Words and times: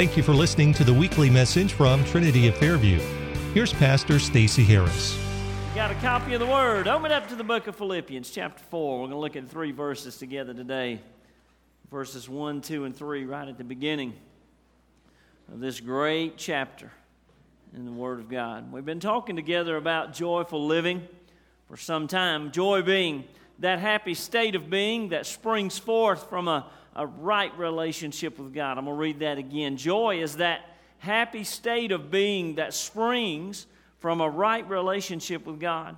Thank 0.00 0.16
you 0.16 0.22
for 0.22 0.32
listening 0.32 0.72
to 0.72 0.82
the 0.82 0.94
weekly 0.94 1.28
message 1.28 1.74
from 1.74 2.02
Trinity 2.06 2.48
of 2.48 2.56
Fairview. 2.56 3.00
Here's 3.52 3.74
Pastor 3.74 4.18
Stacy 4.18 4.64
Harris. 4.64 5.14
You 5.68 5.74
got 5.74 5.90
a 5.90 5.94
copy 5.96 6.32
of 6.32 6.40
the 6.40 6.46
Word. 6.46 6.88
Open 6.88 7.12
up 7.12 7.28
to 7.28 7.34
the 7.34 7.44
book 7.44 7.66
of 7.66 7.76
Philippians, 7.76 8.30
chapter 8.30 8.64
4. 8.70 8.92
We're 8.92 8.98
going 9.00 9.10
to 9.10 9.18
look 9.18 9.36
at 9.36 9.50
three 9.50 9.72
verses 9.72 10.16
together 10.16 10.54
today 10.54 11.02
verses 11.90 12.30
1, 12.30 12.62
2, 12.62 12.86
and 12.86 12.96
3, 12.96 13.26
right 13.26 13.46
at 13.46 13.58
the 13.58 13.64
beginning 13.64 14.14
of 15.52 15.60
this 15.60 15.80
great 15.80 16.38
chapter 16.38 16.90
in 17.76 17.84
the 17.84 17.92
Word 17.92 18.20
of 18.20 18.30
God. 18.30 18.72
We've 18.72 18.82
been 18.82 19.00
talking 19.00 19.36
together 19.36 19.76
about 19.76 20.14
joyful 20.14 20.66
living 20.66 21.06
for 21.68 21.76
some 21.76 22.08
time. 22.08 22.52
Joy 22.52 22.80
being 22.80 23.24
that 23.58 23.80
happy 23.80 24.14
state 24.14 24.54
of 24.54 24.70
being 24.70 25.10
that 25.10 25.26
springs 25.26 25.78
forth 25.78 26.30
from 26.30 26.48
a, 26.48 26.64
a 26.94 27.06
right 27.06 27.56
relationship 27.58 28.38
with 28.38 28.52
God. 28.52 28.78
I'm 28.78 28.84
going 28.84 28.96
to 28.96 29.00
read 29.00 29.20
that 29.20 29.38
again. 29.38 29.76
Joy 29.76 30.22
is 30.22 30.36
that 30.36 30.60
happy 30.98 31.44
state 31.44 31.92
of 31.92 32.10
being 32.10 32.56
that 32.56 32.74
springs 32.74 33.66
from 33.98 34.20
a 34.20 34.28
right 34.28 34.68
relationship 34.68 35.46
with 35.46 35.60
God. 35.60 35.96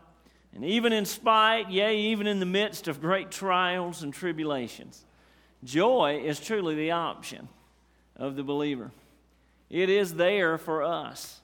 And 0.55 0.65
even 0.65 0.93
in 0.93 1.07
spite, 1.07 1.71
yea, 1.71 1.97
even 1.97 2.27
in 2.27 2.41
the 2.41 2.47
midst 2.47 2.89
of 2.89 3.01
great 3.01 3.31
trials 3.31 4.03
and 4.03 4.13
tribulations, 4.13 5.05
joy 5.65 6.23
is 6.25 6.39
truly 6.39 6.75
the 6.75 6.91
option 6.91 7.49
of 8.17 8.37
the 8.37 8.43
believer. 8.43 8.91
It 9.71 9.89
is 9.89 10.15
there 10.15 10.59
for 10.59 10.83
us. 10.83 11.41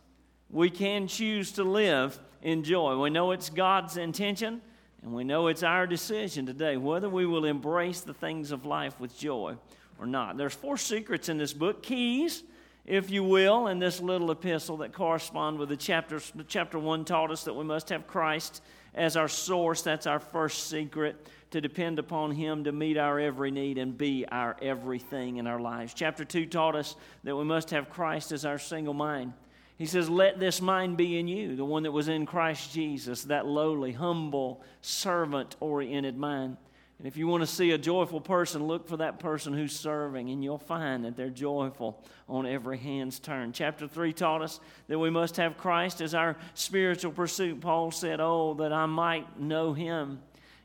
We 0.51 0.69
can 0.69 1.09
choose 1.09 1.53
to 1.53 1.65
live 1.65 2.19
in 2.43 2.65
joy. 2.65 2.99
We 2.99 3.11
know 3.11 3.31
it's 3.31 3.51
God's 3.51 3.97
intention, 3.97 4.61
and 5.03 5.13
we 5.15 5.25
know 5.25 5.47
it's 5.47 5.63
our 5.63 5.87
decision 5.87 6.47
today 6.47 6.77
whether 6.77 7.09
we 7.09 7.27
will 7.27 7.45
embrace 7.45 8.01
the 8.01 8.15
things 8.15 8.51
of 8.51 8.67
life 8.67 8.99
with 8.99 9.17
joy 9.19 9.57
or 9.99 10.07
not. 10.07 10.37
There's 10.37 10.55
four 10.55 10.77
secrets 10.77 11.29
in 11.29 11.39
this 11.39 11.53
book, 11.53 11.83
keys, 11.83 12.43
if 12.87 13.11
you 13.11 13.23
will, 13.23 13.67
in 13.67 13.79
this 13.79 14.01
little 14.01 14.31
epistle 14.31 14.79
that 14.79 14.93
correspond 14.93 15.59
with 15.59 15.69
the 15.69 15.77
chapters. 15.77 16.33
Chapter 16.47 16.79
1 16.79 17.05
taught 17.05 17.31
us 17.31 17.45
that 17.45 17.55
we 17.55 17.65
must 17.65 17.89
have 17.91 18.07
Christ 18.07 18.63
as 18.95 19.17
our 19.17 19.29
source. 19.29 19.83
That's 19.83 20.07
our 20.07 20.21
first 20.21 20.69
secret 20.69 21.29
to 21.51 21.61
depend 21.61 21.99
upon 21.99 22.33
Him 22.33 22.65
to 22.65 22.73
meet 22.73 22.97
our 22.97 23.19
every 23.19 23.51
need 23.51 23.79
and 23.79 23.97
be 23.97 24.27
our 24.31 24.57
everything 24.61 25.37
in 25.37 25.47
our 25.47 25.61
lives. 25.61 25.95
Chapter 25.95 26.25
2 26.25 26.47
taught 26.47 26.77
us 26.77 26.97
that 27.25 27.37
we 27.37 27.45
must 27.45 27.71
have 27.71 27.91
Christ 27.91 28.33
as 28.33 28.45
our 28.45 28.59
single 28.59 28.95
mind. 28.95 29.33
He 29.79 29.87
says, 29.87 30.11
Let 30.11 30.41
this 30.41 30.61
mind 30.61 30.97
be 30.97 31.19
in 31.19 31.29
you, 31.29 31.55
the 31.55 31.65
one 31.65 31.85
that 31.85 31.93
was 31.93 32.09
in 32.09 32.27
Christ 32.27 32.73
Jesus, 32.73 33.23
that 33.25 33.47
lowly, 33.47 33.93
humble, 33.93 34.63
servant 34.83 35.57
oriented 35.61 36.19
mind. 36.19 36.57
And 36.99 37.07
if 37.07 37.17
you 37.17 37.29
want 37.29 37.43
to 37.43 37.47
see 37.47 37.71
a 37.71 37.79
joyful 37.79 38.21
person, 38.21 38.67
look 38.67 38.89
for 38.89 38.97
that 38.97 39.21
person 39.21 39.53
who's 39.53 39.79
serving, 39.79 40.31
and 40.31 40.43
you'll 40.43 40.59
find 40.59 41.05
that 41.05 41.17
they're 41.17 41.31
joyful 41.31 42.03
on 42.29 42.45
every 42.45 42.77
hand's 42.77 43.21
turn. 43.21 43.53
Chapter 43.53 43.87
3 43.87 44.13
taught 44.13 44.43
us 44.43 44.59
that 44.89 44.99
we 44.99 45.09
must 45.09 45.37
have 45.37 45.57
Christ 45.57 46.01
as 46.01 46.13
our 46.13 46.37
spiritual 46.55 47.13
pursuit. 47.13 47.61
Paul 47.61 47.93
said, 47.93 48.19
Oh, 48.21 48.55
that 48.55 48.73
I 48.73 48.87
might 48.87 49.39
know 49.39 49.75
him 49.75 50.19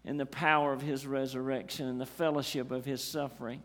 in 0.04 0.18
the 0.18 0.26
power 0.26 0.74
of 0.74 0.82
his 0.82 1.06
resurrection 1.06 1.88
and 1.88 2.02
the 2.02 2.06
fellowship 2.08 2.72
of 2.72 2.84
his 2.84 3.04
suffering. 3.04 3.62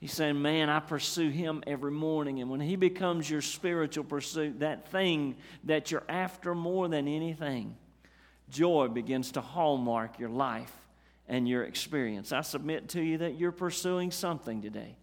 He's 0.00 0.12
saying, 0.12 0.40
Man, 0.40 0.70
I 0.70 0.80
pursue 0.80 1.28
him 1.28 1.62
every 1.66 1.90
morning. 1.90 2.40
And 2.40 2.50
when 2.50 2.60
he 2.60 2.76
becomes 2.76 3.28
your 3.28 3.42
spiritual 3.42 4.04
pursuit, 4.04 4.60
that 4.60 4.90
thing 4.90 5.36
that 5.64 5.90
you're 5.90 6.04
after 6.08 6.54
more 6.54 6.88
than 6.88 7.08
anything, 7.08 7.76
joy 8.48 8.88
begins 8.88 9.32
to 9.32 9.40
hallmark 9.40 10.18
your 10.18 10.28
life 10.28 10.72
and 11.26 11.48
your 11.48 11.64
experience. 11.64 12.32
I 12.32 12.42
submit 12.42 12.90
to 12.90 13.02
you 13.02 13.18
that 13.18 13.38
you're 13.38 13.52
pursuing 13.52 14.10
something 14.10 14.62
today. 14.62 14.96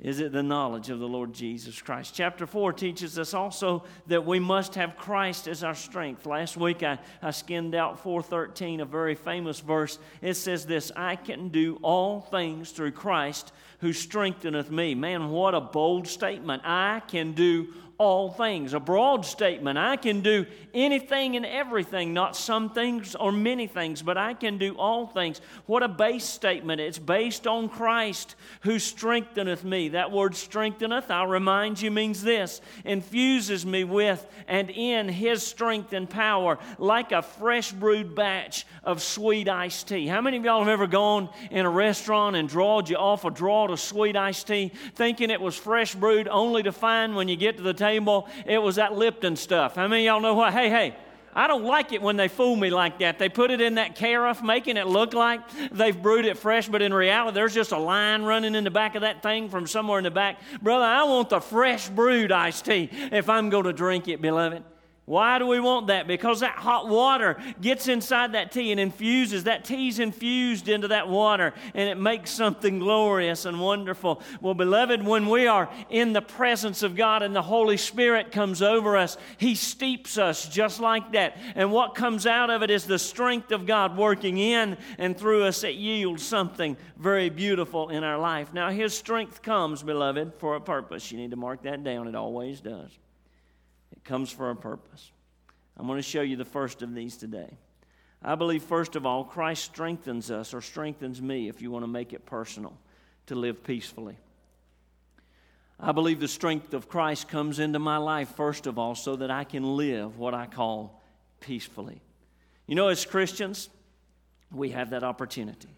Is 0.00 0.18
it 0.18 0.32
the 0.32 0.42
knowledge 0.42 0.90
of 0.90 0.98
the 0.98 1.06
Lord 1.06 1.32
Jesus 1.32 1.80
Christ? 1.80 2.14
Chapter 2.16 2.46
4 2.46 2.72
teaches 2.72 3.16
us 3.16 3.32
also 3.32 3.84
that 4.08 4.26
we 4.26 4.40
must 4.40 4.74
have 4.74 4.96
Christ 4.96 5.46
as 5.46 5.62
our 5.62 5.74
strength. 5.74 6.26
Last 6.26 6.56
week 6.56 6.82
I, 6.82 6.98
I 7.22 7.30
skinned 7.30 7.76
out 7.76 8.00
413, 8.00 8.80
a 8.80 8.84
very 8.84 9.14
famous 9.14 9.60
verse. 9.60 10.00
It 10.20 10.34
says 10.34 10.66
this 10.66 10.90
I 10.96 11.14
can 11.14 11.48
do 11.48 11.78
all 11.80 12.20
things 12.20 12.72
through 12.72 12.90
Christ 12.92 13.52
who 13.84 13.92
strengtheneth 13.92 14.70
me. 14.70 14.94
Man, 14.94 15.28
what 15.28 15.54
a 15.54 15.60
bold 15.60 16.08
statement. 16.08 16.62
I 16.64 17.02
can 17.06 17.32
do 17.32 17.68
all 17.98 18.30
things. 18.30 18.74
A 18.74 18.80
broad 18.80 19.24
statement. 19.24 19.78
I 19.78 19.96
can 19.96 20.20
do 20.20 20.46
anything 20.72 21.36
and 21.36 21.46
everything, 21.46 22.12
not 22.12 22.36
some 22.36 22.70
things 22.70 23.14
or 23.14 23.30
many 23.30 23.66
things, 23.66 24.02
but 24.02 24.18
I 24.18 24.34
can 24.34 24.58
do 24.58 24.74
all 24.74 25.06
things. 25.06 25.40
What 25.66 25.82
a 25.82 25.88
base 25.88 26.24
statement. 26.24 26.80
It's 26.80 26.98
based 26.98 27.46
on 27.46 27.68
Christ 27.68 28.34
who 28.62 28.78
strengtheneth 28.78 29.64
me. 29.64 29.90
That 29.90 30.10
word 30.10 30.34
strengtheneth, 30.34 31.10
I'll 31.10 31.26
remind 31.26 31.80
you, 31.80 31.90
means 31.90 32.22
this 32.22 32.60
infuses 32.84 33.64
me 33.64 33.84
with 33.84 34.26
and 34.48 34.70
in 34.70 35.08
his 35.08 35.46
strength 35.46 35.92
and 35.92 36.10
power 36.10 36.58
like 36.78 37.12
a 37.12 37.22
fresh 37.22 37.70
brewed 37.72 38.14
batch 38.14 38.66
of 38.82 39.02
sweet 39.02 39.48
iced 39.48 39.88
tea. 39.88 40.06
How 40.06 40.20
many 40.20 40.36
of 40.36 40.44
y'all 40.44 40.60
have 40.60 40.68
ever 40.68 40.86
gone 40.86 41.28
in 41.50 41.64
a 41.64 41.70
restaurant 41.70 42.36
and 42.36 42.48
drawed 42.48 42.88
you 42.88 42.96
off 42.96 43.24
a 43.24 43.30
draught 43.30 43.70
of 43.70 43.80
sweet 43.80 44.16
iced 44.16 44.48
tea 44.48 44.72
thinking 44.94 45.30
it 45.30 45.40
was 45.40 45.56
fresh 45.56 45.94
brewed 45.94 46.28
only 46.28 46.62
to 46.64 46.72
find 46.72 47.14
when 47.14 47.28
you 47.28 47.36
get 47.36 47.56
to 47.56 47.62
the 47.62 47.72
table 47.72 47.84
it 47.96 48.58
was 48.58 48.76
that 48.76 48.94
Lipton 48.94 49.36
stuff? 49.36 49.76
How 49.76 49.88
many 49.88 50.04
y'all 50.04 50.20
know 50.20 50.34
what? 50.34 50.52
Hey, 50.52 50.68
hey, 50.68 50.96
I 51.34 51.48
don't 51.48 51.64
like 51.64 51.92
it 51.92 52.00
when 52.00 52.16
they 52.16 52.28
fool 52.28 52.54
me 52.54 52.70
like 52.70 53.00
that. 53.00 53.18
They 53.18 53.28
put 53.28 53.50
it 53.50 53.60
in 53.60 53.74
that 53.74 53.96
carafe, 53.96 54.42
making 54.42 54.76
it 54.76 54.86
look 54.86 55.14
like 55.14 55.40
they've 55.72 56.00
brewed 56.00 56.24
it 56.24 56.38
fresh, 56.38 56.68
but 56.68 56.80
in 56.80 56.94
reality, 56.94 57.34
there's 57.34 57.54
just 57.54 57.72
a 57.72 57.78
line 57.78 58.22
running 58.22 58.54
in 58.54 58.64
the 58.64 58.70
back 58.70 58.94
of 58.94 59.00
that 59.00 59.22
thing 59.22 59.48
from 59.48 59.66
somewhere 59.66 59.98
in 59.98 60.04
the 60.04 60.10
back. 60.10 60.40
Brother, 60.62 60.84
I 60.84 61.02
want 61.04 61.30
the 61.30 61.40
fresh 61.40 61.88
brewed 61.88 62.30
iced 62.30 62.66
tea 62.66 62.88
if 62.92 63.28
I'm 63.28 63.50
going 63.50 63.64
to 63.64 63.72
drink 63.72 64.06
it, 64.08 64.22
beloved. 64.22 64.62
Why 65.06 65.38
do 65.38 65.46
we 65.46 65.60
want 65.60 65.88
that? 65.88 66.06
Because 66.06 66.40
that 66.40 66.56
hot 66.56 66.88
water 66.88 67.36
gets 67.60 67.88
inside 67.88 68.32
that 68.32 68.52
tea 68.52 68.70
and 68.70 68.80
infuses. 68.80 69.44
That 69.44 69.66
tea's 69.66 69.98
infused 69.98 70.66
into 70.66 70.88
that 70.88 71.08
water 71.08 71.52
and 71.74 71.90
it 71.90 71.98
makes 71.98 72.30
something 72.30 72.78
glorious 72.78 73.44
and 73.44 73.60
wonderful. 73.60 74.22
Well, 74.40 74.54
beloved, 74.54 75.04
when 75.04 75.28
we 75.28 75.46
are 75.46 75.68
in 75.90 76.14
the 76.14 76.22
presence 76.22 76.82
of 76.82 76.96
God 76.96 77.22
and 77.22 77.36
the 77.36 77.42
Holy 77.42 77.76
Spirit 77.76 78.32
comes 78.32 78.62
over 78.62 78.96
us, 78.96 79.18
He 79.36 79.54
steeps 79.54 80.16
us 80.16 80.48
just 80.48 80.80
like 80.80 81.12
that. 81.12 81.36
And 81.54 81.70
what 81.70 81.94
comes 81.94 82.26
out 82.26 82.48
of 82.48 82.62
it 82.62 82.70
is 82.70 82.86
the 82.86 82.98
strength 82.98 83.52
of 83.52 83.66
God 83.66 83.98
working 83.98 84.38
in 84.38 84.78
and 84.96 85.14
through 85.14 85.44
us. 85.44 85.64
It 85.64 85.74
yields 85.74 86.24
something 86.24 86.78
very 86.96 87.28
beautiful 87.28 87.90
in 87.90 88.04
our 88.04 88.18
life. 88.18 88.54
Now, 88.54 88.70
His 88.70 88.96
strength 88.96 89.42
comes, 89.42 89.82
beloved, 89.82 90.32
for 90.38 90.56
a 90.56 90.62
purpose. 90.62 91.12
You 91.12 91.18
need 91.18 91.32
to 91.32 91.36
mark 91.36 91.62
that 91.64 91.84
down. 91.84 92.08
It 92.08 92.14
always 92.14 92.62
does 92.62 92.90
comes 94.04 94.30
for 94.30 94.50
a 94.50 94.56
purpose. 94.56 95.10
I'm 95.76 95.86
going 95.86 95.98
to 95.98 96.02
show 96.02 96.22
you 96.22 96.36
the 96.36 96.44
first 96.44 96.82
of 96.82 96.94
these 96.94 97.16
today. 97.16 97.56
I 98.22 98.36
believe, 98.36 98.62
first 98.62 98.96
of 98.96 99.04
all, 99.04 99.24
Christ 99.24 99.64
strengthens 99.64 100.30
us 100.30 100.54
or 100.54 100.60
strengthens 100.60 101.20
me, 101.20 101.48
if 101.48 101.60
you 101.60 101.70
want 101.70 101.82
to 101.82 101.90
make 101.90 102.12
it 102.12 102.24
personal, 102.24 102.78
to 103.26 103.34
live 103.34 103.62
peacefully. 103.64 104.16
I 105.78 105.92
believe 105.92 106.20
the 106.20 106.28
strength 106.28 106.72
of 106.72 106.88
Christ 106.88 107.28
comes 107.28 107.58
into 107.58 107.78
my 107.78 107.98
life, 107.98 108.30
first 108.36 108.66
of 108.66 108.78
all, 108.78 108.94
so 108.94 109.16
that 109.16 109.30
I 109.30 109.44
can 109.44 109.76
live 109.76 110.18
what 110.18 110.32
I 110.32 110.46
call 110.46 111.02
peacefully. 111.40 112.00
You 112.66 112.76
know, 112.76 112.88
as 112.88 113.04
Christians, 113.04 113.68
we 114.50 114.70
have 114.70 114.90
that 114.90 115.02
opportunity. 115.02 115.68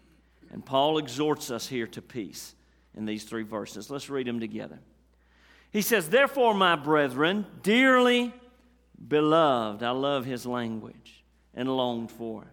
And 0.51 0.65
Paul 0.65 0.99
exhorts 0.99 1.51
us 1.51 1.67
here 1.67 1.87
to 1.87 2.01
peace 2.01 2.55
in 2.95 3.05
these 3.05 3.25
three 3.25 3.43
verses. 3.43 3.89
Let's 3.89 4.09
read 4.09 4.27
them 4.27 4.39
together. 4.39 4.79
He 5.71 5.81
says, 5.81 6.09
Therefore, 6.09 6.53
my 6.53 6.75
brethren, 6.75 7.45
dearly 7.61 8.33
beloved, 9.07 9.83
I 9.83 9.91
love 9.91 10.25
his 10.25 10.45
language 10.45 11.23
and 11.53 11.69
longed 11.75 12.11
for. 12.11 12.45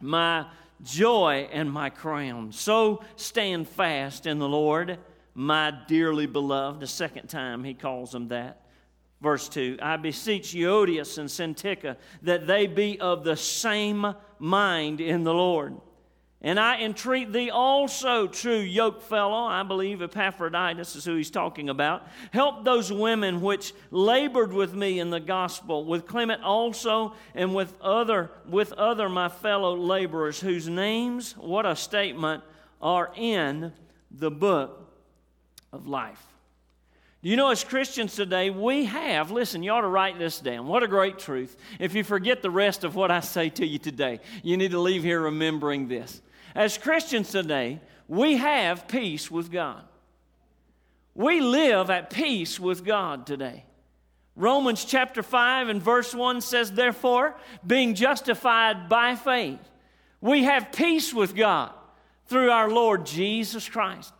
My 0.00 0.46
joy 0.82 1.48
and 1.52 1.70
my 1.70 1.90
crown. 1.90 2.52
So 2.52 3.02
stand 3.16 3.68
fast 3.68 4.26
in 4.26 4.38
the 4.38 4.48
Lord, 4.48 4.98
my 5.34 5.72
dearly 5.86 6.26
beloved. 6.26 6.80
The 6.80 6.86
second 6.86 7.28
time 7.28 7.64
he 7.64 7.74
calls 7.74 8.12
them 8.12 8.28
that. 8.28 8.62
Verse 9.20 9.48
2 9.48 9.78
I 9.80 9.96
beseech 9.96 10.54
Euodias 10.54 11.18
and 11.18 11.28
Syntyche 11.28 11.96
that 12.22 12.46
they 12.46 12.66
be 12.66 13.00
of 13.00 13.24
the 13.24 13.36
same 13.36 14.14
mind 14.38 15.00
in 15.00 15.24
the 15.24 15.34
Lord. 15.34 15.76
And 16.46 16.60
I 16.60 16.80
entreat 16.80 17.32
thee 17.32 17.50
also, 17.50 18.28
true 18.28 18.60
yoke 18.60 19.02
fellow, 19.02 19.46
I 19.46 19.64
believe 19.64 20.00
Epaphroditus 20.00 20.94
is 20.94 21.04
who 21.04 21.16
he's 21.16 21.28
talking 21.28 21.68
about. 21.68 22.06
Help 22.30 22.62
those 22.62 22.92
women 22.92 23.40
which 23.40 23.74
labored 23.90 24.52
with 24.52 24.72
me 24.72 25.00
in 25.00 25.10
the 25.10 25.18
gospel, 25.18 25.84
with 25.84 26.06
Clement 26.06 26.44
also, 26.44 27.14
and 27.34 27.52
with 27.52 27.74
other, 27.80 28.30
with 28.48 28.72
other 28.74 29.08
my 29.08 29.28
fellow 29.28 29.76
laborers, 29.76 30.38
whose 30.38 30.68
names, 30.68 31.36
what 31.36 31.66
a 31.66 31.74
statement, 31.74 32.44
are 32.80 33.10
in 33.16 33.72
the 34.12 34.30
book 34.30 34.88
of 35.72 35.88
life. 35.88 36.24
Do 37.24 37.30
You 37.30 37.34
know, 37.34 37.50
as 37.50 37.64
Christians 37.64 38.14
today, 38.14 38.50
we 38.50 38.84
have, 38.84 39.32
listen, 39.32 39.64
you 39.64 39.72
ought 39.72 39.80
to 39.80 39.88
write 39.88 40.16
this 40.20 40.38
down. 40.38 40.68
What 40.68 40.84
a 40.84 40.86
great 40.86 41.18
truth. 41.18 41.56
If 41.80 41.96
you 41.96 42.04
forget 42.04 42.40
the 42.40 42.50
rest 42.50 42.84
of 42.84 42.94
what 42.94 43.10
I 43.10 43.18
say 43.18 43.48
to 43.48 43.66
you 43.66 43.80
today, 43.80 44.20
you 44.44 44.56
need 44.56 44.70
to 44.70 44.78
leave 44.78 45.02
here 45.02 45.22
remembering 45.22 45.88
this. 45.88 46.22
As 46.56 46.78
Christians 46.78 47.30
today, 47.30 47.80
we 48.08 48.38
have 48.38 48.88
peace 48.88 49.30
with 49.30 49.52
God. 49.52 49.84
We 51.14 51.42
live 51.42 51.90
at 51.90 52.08
peace 52.08 52.58
with 52.58 52.82
God 52.82 53.26
today. 53.26 53.64
Romans 54.36 54.86
chapter 54.86 55.22
5 55.22 55.68
and 55.68 55.82
verse 55.82 56.14
1 56.14 56.40
says, 56.40 56.72
Therefore, 56.72 57.36
being 57.66 57.94
justified 57.94 58.88
by 58.88 59.16
faith, 59.16 59.60
we 60.22 60.44
have 60.44 60.72
peace 60.72 61.12
with 61.12 61.36
God 61.36 61.72
through 62.26 62.50
our 62.50 62.70
Lord 62.70 63.04
Jesus 63.04 63.68
Christ. 63.68 64.14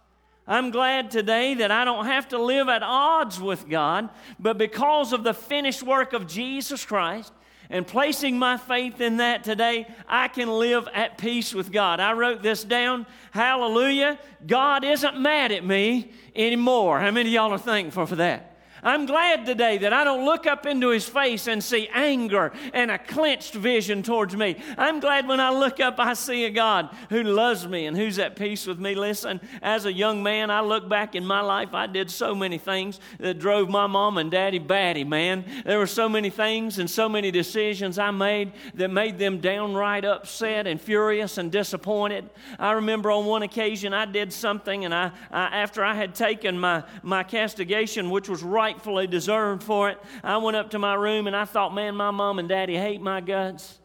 I'm 0.46 0.70
glad 0.70 1.10
today 1.10 1.54
that 1.54 1.70
I 1.70 1.86
don't 1.86 2.04
have 2.04 2.28
to 2.28 2.38
live 2.38 2.68
at 2.68 2.82
odds 2.82 3.40
with 3.40 3.66
God, 3.66 4.10
but 4.38 4.58
because 4.58 5.14
of 5.14 5.24
the 5.24 5.34
finished 5.34 5.82
work 5.82 6.12
of 6.12 6.26
Jesus 6.26 6.84
Christ, 6.84 7.32
and 7.70 7.86
placing 7.86 8.38
my 8.38 8.56
faith 8.56 9.00
in 9.00 9.18
that 9.18 9.44
today, 9.44 9.86
I 10.08 10.28
can 10.28 10.48
live 10.48 10.88
at 10.94 11.18
peace 11.18 11.54
with 11.54 11.72
God. 11.72 12.00
I 12.00 12.12
wrote 12.12 12.42
this 12.42 12.64
down. 12.64 13.06
Hallelujah. 13.30 14.18
God 14.46 14.84
isn't 14.84 15.20
mad 15.20 15.52
at 15.52 15.64
me 15.64 16.12
anymore. 16.34 17.00
How 17.00 17.10
many 17.10 17.30
of 17.30 17.34
y'all 17.34 17.52
are 17.52 17.58
thankful 17.58 18.06
for 18.06 18.16
that? 18.16 18.55
I'm 18.86 19.04
glad 19.04 19.46
today 19.46 19.78
that 19.78 19.92
I 19.92 20.04
don't 20.04 20.24
look 20.24 20.46
up 20.46 20.64
into 20.64 20.90
his 20.90 21.08
face 21.08 21.48
and 21.48 21.62
see 21.62 21.88
anger 21.92 22.52
and 22.72 22.88
a 22.88 22.98
clenched 22.98 23.52
vision 23.52 24.04
towards 24.04 24.36
me. 24.36 24.62
I'm 24.78 25.00
glad 25.00 25.26
when 25.26 25.40
I 25.40 25.50
look 25.50 25.80
up, 25.80 25.96
I 25.98 26.14
see 26.14 26.44
a 26.44 26.50
God 26.50 26.94
who 27.10 27.24
loves 27.24 27.66
me 27.66 27.86
and 27.86 27.96
who's 27.96 28.20
at 28.20 28.36
peace 28.36 28.64
with 28.64 28.78
me. 28.78 28.94
Listen, 28.94 29.40
as 29.60 29.86
a 29.86 29.92
young 29.92 30.22
man, 30.22 30.52
I 30.52 30.60
look 30.60 30.88
back 30.88 31.16
in 31.16 31.26
my 31.26 31.40
life, 31.40 31.74
I 31.74 31.88
did 31.88 32.12
so 32.12 32.32
many 32.32 32.58
things 32.58 33.00
that 33.18 33.40
drove 33.40 33.68
my 33.68 33.88
mom 33.88 34.18
and 34.18 34.30
daddy 34.30 34.60
batty, 34.60 35.02
man. 35.02 35.44
There 35.64 35.80
were 35.80 35.88
so 35.88 36.08
many 36.08 36.30
things 36.30 36.78
and 36.78 36.88
so 36.88 37.08
many 37.08 37.32
decisions 37.32 37.98
I 37.98 38.12
made 38.12 38.52
that 38.74 38.92
made 38.92 39.18
them 39.18 39.40
downright 39.40 40.04
upset 40.04 40.68
and 40.68 40.80
furious 40.80 41.38
and 41.38 41.50
disappointed. 41.50 42.30
I 42.56 42.70
remember 42.70 43.10
on 43.10 43.26
one 43.26 43.42
occasion 43.42 43.92
I 43.92 44.04
did 44.04 44.32
something, 44.32 44.84
and 44.84 44.94
I, 44.94 45.10
I 45.32 45.56
after 45.56 45.82
I 45.82 45.94
had 45.94 46.14
taken 46.14 46.60
my, 46.60 46.84
my 47.02 47.24
castigation, 47.24 48.10
which 48.10 48.28
was 48.28 48.44
right 48.44 48.75
rightfully 48.76 49.06
deserved 49.06 49.62
for 49.62 49.88
it. 49.88 49.98
I 50.22 50.36
went 50.36 50.56
up 50.56 50.70
to 50.70 50.78
my 50.78 50.94
room 50.94 51.26
and 51.26 51.34
I 51.34 51.46
thought, 51.46 51.74
man, 51.74 51.94
my 51.94 52.10
mom 52.10 52.38
and 52.38 52.48
daddy 52.48 52.76
hate 52.76 53.00
my 53.00 53.20
guts. 53.20 53.78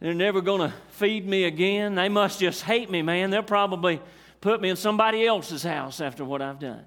They're 0.00 0.14
never 0.14 0.40
going 0.40 0.60
to 0.60 0.72
feed 0.90 1.26
me 1.26 1.44
again. 1.44 1.96
They 1.96 2.08
must 2.08 2.38
just 2.38 2.62
hate 2.62 2.88
me, 2.88 3.02
man. 3.02 3.30
They'll 3.30 3.42
probably 3.42 4.00
put 4.40 4.60
me 4.60 4.68
in 4.68 4.76
somebody 4.76 5.26
else's 5.26 5.64
house 5.64 6.00
after 6.00 6.24
what 6.24 6.40
I've 6.40 6.60
done. 6.60 6.84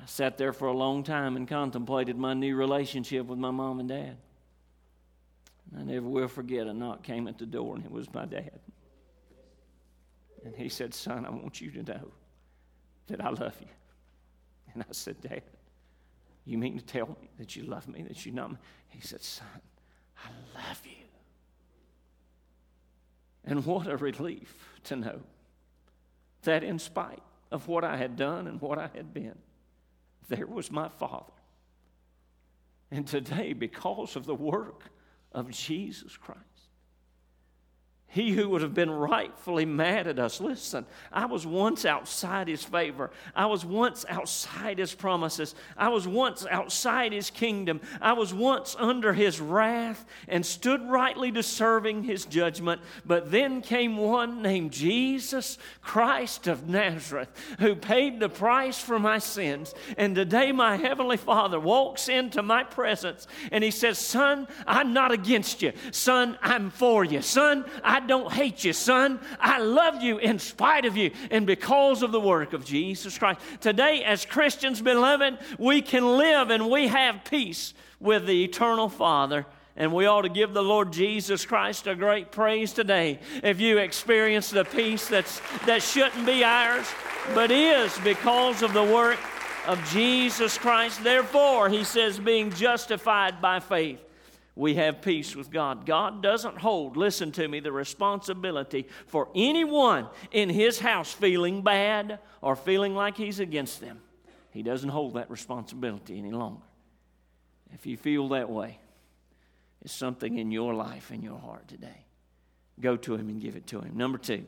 I 0.00 0.04
sat 0.06 0.36
there 0.36 0.52
for 0.52 0.68
a 0.68 0.72
long 0.72 1.04
time 1.04 1.36
and 1.36 1.48
contemplated 1.48 2.18
my 2.18 2.34
new 2.34 2.54
relationship 2.54 3.26
with 3.26 3.38
my 3.38 3.50
mom 3.50 3.80
and 3.80 3.88
dad. 3.88 4.16
I 5.78 5.82
never 5.84 6.06
will 6.06 6.28
forget 6.28 6.66
a 6.66 6.74
knock 6.74 7.02
came 7.02 7.26
at 7.28 7.38
the 7.38 7.46
door, 7.46 7.76
and 7.76 7.84
it 7.84 7.90
was 7.90 8.12
my 8.12 8.26
dad. 8.26 8.58
And 10.44 10.54
he 10.54 10.68
said, 10.68 10.92
Son, 10.92 11.24
I 11.24 11.30
want 11.30 11.62
you 11.62 11.70
to 11.70 11.82
know 11.84 12.08
that 13.06 13.24
I 13.24 13.30
love 13.30 13.56
you. 13.60 13.68
And 14.74 14.82
I 14.82 14.92
said, 14.92 15.20
Dad, 15.20 15.42
you 16.44 16.58
mean 16.58 16.78
to 16.78 16.84
tell 16.84 17.06
me 17.08 17.30
that 17.38 17.56
you 17.56 17.64
love 17.64 17.88
me, 17.88 18.02
that 18.02 18.26
you 18.26 18.32
know 18.32 18.48
me? 18.48 18.56
He 18.88 19.00
said, 19.00 19.22
Son, 19.22 19.46
I 20.18 20.28
love 20.54 20.80
you. 20.84 21.04
And 23.44 23.64
what 23.64 23.86
a 23.86 23.96
relief 23.96 24.68
to 24.84 24.96
know 24.96 25.20
that 26.42 26.62
in 26.62 26.78
spite 26.78 27.22
of 27.50 27.68
what 27.68 27.84
I 27.84 27.96
had 27.96 28.16
done 28.16 28.46
and 28.46 28.60
what 28.60 28.78
I 28.78 28.88
had 28.94 29.12
been, 29.12 29.38
there 30.28 30.46
was 30.46 30.70
my 30.70 30.88
Father. 30.88 31.32
And 32.90 33.06
today, 33.06 33.52
because 33.52 34.16
of 34.16 34.26
the 34.26 34.34
work 34.34 34.90
of 35.32 35.50
Jesus 35.50 36.16
Christ, 36.16 36.40
he 38.12 38.32
who 38.32 38.46
would 38.50 38.60
have 38.60 38.74
been 38.74 38.90
rightfully 38.90 39.64
mad 39.64 40.06
at 40.06 40.18
us. 40.18 40.38
Listen, 40.38 40.84
I 41.10 41.24
was 41.24 41.46
once 41.46 41.86
outside 41.86 42.46
his 42.46 42.62
favor. 42.62 43.10
I 43.34 43.46
was 43.46 43.64
once 43.64 44.04
outside 44.06 44.78
his 44.78 44.94
promises. 44.94 45.54
I 45.78 45.88
was 45.88 46.06
once 46.06 46.44
outside 46.50 47.14
his 47.14 47.30
kingdom. 47.30 47.80
I 48.02 48.12
was 48.12 48.34
once 48.34 48.76
under 48.78 49.14
his 49.14 49.40
wrath 49.40 50.04
and 50.28 50.44
stood 50.44 50.82
rightly 50.90 51.30
deserving 51.30 52.02
his 52.02 52.26
judgment. 52.26 52.82
But 53.06 53.30
then 53.30 53.62
came 53.62 53.96
one 53.96 54.42
named 54.42 54.72
Jesus 54.72 55.56
Christ 55.80 56.48
of 56.48 56.68
Nazareth 56.68 57.30
who 57.60 57.74
paid 57.74 58.20
the 58.20 58.28
price 58.28 58.78
for 58.78 58.98
my 58.98 59.20
sins. 59.20 59.72
And 59.96 60.14
today 60.14 60.52
my 60.52 60.76
heavenly 60.76 61.16
Father 61.16 61.58
walks 61.58 62.10
into 62.10 62.42
my 62.42 62.62
presence 62.62 63.26
and 63.50 63.64
he 63.64 63.70
says, 63.70 63.98
Son, 63.98 64.48
I'm 64.66 64.92
not 64.92 65.12
against 65.12 65.62
you. 65.62 65.72
Son, 65.92 66.36
I'm 66.42 66.68
for 66.68 67.06
you. 67.06 67.22
Son, 67.22 67.64
I 67.82 68.01
don't 68.06 68.32
hate 68.32 68.64
you, 68.64 68.72
son. 68.72 69.20
I 69.40 69.58
love 69.58 70.02
you 70.02 70.18
in 70.18 70.38
spite 70.38 70.84
of 70.84 70.96
you 70.96 71.10
and 71.30 71.46
because 71.46 72.02
of 72.02 72.12
the 72.12 72.20
work 72.20 72.52
of 72.52 72.64
Jesus 72.64 73.18
Christ. 73.18 73.40
Today, 73.60 74.04
as 74.04 74.24
Christians, 74.24 74.80
beloved, 74.80 75.38
we 75.58 75.82
can 75.82 76.18
live 76.18 76.50
and 76.50 76.70
we 76.70 76.88
have 76.88 77.24
peace 77.24 77.74
with 78.00 78.26
the 78.26 78.44
eternal 78.44 78.88
Father. 78.88 79.46
And 79.74 79.92
we 79.92 80.04
ought 80.06 80.22
to 80.22 80.28
give 80.28 80.52
the 80.52 80.62
Lord 80.62 80.92
Jesus 80.92 81.46
Christ 81.46 81.86
a 81.86 81.94
great 81.94 82.30
praise 82.30 82.72
today. 82.72 83.20
If 83.42 83.58
you 83.58 83.78
experience 83.78 84.50
the 84.50 84.64
peace 84.64 85.08
that's, 85.08 85.40
that 85.64 85.82
shouldn't 85.82 86.26
be 86.26 86.44
ours, 86.44 86.86
but 87.34 87.50
is 87.50 87.98
because 88.00 88.62
of 88.62 88.74
the 88.74 88.84
work 88.84 89.18
of 89.66 89.82
Jesus 89.90 90.58
Christ. 90.58 91.02
Therefore, 91.02 91.70
he 91.70 91.84
says, 91.84 92.18
being 92.18 92.50
justified 92.50 93.40
by 93.40 93.60
faith 93.60 94.00
we 94.54 94.74
have 94.74 95.00
peace 95.00 95.34
with 95.34 95.50
God. 95.50 95.86
God 95.86 96.22
doesn't 96.22 96.58
hold, 96.58 96.96
listen 96.96 97.32
to 97.32 97.48
me, 97.48 97.60
the 97.60 97.72
responsibility 97.72 98.86
for 99.06 99.28
anyone 99.34 100.08
in 100.30 100.50
his 100.50 100.78
house 100.78 101.12
feeling 101.12 101.62
bad 101.62 102.18
or 102.42 102.54
feeling 102.54 102.94
like 102.94 103.16
he's 103.16 103.40
against 103.40 103.80
them. 103.80 104.00
He 104.50 104.62
doesn't 104.62 104.90
hold 104.90 105.14
that 105.14 105.30
responsibility 105.30 106.18
any 106.18 106.30
longer. 106.30 106.62
If 107.72 107.86
you 107.86 107.96
feel 107.96 108.28
that 108.28 108.50
way, 108.50 108.78
it's 109.80 109.94
something 109.94 110.36
in 110.36 110.52
your 110.52 110.74
life, 110.74 111.10
in 111.10 111.22
your 111.22 111.38
heart 111.38 111.66
today. 111.68 112.04
Go 112.78 112.96
to 112.98 113.14
him 113.14 113.28
and 113.30 113.40
give 113.40 113.56
it 113.56 113.66
to 113.68 113.80
him. 113.80 113.96
Number 113.96 114.18
two, 114.18 114.44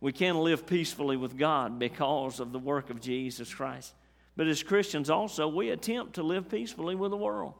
we 0.00 0.12
can 0.12 0.38
live 0.38 0.66
peacefully 0.66 1.16
with 1.16 1.38
God 1.38 1.78
because 1.78 2.40
of 2.40 2.52
the 2.52 2.58
work 2.58 2.90
of 2.90 3.00
Jesus 3.00 3.52
Christ. 3.52 3.94
But 4.36 4.46
as 4.46 4.62
Christians 4.62 5.10
also, 5.10 5.48
we 5.48 5.70
attempt 5.70 6.14
to 6.14 6.22
live 6.22 6.50
peacefully 6.50 6.94
with 6.94 7.10
the 7.10 7.16
world. 7.16 7.54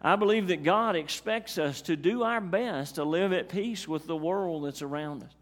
I 0.00 0.16
believe 0.16 0.48
that 0.48 0.62
God 0.62 0.94
expects 0.96 1.58
us 1.58 1.82
to 1.82 1.96
do 1.96 2.22
our 2.22 2.40
best 2.40 2.96
to 2.96 3.04
live 3.04 3.32
at 3.32 3.48
peace 3.48 3.88
with 3.88 4.06
the 4.06 4.16
world 4.16 4.64
that's 4.64 4.82
around 4.82 5.22
us. 5.22 5.32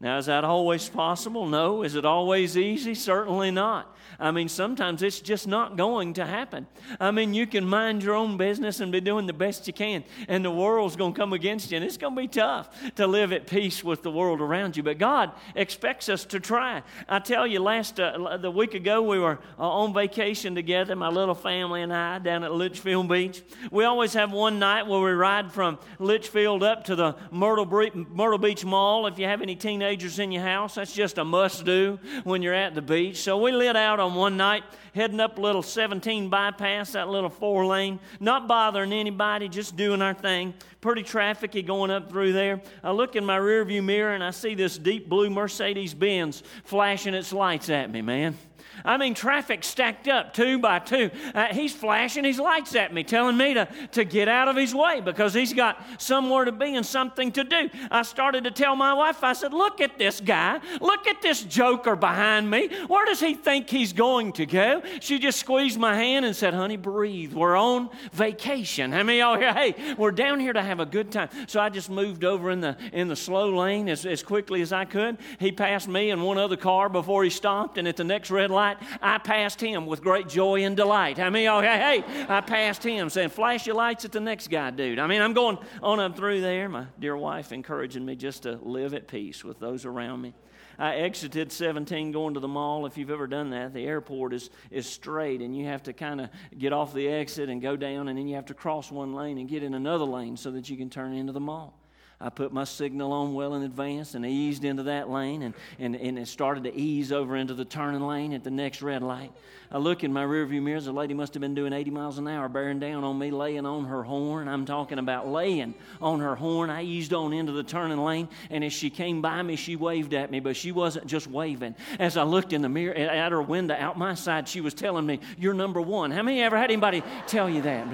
Now, 0.00 0.18
is 0.18 0.26
that 0.26 0.44
always 0.44 0.88
possible? 0.88 1.46
No. 1.46 1.82
Is 1.82 1.96
it 1.96 2.04
always 2.04 2.56
easy? 2.56 2.94
Certainly 2.94 3.50
not. 3.50 3.96
I 4.20 4.30
mean, 4.30 4.48
sometimes 4.48 5.02
it's 5.02 5.20
just 5.20 5.48
not 5.48 5.76
going 5.76 6.14
to 6.14 6.24
happen. 6.24 6.68
I 7.00 7.10
mean, 7.10 7.34
you 7.34 7.46
can 7.46 7.68
mind 7.68 8.04
your 8.04 8.14
own 8.14 8.36
business 8.36 8.78
and 8.78 8.92
be 8.92 9.00
doing 9.00 9.26
the 9.26 9.32
best 9.32 9.66
you 9.66 9.72
can, 9.72 10.04
and 10.28 10.44
the 10.44 10.50
world's 10.50 10.96
going 10.96 11.12
to 11.14 11.18
come 11.18 11.32
against 11.32 11.70
you, 11.70 11.76
and 11.76 11.84
it's 11.84 11.96
going 11.96 12.14
to 12.14 12.20
be 12.22 12.28
tough 12.28 12.70
to 12.94 13.06
live 13.06 13.32
at 13.32 13.46
peace 13.46 13.84
with 13.84 14.02
the 14.02 14.10
world 14.10 14.40
around 14.40 14.76
you. 14.76 14.82
But 14.82 14.98
God 14.98 15.32
expects 15.54 16.08
us 16.08 16.24
to 16.26 16.40
try. 16.40 16.82
I 17.08 17.18
tell 17.18 17.46
you, 17.46 17.60
last 17.60 18.00
uh, 18.00 18.38
the 18.38 18.50
week 18.50 18.74
ago 18.74 19.02
we 19.02 19.18
were 19.18 19.40
uh, 19.58 19.68
on 19.68 19.92
vacation 19.92 20.54
together, 20.54 20.96
my 20.96 21.08
little 21.08 21.34
family 21.34 21.82
and 21.82 21.92
I, 21.92 22.18
down 22.18 22.44
at 22.44 22.52
Litchfield 22.52 23.08
Beach. 23.08 23.42
We 23.70 23.84
always 23.84 24.14
have 24.14 24.32
one 24.32 24.58
night 24.58 24.86
where 24.86 25.00
we 25.00 25.10
ride 25.10 25.52
from 25.52 25.78
Litchfield 25.98 26.62
up 26.62 26.84
to 26.84 26.96
the 26.96 27.16
Myrtle, 27.30 27.66
Myrtle 27.66 28.38
Beach 28.38 28.64
Mall. 28.64 29.06
If 29.06 29.18
you 29.18 29.26
have 29.26 29.42
any 29.42 29.56
teenagers 29.56 29.87
in 30.18 30.32
your 30.32 30.42
house, 30.42 30.74
that's 30.74 30.92
just 30.92 31.18
a 31.18 31.24
must 31.24 31.64
do 31.64 31.98
when 32.24 32.42
you're 32.42 32.54
at 32.54 32.74
the 32.74 32.82
beach. 32.82 33.22
So 33.22 33.38
we 33.38 33.52
lit 33.52 33.76
out 33.76 34.00
on 34.00 34.14
one 34.14 34.36
night, 34.36 34.64
heading 34.94 35.20
up 35.20 35.38
a 35.38 35.40
little 35.40 35.62
17 35.62 36.28
bypass, 36.28 36.92
that 36.92 37.08
little 37.08 37.30
four 37.30 37.64
lane, 37.66 37.98
not 38.20 38.46
bothering 38.46 38.92
anybody, 38.92 39.48
just 39.48 39.76
doing 39.76 40.02
our 40.02 40.14
thing. 40.14 40.54
Pretty 40.80 41.02
trafficy 41.02 41.66
going 41.66 41.90
up 41.90 42.10
through 42.10 42.32
there. 42.32 42.60
I 42.84 42.92
look 42.92 43.16
in 43.16 43.24
my 43.24 43.38
rearview 43.38 43.82
mirror 43.82 44.14
and 44.14 44.22
I 44.22 44.30
see 44.30 44.54
this 44.54 44.76
deep 44.76 45.08
blue 45.08 45.30
Mercedes 45.30 45.94
Benz 45.94 46.42
flashing 46.64 47.14
its 47.14 47.32
lights 47.32 47.70
at 47.70 47.90
me, 47.90 48.02
man. 48.02 48.36
I 48.84 48.96
mean, 48.96 49.14
traffic 49.14 49.64
stacked 49.64 50.08
up 50.08 50.34
two 50.34 50.58
by 50.58 50.78
two. 50.78 51.10
Uh, 51.34 51.46
he's 51.46 51.74
flashing 51.74 52.24
his 52.24 52.38
lights 52.38 52.74
at 52.74 52.92
me, 52.92 53.04
telling 53.04 53.36
me 53.36 53.54
to, 53.54 53.68
to 53.92 54.04
get 54.04 54.28
out 54.28 54.48
of 54.48 54.56
his 54.56 54.74
way 54.74 55.00
because 55.00 55.34
he's 55.34 55.52
got 55.52 55.82
somewhere 55.98 56.44
to 56.44 56.52
be 56.52 56.74
and 56.74 56.84
something 56.84 57.32
to 57.32 57.44
do. 57.44 57.70
I 57.90 58.02
started 58.02 58.44
to 58.44 58.50
tell 58.50 58.76
my 58.76 58.94
wife, 58.94 59.22
I 59.24 59.32
said, 59.32 59.52
Look 59.52 59.80
at 59.80 59.98
this 59.98 60.20
guy. 60.20 60.60
Look 60.80 61.06
at 61.06 61.22
this 61.22 61.42
joker 61.42 61.96
behind 61.96 62.50
me. 62.50 62.68
Where 62.86 63.06
does 63.06 63.20
he 63.20 63.34
think 63.34 63.68
he's 63.68 63.92
going 63.92 64.32
to 64.34 64.46
go? 64.46 64.82
She 65.00 65.18
just 65.18 65.40
squeezed 65.40 65.78
my 65.78 65.94
hand 65.94 66.24
and 66.24 66.34
said, 66.34 66.54
Honey, 66.54 66.76
breathe. 66.76 67.32
We're 67.32 67.56
on 67.56 67.90
vacation. 68.12 68.92
How 68.92 69.02
many 69.02 69.18
y'all 69.18 69.38
here? 69.38 69.52
Hey, 69.52 69.74
we're 69.96 70.12
down 70.12 70.40
here 70.40 70.52
to 70.52 70.62
have 70.62 70.80
a 70.80 70.86
good 70.86 71.10
time. 71.10 71.28
So 71.46 71.60
I 71.60 71.68
just 71.68 71.90
moved 71.90 72.24
over 72.24 72.50
in 72.50 72.60
the, 72.60 72.76
in 72.92 73.08
the 73.08 73.16
slow 73.16 73.56
lane 73.56 73.88
as, 73.88 74.04
as 74.04 74.22
quickly 74.22 74.62
as 74.62 74.72
I 74.72 74.84
could. 74.84 75.18
He 75.38 75.52
passed 75.52 75.88
me 75.88 76.10
and 76.10 76.22
one 76.22 76.38
other 76.38 76.56
car 76.56 76.88
before 76.88 77.24
he 77.24 77.30
stopped, 77.30 77.78
and 77.78 77.88
at 77.88 77.96
the 77.96 78.04
next 78.04 78.30
red 78.30 78.50
light, 78.50 78.67
light, 78.68 78.78
I 79.00 79.18
passed 79.18 79.60
him 79.60 79.86
with 79.86 80.02
great 80.02 80.28
joy 80.28 80.64
and 80.64 80.76
delight. 80.76 81.18
I 81.18 81.30
mean, 81.30 81.46
hey, 81.46 82.02
hey, 82.02 82.26
I 82.28 82.40
passed 82.40 82.82
him 82.82 83.10
saying, 83.10 83.30
flash 83.30 83.66
your 83.66 83.76
lights 83.76 84.04
at 84.04 84.12
the 84.12 84.20
next 84.20 84.48
guy, 84.48 84.70
dude. 84.70 84.98
I 84.98 85.06
mean, 85.06 85.20
I'm 85.20 85.32
going 85.32 85.58
on 85.82 86.00
up 86.00 86.16
through 86.16 86.40
there. 86.40 86.68
My 86.68 86.86
dear 86.98 87.16
wife 87.16 87.52
encouraging 87.52 88.04
me 88.04 88.16
just 88.16 88.44
to 88.44 88.56
live 88.62 88.94
at 88.94 89.08
peace 89.08 89.44
with 89.44 89.58
those 89.58 89.84
around 89.84 90.20
me. 90.20 90.34
I 90.80 90.96
exited 90.96 91.50
17 91.50 92.12
going 92.12 92.34
to 92.34 92.40
the 92.40 92.46
mall. 92.46 92.86
If 92.86 92.96
you've 92.96 93.10
ever 93.10 93.26
done 93.26 93.50
that, 93.50 93.74
the 93.74 93.84
airport 93.84 94.32
is, 94.32 94.48
is 94.70 94.88
straight, 94.88 95.40
and 95.40 95.56
you 95.56 95.66
have 95.66 95.82
to 95.84 95.92
kind 95.92 96.20
of 96.20 96.30
get 96.56 96.72
off 96.72 96.94
the 96.94 97.08
exit 97.08 97.48
and 97.48 97.60
go 97.60 97.76
down, 97.76 98.06
and 98.06 98.16
then 98.16 98.28
you 98.28 98.36
have 98.36 98.46
to 98.46 98.54
cross 98.54 98.92
one 98.92 99.12
lane 99.12 99.38
and 99.38 99.48
get 99.48 99.64
in 99.64 99.74
another 99.74 100.04
lane 100.04 100.36
so 100.36 100.52
that 100.52 100.70
you 100.70 100.76
can 100.76 100.88
turn 100.88 101.14
into 101.14 101.32
the 101.32 101.40
mall. 101.40 101.74
I 102.20 102.30
put 102.30 102.52
my 102.52 102.64
signal 102.64 103.12
on 103.12 103.32
well 103.32 103.54
in 103.54 103.62
advance 103.62 104.14
and 104.14 104.26
eased 104.26 104.64
into 104.64 104.82
that 104.84 105.08
lane 105.08 105.42
and, 105.42 105.54
and, 105.78 105.94
and 105.94 106.18
it 106.18 106.26
started 106.26 106.64
to 106.64 106.74
ease 106.74 107.12
over 107.12 107.36
into 107.36 107.54
the 107.54 107.64
turning 107.64 108.00
lane 108.00 108.32
at 108.32 108.42
the 108.42 108.50
next 108.50 108.82
red 108.82 109.02
light. 109.02 109.30
I 109.70 109.78
look 109.78 110.02
in 110.02 110.12
my 110.12 110.24
rearview 110.24 110.60
mirrors, 110.60 110.86
the 110.86 110.92
lady 110.92 111.14
must 111.14 111.34
have 111.34 111.42
been 111.42 111.54
doing 111.54 111.72
80 111.72 111.90
miles 111.90 112.18
an 112.18 112.26
hour, 112.26 112.48
bearing 112.48 112.80
down 112.80 113.04
on 113.04 113.18
me, 113.18 113.30
laying 113.30 113.66
on 113.66 113.84
her 113.84 114.02
horn. 114.02 114.48
I'm 114.48 114.64
talking 114.64 114.98
about 114.98 115.28
laying 115.28 115.74
on 116.00 116.20
her 116.20 116.34
horn. 116.34 116.70
I 116.70 116.82
eased 116.82 117.12
on 117.12 117.32
into 117.32 117.52
the 117.52 117.62
turning 117.62 117.98
lane, 117.98 118.28
and 118.50 118.64
as 118.64 118.72
she 118.72 118.88
came 118.88 119.20
by 119.20 119.42
me, 119.42 119.56
she 119.56 119.76
waved 119.76 120.14
at 120.14 120.30
me, 120.30 120.40
but 120.40 120.56
she 120.56 120.72
wasn't 120.72 121.06
just 121.06 121.26
waving. 121.26 121.76
As 121.98 122.16
I 122.16 122.22
looked 122.22 122.54
in 122.54 122.62
the 122.62 122.68
mirror 122.68 122.94
at 122.94 123.30
her 123.30 123.42
window 123.42 123.76
out 123.78 123.98
my 123.98 124.14
side, 124.14 124.48
she 124.48 124.62
was 124.62 124.72
telling 124.72 125.04
me, 125.04 125.20
You're 125.36 125.54
number 125.54 125.82
one. 125.82 126.10
How 126.10 126.22
many 126.22 126.42
ever 126.42 126.56
had 126.56 126.70
anybody 126.70 127.02
tell 127.26 127.50
you 127.50 127.60
that? 127.62 127.86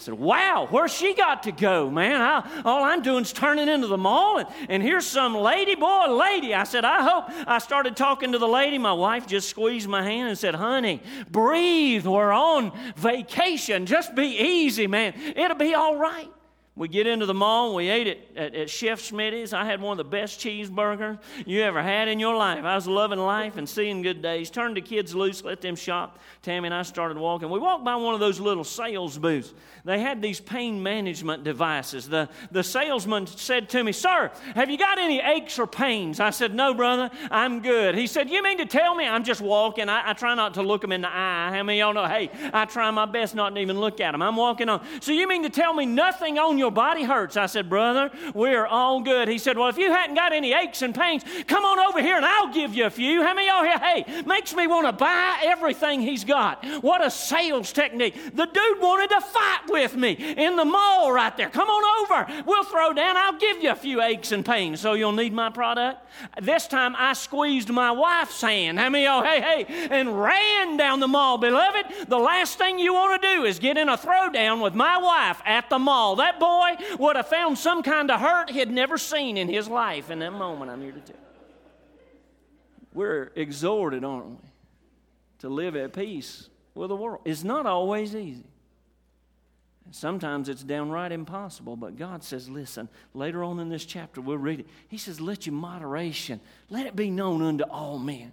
I 0.00 0.02
said, 0.02 0.14
wow, 0.14 0.66
where's 0.70 0.94
she 0.94 1.12
got 1.12 1.42
to 1.42 1.52
go, 1.52 1.90
man? 1.90 2.22
I, 2.22 2.62
all 2.64 2.84
I'm 2.84 3.02
doing 3.02 3.20
is 3.20 3.34
turning 3.34 3.68
into 3.68 3.86
the 3.86 3.98
mall, 3.98 4.38
and, 4.38 4.48
and 4.70 4.82
here's 4.82 5.06
some 5.06 5.34
lady, 5.34 5.74
boy, 5.74 6.06
lady. 6.06 6.54
I 6.54 6.64
said, 6.64 6.86
I 6.86 7.02
hope. 7.02 7.24
I 7.46 7.58
started 7.58 7.98
talking 7.98 8.32
to 8.32 8.38
the 8.38 8.48
lady. 8.48 8.78
My 8.78 8.94
wife 8.94 9.26
just 9.26 9.50
squeezed 9.50 9.90
my 9.90 10.02
hand 10.02 10.30
and 10.30 10.38
said, 10.38 10.54
honey, 10.54 11.02
breathe. 11.30 12.06
We're 12.06 12.32
on 12.32 12.72
vacation. 12.96 13.84
Just 13.84 14.14
be 14.14 14.38
easy, 14.38 14.86
man. 14.86 15.12
It'll 15.36 15.58
be 15.58 15.74
all 15.74 15.98
right. 15.98 16.30
We 16.80 16.88
get 16.88 17.06
into 17.06 17.26
the 17.26 17.34
mall 17.34 17.74
we 17.74 17.90
ate 17.90 18.06
it 18.06 18.30
at, 18.34 18.54
at 18.54 18.70
Chef 18.70 19.02
Smitty's. 19.02 19.52
I 19.52 19.66
had 19.66 19.82
one 19.82 19.92
of 19.92 19.98
the 19.98 20.10
best 20.10 20.40
cheeseburgers 20.40 21.18
you 21.44 21.60
ever 21.60 21.82
had 21.82 22.08
in 22.08 22.18
your 22.18 22.34
life. 22.34 22.64
I 22.64 22.74
was 22.74 22.86
loving 22.86 23.18
life 23.18 23.58
and 23.58 23.68
seeing 23.68 24.00
good 24.00 24.22
days. 24.22 24.48
Turned 24.48 24.78
the 24.78 24.80
kids 24.80 25.14
loose, 25.14 25.44
let 25.44 25.60
them 25.60 25.76
shop. 25.76 26.18
Tammy 26.40 26.68
and 26.68 26.74
I 26.74 26.80
started 26.80 27.18
walking. 27.18 27.50
We 27.50 27.58
walked 27.58 27.84
by 27.84 27.96
one 27.96 28.14
of 28.14 28.20
those 28.20 28.40
little 28.40 28.64
sales 28.64 29.18
booths. 29.18 29.52
They 29.84 30.00
had 30.00 30.22
these 30.22 30.40
pain 30.40 30.82
management 30.82 31.44
devices. 31.44 32.08
The, 32.08 32.30
the 32.50 32.62
salesman 32.62 33.26
said 33.26 33.68
to 33.70 33.84
me, 33.84 33.92
Sir, 33.92 34.30
have 34.54 34.70
you 34.70 34.78
got 34.78 34.98
any 34.98 35.20
aches 35.20 35.58
or 35.58 35.66
pains? 35.66 36.18
I 36.18 36.30
said, 36.30 36.54
No, 36.54 36.72
brother, 36.72 37.10
I'm 37.30 37.60
good. 37.60 37.94
He 37.94 38.06
said, 38.06 38.30
You 38.30 38.42
mean 38.42 38.56
to 38.56 38.64
tell 38.64 38.94
me 38.94 39.06
I'm 39.06 39.24
just 39.24 39.42
walking? 39.42 39.90
I, 39.90 40.10
I 40.10 40.12
try 40.14 40.34
not 40.34 40.54
to 40.54 40.62
look 40.62 40.80
them 40.80 40.92
in 40.92 41.02
the 41.02 41.14
eye. 41.14 41.50
How 41.52 41.62
many 41.62 41.78
y'all 41.78 41.92
know, 41.92 42.06
hey, 42.06 42.30
I 42.54 42.64
try 42.64 42.90
my 42.90 43.04
best 43.04 43.34
not 43.34 43.54
to 43.54 43.60
even 43.60 43.78
look 43.78 44.00
at 44.00 44.12
them. 44.12 44.22
I'm 44.22 44.36
walking 44.36 44.70
on. 44.70 44.82
So 45.00 45.12
you 45.12 45.28
mean 45.28 45.42
to 45.42 45.50
tell 45.50 45.74
me 45.74 45.84
nothing 45.84 46.38
on 46.38 46.56
your 46.56 46.69
body 46.70 47.04
hurts? 47.04 47.36
I 47.36 47.46
said, 47.46 47.68
Brother, 47.68 48.10
we're 48.34 48.66
all 48.66 49.00
good. 49.00 49.28
He 49.28 49.38
said, 49.38 49.56
Well, 49.56 49.68
if 49.68 49.78
you 49.78 49.90
hadn't 49.90 50.16
got 50.16 50.32
any 50.32 50.52
aches 50.52 50.82
and 50.82 50.94
pains, 50.94 51.24
come 51.46 51.64
on 51.64 51.78
over 51.78 52.00
here 52.00 52.16
and 52.16 52.24
I'll 52.24 52.52
give 52.52 52.74
you 52.74 52.86
a 52.86 52.90
few. 52.90 53.22
How 53.22 53.34
many 53.34 53.48
y'all 53.48 53.64
here? 53.64 53.78
Hey, 53.78 54.22
makes 54.24 54.54
me 54.54 54.66
want 54.66 54.86
to 54.86 54.92
buy 54.92 55.40
everything 55.44 56.00
he's 56.00 56.24
got. 56.24 56.64
What 56.82 57.04
a 57.04 57.10
sales 57.10 57.72
technique. 57.72 58.14
The 58.34 58.46
dude 58.46 58.80
wanted 58.80 59.10
to 59.10 59.20
fight 59.20 59.68
with 59.68 59.96
me 59.96 60.12
in 60.12 60.56
the 60.56 60.64
mall 60.64 61.12
right 61.12 61.36
there. 61.36 61.50
Come 61.50 61.68
on 61.68 62.04
over. 62.04 62.42
We'll 62.46 62.64
throw 62.64 62.92
down. 62.92 63.16
I'll 63.16 63.38
give 63.38 63.62
you 63.62 63.70
a 63.70 63.76
few 63.76 64.02
aches 64.02 64.32
and 64.32 64.44
pains 64.44 64.80
so 64.80 64.94
you'll 64.94 65.12
need 65.12 65.32
my 65.32 65.50
product. 65.50 66.04
This 66.40 66.66
time 66.66 66.94
I 66.96 67.12
squeezed 67.12 67.70
my 67.70 67.90
wife's 67.90 68.40
hand. 68.40 68.78
How 68.78 68.90
many 68.90 69.04
y'all, 69.04 69.22
hey, 69.22 69.40
hey, 69.40 69.88
and 69.90 70.20
ran 70.20 70.76
down 70.76 71.00
the 71.00 71.08
mall. 71.08 71.38
Beloved, 71.38 72.08
the 72.08 72.18
last 72.18 72.58
thing 72.58 72.78
you 72.78 72.92
want 72.92 73.20
to 73.20 73.34
do 73.34 73.44
is 73.44 73.58
get 73.58 73.78
in 73.78 73.88
a 73.88 73.96
throwdown 73.96 74.62
with 74.62 74.74
my 74.74 74.98
wife 74.98 75.40
at 75.44 75.70
the 75.70 75.78
mall. 75.78 76.16
That 76.16 76.38
boy 76.38 76.59
would 76.98 77.16
have 77.16 77.28
found 77.28 77.58
some 77.58 77.82
kind 77.82 78.10
of 78.10 78.20
hurt 78.20 78.50
he'd 78.50 78.70
never 78.70 78.98
seen 78.98 79.36
in 79.36 79.48
his 79.48 79.68
life 79.68 80.10
in 80.10 80.18
that 80.20 80.32
moment, 80.32 80.70
I'm 80.70 80.82
here 80.82 80.92
to 80.92 81.00
tell 81.00 81.16
you. 81.16 81.22
We're 82.92 83.30
exhorted, 83.36 84.04
aren't 84.04 84.30
we, 84.30 84.48
to 85.40 85.48
live 85.48 85.76
at 85.76 85.92
peace 85.92 86.48
with 86.74 86.88
the 86.88 86.96
world. 86.96 87.20
It's 87.24 87.44
not 87.44 87.66
always 87.66 88.14
easy. 88.14 88.46
Sometimes 89.92 90.48
it's 90.48 90.62
downright 90.62 91.10
impossible, 91.10 91.76
but 91.76 91.96
God 91.96 92.22
says, 92.22 92.48
listen, 92.48 92.88
later 93.12 93.42
on 93.42 93.58
in 93.58 93.68
this 93.68 93.84
chapter, 93.84 94.20
we'll 94.20 94.38
read 94.38 94.60
it. 94.60 94.66
He 94.88 94.98
says, 94.98 95.20
let 95.20 95.46
your 95.46 95.54
moderation, 95.54 96.40
let 96.68 96.86
it 96.86 96.94
be 96.94 97.10
known 97.10 97.42
unto 97.42 97.64
all 97.64 97.98
men. 97.98 98.32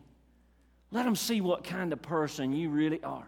Let 0.92 1.06
them 1.06 1.16
see 1.16 1.42
what 1.42 1.64
kind 1.64 1.94
of 1.94 2.02
person 2.02 2.54
you 2.54 2.70
really 2.70 3.04
are. 3.04 3.28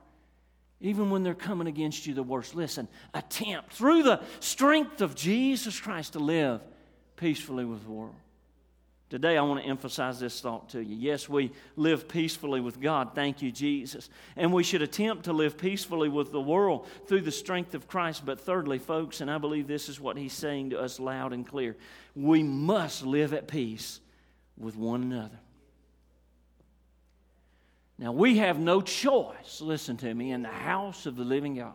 Even 0.82 1.10
when 1.10 1.24
they're 1.24 1.34
coming 1.34 1.68
against 1.68 2.08
you 2.08 2.14
the 2.14 2.24
worst. 2.24 2.56
Listen, 2.56 2.88
attempt 3.14 3.74
through 3.74 4.04
the 4.04 4.22
strength 4.40 5.02
of 5.02 5.14
Jesus 5.14 5.80
Christ 5.80 6.14
to 6.14 6.20
live 6.20 6.62
peacefully 7.18 7.66
with 7.66 7.84
the 7.84 7.92
world. 7.92 8.16
Today, 9.10 9.38
I 9.38 9.42
want 9.42 9.64
to 9.64 9.68
emphasize 9.68 10.20
this 10.20 10.40
thought 10.40 10.70
to 10.70 10.84
you. 10.84 10.96
Yes, 10.96 11.28
we 11.28 11.52
live 11.76 12.08
peacefully 12.08 12.62
with 12.62 12.80
God. 12.80 13.16
Thank 13.16 13.42
you, 13.42 13.52
Jesus. 13.52 14.08
And 14.36 14.54
we 14.54 14.64
should 14.64 14.84
attempt 14.84 15.26
to 15.26 15.34
live 15.34 15.58
peacefully 15.58 16.10
with 16.10 16.32
the 16.32 16.40
world 16.40 16.88
through 17.08 17.22
the 17.22 17.32
strength 17.32 17.74
of 17.74 17.88
Christ. 17.88 18.24
But 18.24 18.40
thirdly, 18.40 18.78
folks, 18.78 19.20
and 19.20 19.32
I 19.32 19.40
believe 19.40 19.68
this 19.68 19.90
is 19.90 20.00
what 20.00 20.16
He's 20.16 20.34
saying 20.34 20.70
to 20.70 20.80
us 20.80 21.00
loud 21.00 21.34
and 21.34 21.46
clear 21.46 21.76
we 22.16 22.44
must 22.44 23.04
live 23.04 23.34
at 23.34 23.48
peace 23.48 24.00
with 24.58 24.76
one 24.76 25.02
another. 25.02 25.40
Now, 28.00 28.14
we 28.14 28.38
have 28.38 28.58
no 28.58 28.80
choice, 28.82 29.60
listen 29.60 29.98
to 29.98 30.14
me, 30.14 30.32
in 30.32 30.42
the 30.42 30.48
house 30.48 31.06
of 31.06 31.18
the 31.18 31.26
living 31.26 31.56
God, 31.56 31.74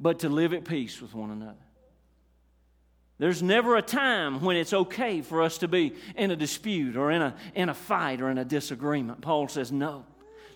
but 0.00 0.18
to 0.20 0.28
live 0.28 0.52
at 0.52 0.64
peace 0.64 1.00
with 1.00 1.14
one 1.14 1.30
another. 1.30 1.54
There's 3.18 3.40
never 3.40 3.76
a 3.76 3.82
time 3.82 4.42
when 4.42 4.56
it's 4.56 4.72
okay 4.72 5.22
for 5.22 5.42
us 5.42 5.58
to 5.58 5.68
be 5.68 5.94
in 6.16 6.32
a 6.32 6.36
dispute 6.36 6.96
or 6.96 7.12
in 7.12 7.22
a, 7.22 7.36
in 7.54 7.68
a 7.68 7.74
fight 7.74 8.20
or 8.20 8.30
in 8.30 8.38
a 8.38 8.44
disagreement. 8.44 9.20
Paul 9.20 9.46
says, 9.46 9.70
no. 9.70 10.04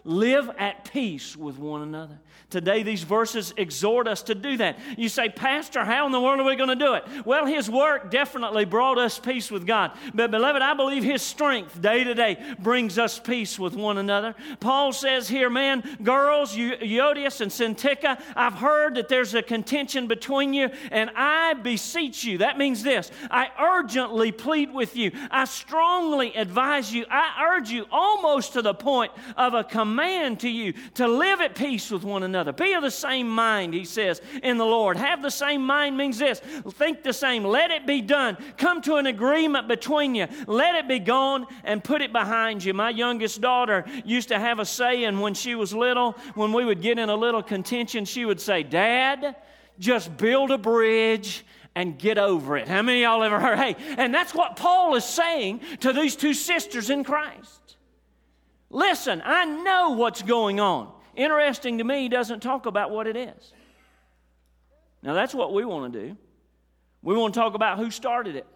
Live 0.04 0.50
at 0.58 0.90
peace 0.90 1.36
with 1.36 1.58
one 1.58 1.82
another. 1.82 2.18
Today, 2.50 2.82
these 2.82 3.02
verses 3.02 3.52
exhort 3.58 4.08
us 4.08 4.22
to 4.22 4.34
do 4.34 4.56
that. 4.56 4.78
You 4.96 5.10
say, 5.10 5.28
Pastor, 5.28 5.84
how 5.84 6.06
in 6.06 6.12
the 6.12 6.20
world 6.20 6.40
are 6.40 6.44
we 6.44 6.56
going 6.56 6.70
to 6.70 6.76
do 6.76 6.94
it? 6.94 7.04
Well, 7.26 7.44
His 7.44 7.70
work 7.70 8.10
definitely 8.10 8.64
brought 8.64 8.96
us 8.96 9.18
peace 9.18 9.50
with 9.50 9.66
God. 9.66 9.92
But, 10.14 10.30
beloved, 10.30 10.62
I 10.62 10.72
believe 10.72 11.04
His 11.04 11.20
strength 11.20 11.80
day 11.82 12.04
to 12.04 12.14
day 12.14 12.42
brings 12.58 12.98
us 12.98 13.18
peace 13.18 13.58
with 13.58 13.74
one 13.74 13.98
another. 13.98 14.34
Paul 14.60 14.92
says 14.92 15.28
here, 15.28 15.50
man, 15.50 15.84
girls, 16.02 16.56
Euodias 16.56 17.42
and 17.42 17.50
Syntyche, 17.50 18.18
I've 18.34 18.54
heard 18.54 18.94
that 18.94 19.08
there's 19.08 19.34
a 19.34 19.42
contention 19.42 20.06
between 20.06 20.54
you, 20.54 20.70
and 20.90 21.10
I 21.14 21.52
beseech 21.52 22.24
you. 22.24 22.38
That 22.38 22.56
means 22.56 22.82
this 22.82 23.10
I 23.30 23.50
urgently 23.60 24.32
plead 24.32 24.72
with 24.72 24.96
you. 24.96 25.10
I 25.30 25.44
strongly 25.44 26.34
advise 26.34 26.94
you. 26.94 27.04
I 27.10 27.44
urge 27.52 27.68
you 27.70 27.84
almost 27.90 28.54
to 28.54 28.62
the 28.62 28.74
point 28.74 29.12
of 29.36 29.52
a 29.52 29.64
command 29.64 29.87
to 30.38 30.48
you 30.48 30.72
to 30.94 31.06
live 31.08 31.40
at 31.40 31.54
peace 31.54 31.90
with 31.90 32.04
one 32.04 32.22
another. 32.22 32.52
Be 32.52 32.72
of 32.72 32.82
the 32.82 32.90
same 32.90 33.28
mind, 33.28 33.74
he 33.74 33.84
says, 33.84 34.20
in 34.42 34.58
the 34.58 34.64
Lord. 34.64 34.96
Have 34.96 35.22
the 35.22 35.30
same 35.30 35.64
mind 35.64 35.96
means 35.96 36.18
this 36.18 36.40
think 36.70 37.02
the 37.02 37.12
same. 37.12 37.44
Let 37.44 37.70
it 37.70 37.86
be 37.86 38.00
done. 38.00 38.36
Come 38.56 38.82
to 38.82 38.96
an 38.96 39.06
agreement 39.06 39.68
between 39.68 40.14
you. 40.14 40.26
Let 40.46 40.74
it 40.74 40.88
be 40.88 40.98
gone 40.98 41.46
and 41.64 41.82
put 41.82 42.02
it 42.02 42.12
behind 42.12 42.64
you. 42.64 42.74
My 42.74 42.90
youngest 42.90 43.40
daughter 43.40 43.84
used 44.04 44.28
to 44.28 44.38
have 44.38 44.58
a 44.58 44.64
saying 44.64 45.20
when 45.20 45.34
she 45.34 45.54
was 45.54 45.74
little, 45.74 46.12
when 46.34 46.52
we 46.52 46.64
would 46.64 46.80
get 46.80 46.98
in 46.98 47.08
a 47.08 47.16
little 47.16 47.42
contention, 47.42 48.04
she 48.04 48.24
would 48.24 48.40
say, 48.40 48.62
Dad, 48.62 49.36
just 49.78 50.16
build 50.16 50.50
a 50.50 50.58
bridge 50.58 51.44
and 51.74 51.98
get 51.98 52.18
over 52.18 52.56
it. 52.56 52.66
How 52.66 52.82
many 52.82 53.02
y'all 53.02 53.22
ever 53.22 53.38
heard? 53.38 53.58
Hey, 53.58 53.76
and 53.96 54.12
that's 54.12 54.34
what 54.34 54.56
Paul 54.56 54.94
is 54.96 55.04
saying 55.04 55.60
to 55.80 55.92
these 55.92 56.16
two 56.16 56.34
sisters 56.34 56.90
in 56.90 57.04
Christ. 57.04 57.57
Listen, 58.70 59.22
I 59.24 59.44
know 59.44 59.90
what's 59.90 60.22
going 60.22 60.60
on. 60.60 60.92
Interesting 61.16 61.78
to 61.78 61.84
me, 61.84 62.02
he 62.02 62.08
doesn't 62.08 62.40
talk 62.40 62.66
about 62.66 62.90
what 62.90 63.06
it 63.06 63.16
is. 63.16 63.52
Now, 65.02 65.14
that's 65.14 65.34
what 65.34 65.52
we 65.52 65.64
want 65.64 65.92
to 65.92 66.08
do. 66.08 66.16
We 67.02 67.16
want 67.16 67.34
to 67.34 67.40
talk 67.40 67.54
about 67.54 67.78
who 67.78 67.90
started 67.90 68.36
it. 68.36 68.46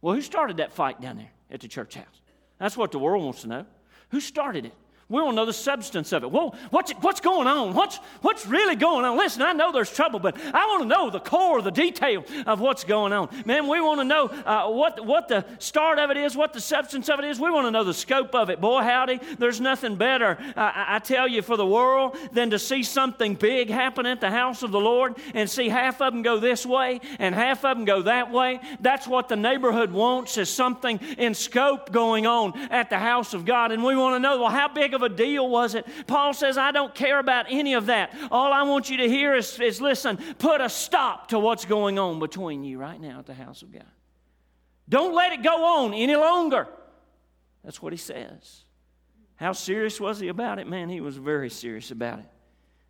Well, 0.00 0.14
who 0.14 0.22
started 0.22 0.58
that 0.58 0.72
fight 0.72 1.00
down 1.00 1.18
there 1.18 1.30
at 1.50 1.60
the 1.60 1.68
church 1.68 1.94
house? 1.94 2.20
That's 2.58 2.76
what 2.76 2.92
the 2.92 2.98
world 2.98 3.24
wants 3.24 3.42
to 3.42 3.48
know. 3.48 3.66
Who 4.10 4.20
started 4.20 4.66
it? 4.66 4.74
We 5.08 5.22
want 5.22 5.34
to 5.34 5.36
know 5.36 5.46
the 5.46 5.52
substance 5.52 6.12
of 6.12 6.24
it. 6.24 6.32
Well, 6.32 6.56
what's, 6.70 6.90
what's 6.94 7.20
going 7.20 7.46
on? 7.46 7.74
What's, 7.74 7.98
what's 8.22 8.44
really 8.44 8.74
going 8.74 9.04
on? 9.04 9.16
Listen, 9.16 9.42
I 9.42 9.52
know 9.52 9.70
there's 9.70 9.92
trouble, 9.92 10.18
but 10.18 10.36
I 10.52 10.66
want 10.66 10.82
to 10.82 10.88
know 10.88 11.10
the 11.10 11.20
core, 11.20 11.62
the 11.62 11.70
detail 11.70 12.24
of 12.44 12.58
what's 12.58 12.82
going 12.82 13.12
on. 13.12 13.28
Man, 13.44 13.68
we 13.68 13.80
want 13.80 14.00
to 14.00 14.04
know 14.04 14.26
uh, 14.26 14.68
what, 14.68 15.06
what 15.06 15.28
the 15.28 15.44
start 15.60 16.00
of 16.00 16.10
it 16.10 16.16
is, 16.16 16.34
what 16.34 16.52
the 16.52 16.60
substance 16.60 17.08
of 17.08 17.20
it 17.20 17.24
is. 17.24 17.38
We 17.38 17.52
want 17.52 17.68
to 17.68 17.70
know 17.70 17.84
the 17.84 17.94
scope 17.94 18.34
of 18.34 18.50
it. 18.50 18.60
Boy, 18.60 18.82
howdy, 18.82 19.20
there's 19.38 19.60
nothing 19.60 19.94
better, 19.94 20.38
uh, 20.56 20.60
I, 20.74 20.96
I 20.96 20.98
tell 20.98 21.28
you, 21.28 21.40
for 21.40 21.56
the 21.56 21.64
world 21.64 22.16
than 22.32 22.50
to 22.50 22.58
see 22.58 22.82
something 22.82 23.36
big 23.36 23.70
happen 23.70 24.06
at 24.06 24.20
the 24.20 24.30
house 24.30 24.64
of 24.64 24.72
the 24.72 24.80
Lord 24.80 25.14
and 25.34 25.48
see 25.48 25.68
half 25.68 26.02
of 26.02 26.14
them 26.14 26.22
go 26.22 26.40
this 26.40 26.66
way 26.66 27.00
and 27.20 27.32
half 27.32 27.64
of 27.64 27.76
them 27.76 27.84
go 27.84 28.02
that 28.02 28.32
way. 28.32 28.58
That's 28.80 29.06
what 29.06 29.28
the 29.28 29.36
neighborhood 29.36 29.92
wants 29.92 30.36
is 30.36 30.50
something 30.50 30.98
in 31.16 31.34
scope 31.34 31.92
going 31.92 32.26
on 32.26 32.58
at 32.72 32.90
the 32.90 32.98
house 32.98 33.34
of 33.34 33.44
God. 33.44 33.70
And 33.70 33.84
we 33.84 33.94
want 33.94 34.16
to 34.16 34.18
know, 34.18 34.40
well, 34.40 34.50
how 34.50 34.66
big 34.66 34.95
of 34.96 35.02
a 35.02 35.08
deal 35.08 35.48
was 35.48 35.76
it? 35.76 35.86
Paul 36.08 36.34
says, 36.34 36.58
I 36.58 36.72
don't 36.72 36.92
care 36.92 37.20
about 37.20 37.46
any 37.48 37.74
of 37.74 37.86
that. 37.86 38.12
All 38.32 38.52
I 38.52 38.64
want 38.64 38.90
you 38.90 38.96
to 38.96 39.08
hear 39.08 39.36
is, 39.36 39.60
is 39.60 39.80
listen, 39.80 40.18
put 40.38 40.60
a 40.60 40.68
stop 40.68 41.28
to 41.28 41.38
what's 41.38 41.64
going 41.64 42.00
on 42.00 42.18
between 42.18 42.64
you 42.64 42.78
right 42.78 43.00
now 43.00 43.20
at 43.20 43.26
the 43.26 43.34
house 43.34 43.62
of 43.62 43.70
God. 43.70 43.84
Don't 44.88 45.14
let 45.14 45.32
it 45.32 45.42
go 45.44 45.84
on 45.84 45.94
any 45.94 46.16
longer. 46.16 46.66
That's 47.64 47.80
what 47.80 47.92
he 47.92 47.96
says. 47.96 48.64
How 49.36 49.52
serious 49.52 50.00
was 50.00 50.18
he 50.18 50.28
about 50.28 50.58
it? 50.58 50.66
Man, 50.66 50.88
he 50.88 51.00
was 51.00 51.16
very 51.16 51.50
serious 51.50 51.90
about 51.90 52.18
it. 52.20 52.26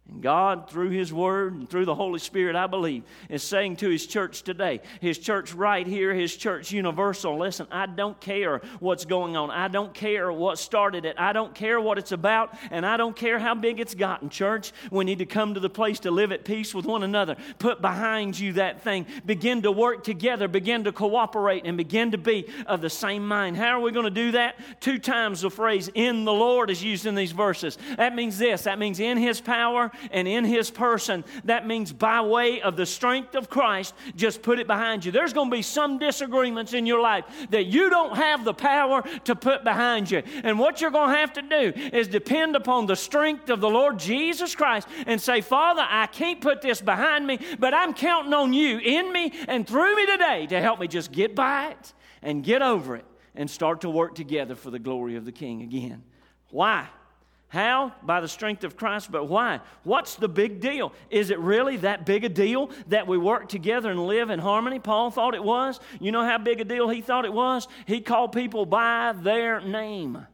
And 0.08 0.22
God, 0.22 0.70
through 0.70 0.90
His 0.90 1.12
Word 1.12 1.54
and 1.54 1.68
through 1.68 1.84
the 1.84 1.94
Holy 1.94 2.20
Spirit, 2.20 2.54
I 2.54 2.68
believe, 2.68 3.02
is 3.28 3.42
saying 3.42 3.76
to 3.76 3.88
His 3.88 4.06
church 4.06 4.42
today, 4.42 4.80
His 5.00 5.18
church 5.18 5.52
right 5.52 5.86
here, 5.86 6.14
His 6.14 6.36
church 6.36 6.70
universal, 6.70 7.36
listen, 7.36 7.66
I 7.72 7.86
don't 7.86 8.20
care 8.20 8.60
what's 8.78 9.04
going 9.04 9.36
on. 9.36 9.50
I 9.50 9.68
don't 9.68 9.92
care 9.92 10.32
what 10.32 10.58
started 10.58 11.04
it. 11.04 11.16
I 11.18 11.32
don't 11.32 11.54
care 11.54 11.80
what 11.80 11.98
it's 11.98 12.12
about, 12.12 12.56
and 12.70 12.86
I 12.86 12.96
don't 12.96 13.16
care 13.16 13.38
how 13.38 13.54
big 13.54 13.80
it's 13.80 13.94
gotten. 13.94 14.28
Church, 14.28 14.72
we 14.90 15.04
need 15.04 15.18
to 15.18 15.26
come 15.26 15.54
to 15.54 15.60
the 15.60 15.70
place 15.70 16.00
to 16.00 16.10
live 16.10 16.30
at 16.30 16.44
peace 16.44 16.72
with 16.72 16.86
one 16.86 17.02
another. 17.02 17.36
Put 17.58 17.80
behind 17.80 18.38
you 18.38 18.52
that 18.54 18.82
thing. 18.82 19.06
Begin 19.24 19.62
to 19.62 19.72
work 19.72 20.04
together. 20.04 20.46
Begin 20.46 20.84
to 20.84 20.92
cooperate 20.92 21.62
and 21.64 21.76
begin 21.76 22.12
to 22.12 22.18
be 22.18 22.46
of 22.66 22.80
the 22.80 22.90
same 22.90 23.26
mind. 23.26 23.56
How 23.56 23.78
are 23.78 23.80
we 23.80 23.90
going 23.90 24.04
to 24.04 24.10
do 24.10 24.32
that? 24.32 24.56
Two 24.80 24.98
times 24.98 25.40
the 25.40 25.50
phrase 25.50 25.90
in 25.94 26.24
the 26.24 26.32
Lord 26.32 26.70
is 26.70 26.82
used 26.82 27.06
in 27.06 27.16
these 27.16 27.32
verses. 27.32 27.76
That 27.96 28.14
means 28.14 28.38
this 28.38 28.62
that 28.62 28.78
means 28.78 29.00
in 29.00 29.18
His 29.18 29.40
power 29.40 29.90
and 30.10 30.26
in 30.26 30.44
his 30.44 30.70
person. 30.70 31.24
That 31.44 31.66
means 31.66 31.92
by 31.92 32.20
way 32.20 32.60
of 32.60 32.76
the 32.76 32.86
strength 32.86 33.34
of 33.34 33.48
Christ, 33.48 33.94
just 34.14 34.42
put 34.42 34.58
it 34.58 34.66
behind 34.66 35.04
you. 35.04 35.12
There's 35.12 35.32
going 35.32 35.50
to 35.50 35.56
be 35.56 35.62
some 35.62 35.98
disagreements 35.98 36.72
in 36.72 36.86
your 36.86 37.00
life 37.00 37.24
that 37.50 37.66
you 37.66 37.90
don't 37.90 38.16
have 38.16 38.44
the 38.44 38.54
power 38.54 39.02
to 39.24 39.34
put 39.34 39.64
behind 39.64 40.10
you. 40.10 40.22
And 40.44 40.58
what 40.58 40.80
you're 40.80 40.90
going 40.90 41.10
to 41.10 41.16
have 41.16 41.32
to 41.34 41.42
do 41.42 41.72
is 41.92 42.08
depend 42.08 42.56
upon 42.56 42.86
the 42.86 42.96
strength 42.96 43.50
of 43.50 43.60
the 43.60 43.70
Lord 43.70 43.98
Jesus 43.98 44.54
Christ 44.54 44.88
and 45.06 45.20
say, 45.20 45.40
Father, 45.40 45.84
I 45.88 46.06
can't 46.06 46.40
put 46.40 46.62
this 46.62 46.80
behind 46.80 47.26
me, 47.26 47.38
but 47.58 47.74
I'm 47.74 47.94
counting 47.94 48.34
on 48.34 48.52
you 48.52 48.78
in 48.78 49.12
me 49.12 49.32
and 49.48 49.66
through 49.66 49.96
me 49.96 50.06
today 50.06 50.46
to 50.48 50.60
help 50.60 50.80
me 50.80 50.88
just 50.88 51.12
get 51.12 51.34
by 51.34 51.70
it 51.70 51.92
and 52.22 52.42
get 52.42 52.62
over 52.62 52.96
it 52.96 53.04
and 53.34 53.50
start 53.50 53.82
to 53.82 53.90
work 53.90 54.14
together 54.14 54.54
for 54.54 54.70
the 54.70 54.78
glory 54.78 55.16
of 55.16 55.24
the 55.24 55.32
King 55.32 55.62
again. 55.62 56.02
Why? 56.50 56.88
How? 57.48 57.92
By 58.02 58.20
the 58.20 58.28
strength 58.28 58.64
of 58.64 58.76
Christ. 58.76 59.10
But 59.10 59.28
why? 59.28 59.60
What's 59.84 60.16
the 60.16 60.28
big 60.28 60.60
deal? 60.60 60.92
Is 61.10 61.30
it 61.30 61.38
really 61.38 61.76
that 61.78 62.04
big 62.04 62.24
a 62.24 62.28
deal 62.28 62.70
that 62.88 63.06
we 63.06 63.18
work 63.18 63.48
together 63.48 63.90
and 63.90 64.06
live 64.06 64.30
in 64.30 64.40
harmony? 64.40 64.78
Paul 64.78 65.10
thought 65.10 65.34
it 65.34 65.44
was. 65.44 65.78
You 66.00 66.12
know 66.12 66.24
how 66.24 66.38
big 66.38 66.60
a 66.60 66.64
deal 66.64 66.88
he 66.88 67.00
thought 67.00 67.24
it 67.24 67.32
was? 67.32 67.68
He 67.86 68.00
called 68.00 68.32
people 68.32 68.66
by 68.66 69.14
their 69.16 69.60
name. 69.60 70.26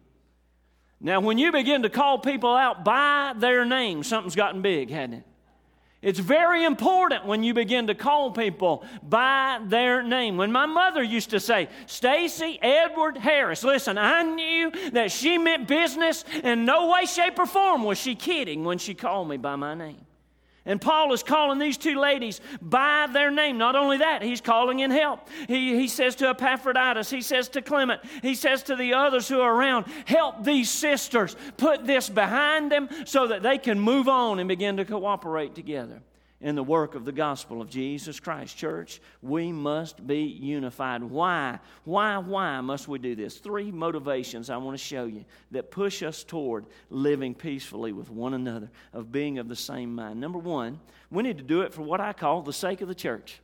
Now, 1.00 1.21
when 1.21 1.37
you 1.37 1.52
begin 1.52 1.83
to 1.83 1.90
call 1.90 2.19
people 2.19 2.54
out 2.54 2.85
by 2.85 3.35
their 3.37 3.64
name, 3.64 4.04
something's 4.04 4.37
gotten 4.37 4.62
big, 4.62 4.88
hasn't 4.88 5.14
it? 5.14 5.25
It's 6.02 6.18
very 6.18 6.64
important 6.64 7.26
when 7.26 7.44
you 7.44 7.54
begin 7.54 7.87
to 7.87 7.94
call 7.94 8.32
people 8.32 8.85
by 9.09 9.61
their 9.64 10.02
name. 10.02 10.37
When 10.37 10.50
my 10.50 10.66
mother 10.66 11.00
used 11.00 11.30
to 11.30 11.38
say, 11.38 11.68
Stacy 11.87 12.59
Edward 12.61 13.16
Harris, 13.16 13.62
listen, 13.62 13.97
I 13.97 14.25
knew 14.25 14.73
that 14.90 15.12
she 15.12 15.38
meant 15.38 15.68
business. 15.68 16.25
In 16.42 16.64
no 16.64 16.90
way, 16.90 17.06
shape, 17.06 17.38
or 17.38 17.47
form 17.47 17.85
was 17.85 17.99
she 17.99 18.16
kidding 18.16 18.64
when 18.64 18.78
she 18.78 18.94
called 18.94 19.28
me 19.28 19.37
by 19.37 19.54
my 19.54 19.75
name. 19.75 20.04
And 20.64 20.81
Paul 20.81 21.12
is 21.12 21.23
calling 21.25 21.59
these 21.59 21.76
two 21.76 21.99
ladies 21.99 22.40
by 22.61 23.09
their 23.12 23.31
name. 23.31 23.59
Not 23.59 23.75
only 23.75 23.99
that, 23.99 24.23
he's 24.23 24.40
calling 24.40 24.78
in 24.78 24.92
help. 24.92 25.28
He, 25.49 25.76
he 25.76 25.88
says 25.88 26.14
to 26.16 26.28
Epaphroditus, 26.28 27.11
he 27.11 27.21
says 27.21 27.49
to 27.50 27.62
Clement, 27.62 28.00
he 28.23 28.35
says 28.35 28.62
to 28.64 28.76
the 28.76 28.95
others 28.95 29.26
who 29.28 29.40
are 29.40 29.54
around, 29.54 29.87
help 30.04 30.45
these 30.45 30.71
sisters. 30.71 31.35
Put 31.57 31.85
this 31.85 32.09
behind 32.09 32.71
them 32.71 32.88
so 33.07 33.26
that 33.26 33.42
they 33.42 33.59
can 33.59 33.81
move 33.81 34.09
on 34.09 34.38
and 34.38 34.49
begin 34.49 34.76
to 34.76 34.85
cooperate 34.85 35.54
together 35.54 36.02
in 36.43 36.57
the 36.57 36.63
work 36.63 36.95
of 36.95 37.05
the 37.05 37.13
gospel 37.13 37.63
of 37.63 37.71
Jesus 37.71 38.21
Christ. 38.21 38.57
Church, 38.57 39.01
we 39.23 39.53
must 39.53 40.07
be 40.07 40.19
unified. 40.23 41.03
Why? 41.03 41.61
Why, 41.85 42.19
why 42.19 42.61
must 42.61 42.89
we 42.89 42.99
do 42.99 43.15
this? 43.15 43.39
Three 43.39 43.71
motivations 43.71 44.51
I 44.51 44.57
want 44.57 44.77
to 44.77 44.85
show 44.85 45.05
you 45.05 45.25
that 45.53 45.71
push 45.71 46.03
us 46.03 46.25
toward 46.25 46.67
living 46.91 47.35
peacefully 47.35 47.93
with 47.93 48.11
one 48.11 48.35
another, 48.35 48.71
of 48.93 49.13
being 49.13 49.39
of 49.39 49.49
the 49.49 49.57
same 49.57 49.95
mind. 49.95 50.21
Number 50.21 50.39
one, 50.39 50.81
we 51.11 51.23
need 51.23 51.39
to 51.39 51.45
do 51.45 51.63
it 51.63 51.73
for 51.73 51.83
what 51.83 52.00
I 52.00 52.13
call 52.13 52.43
the 52.43 52.52
sake 52.52 52.81
of 52.81 52.89
the 52.89 52.95
church. 52.95 53.41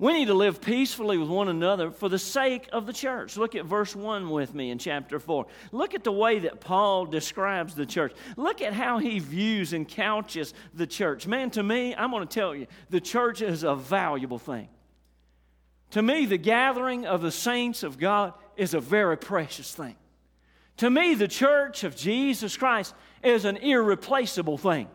We 0.00 0.12
need 0.12 0.26
to 0.26 0.34
live 0.34 0.60
peacefully 0.60 1.18
with 1.18 1.28
one 1.28 1.48
another 1.48 1.90
for 1.90 2.08
the 2.08 2.20
sake 2.20 2.68
of 2.72 2.86
the 2.86 2.92
church. 2.92 3.36
Look 3.36 3.56
at 3.56 3.64
verse 3.64 3.96
1 3.96 4.30
with 4.30 4.54
me 4.54 4.70
in 4.70 4.78
chapter 4.78 5.18
4. 5.18 5.46
Look 5.72 5.92
at 5.92 6.04
the 6.04 6.12
way 6.12 6.38
that 6.40 6.60
Paul 6.60 7.04
describes 7.06 7.74
the 7.74 7.84
church. 7.84 8.14
Look 8.36 8.62
at 8.62 8.72
how 8.72 8.98
he 8.98 9.18
views 9.18 9.72
and 9.72 9.88
couches 9.88 10.54
the 10.72 10.86
church. 10.86 11.26
Man, 11.26 11.50
to 11.50 11.64
me, 11.64 11.96
I'm 11.96 12.12
going 12.12 12.26
to 12.26 12.32
tell 12.32 12.54
you, 12.54 12.68
the 12.90 13.00
church 13.00 13.42
is 13.42 13.64
a 13.64 13.74
valuable 13.74 14.38
thing. 14.38 14.68
To 15.90 16.02
me, 16.02 16.26
the 16.26 16.38
gathering 16.38 17.04
of 17.04 17.20
the 17.20 17.32
saints 17.32 17.82
of 17.82 17.98
God 17.98 18.34
is 18.56 18.74
a 18.74 18.80
very 18.80 19.16
precious 19.16 19.74
thing. 19.74 19.96
To 20.76 20.90
me, 20.90 21.14
the 21.14 21.26
church 21.26 21.82
of 21.82 21.96
Jesus 21.96 22.56
Christ 22.56 22.94
is 23.24 23.44
an 23.44 23.56
irreplaceable 23.56 24.58
thing. 24.58 24.86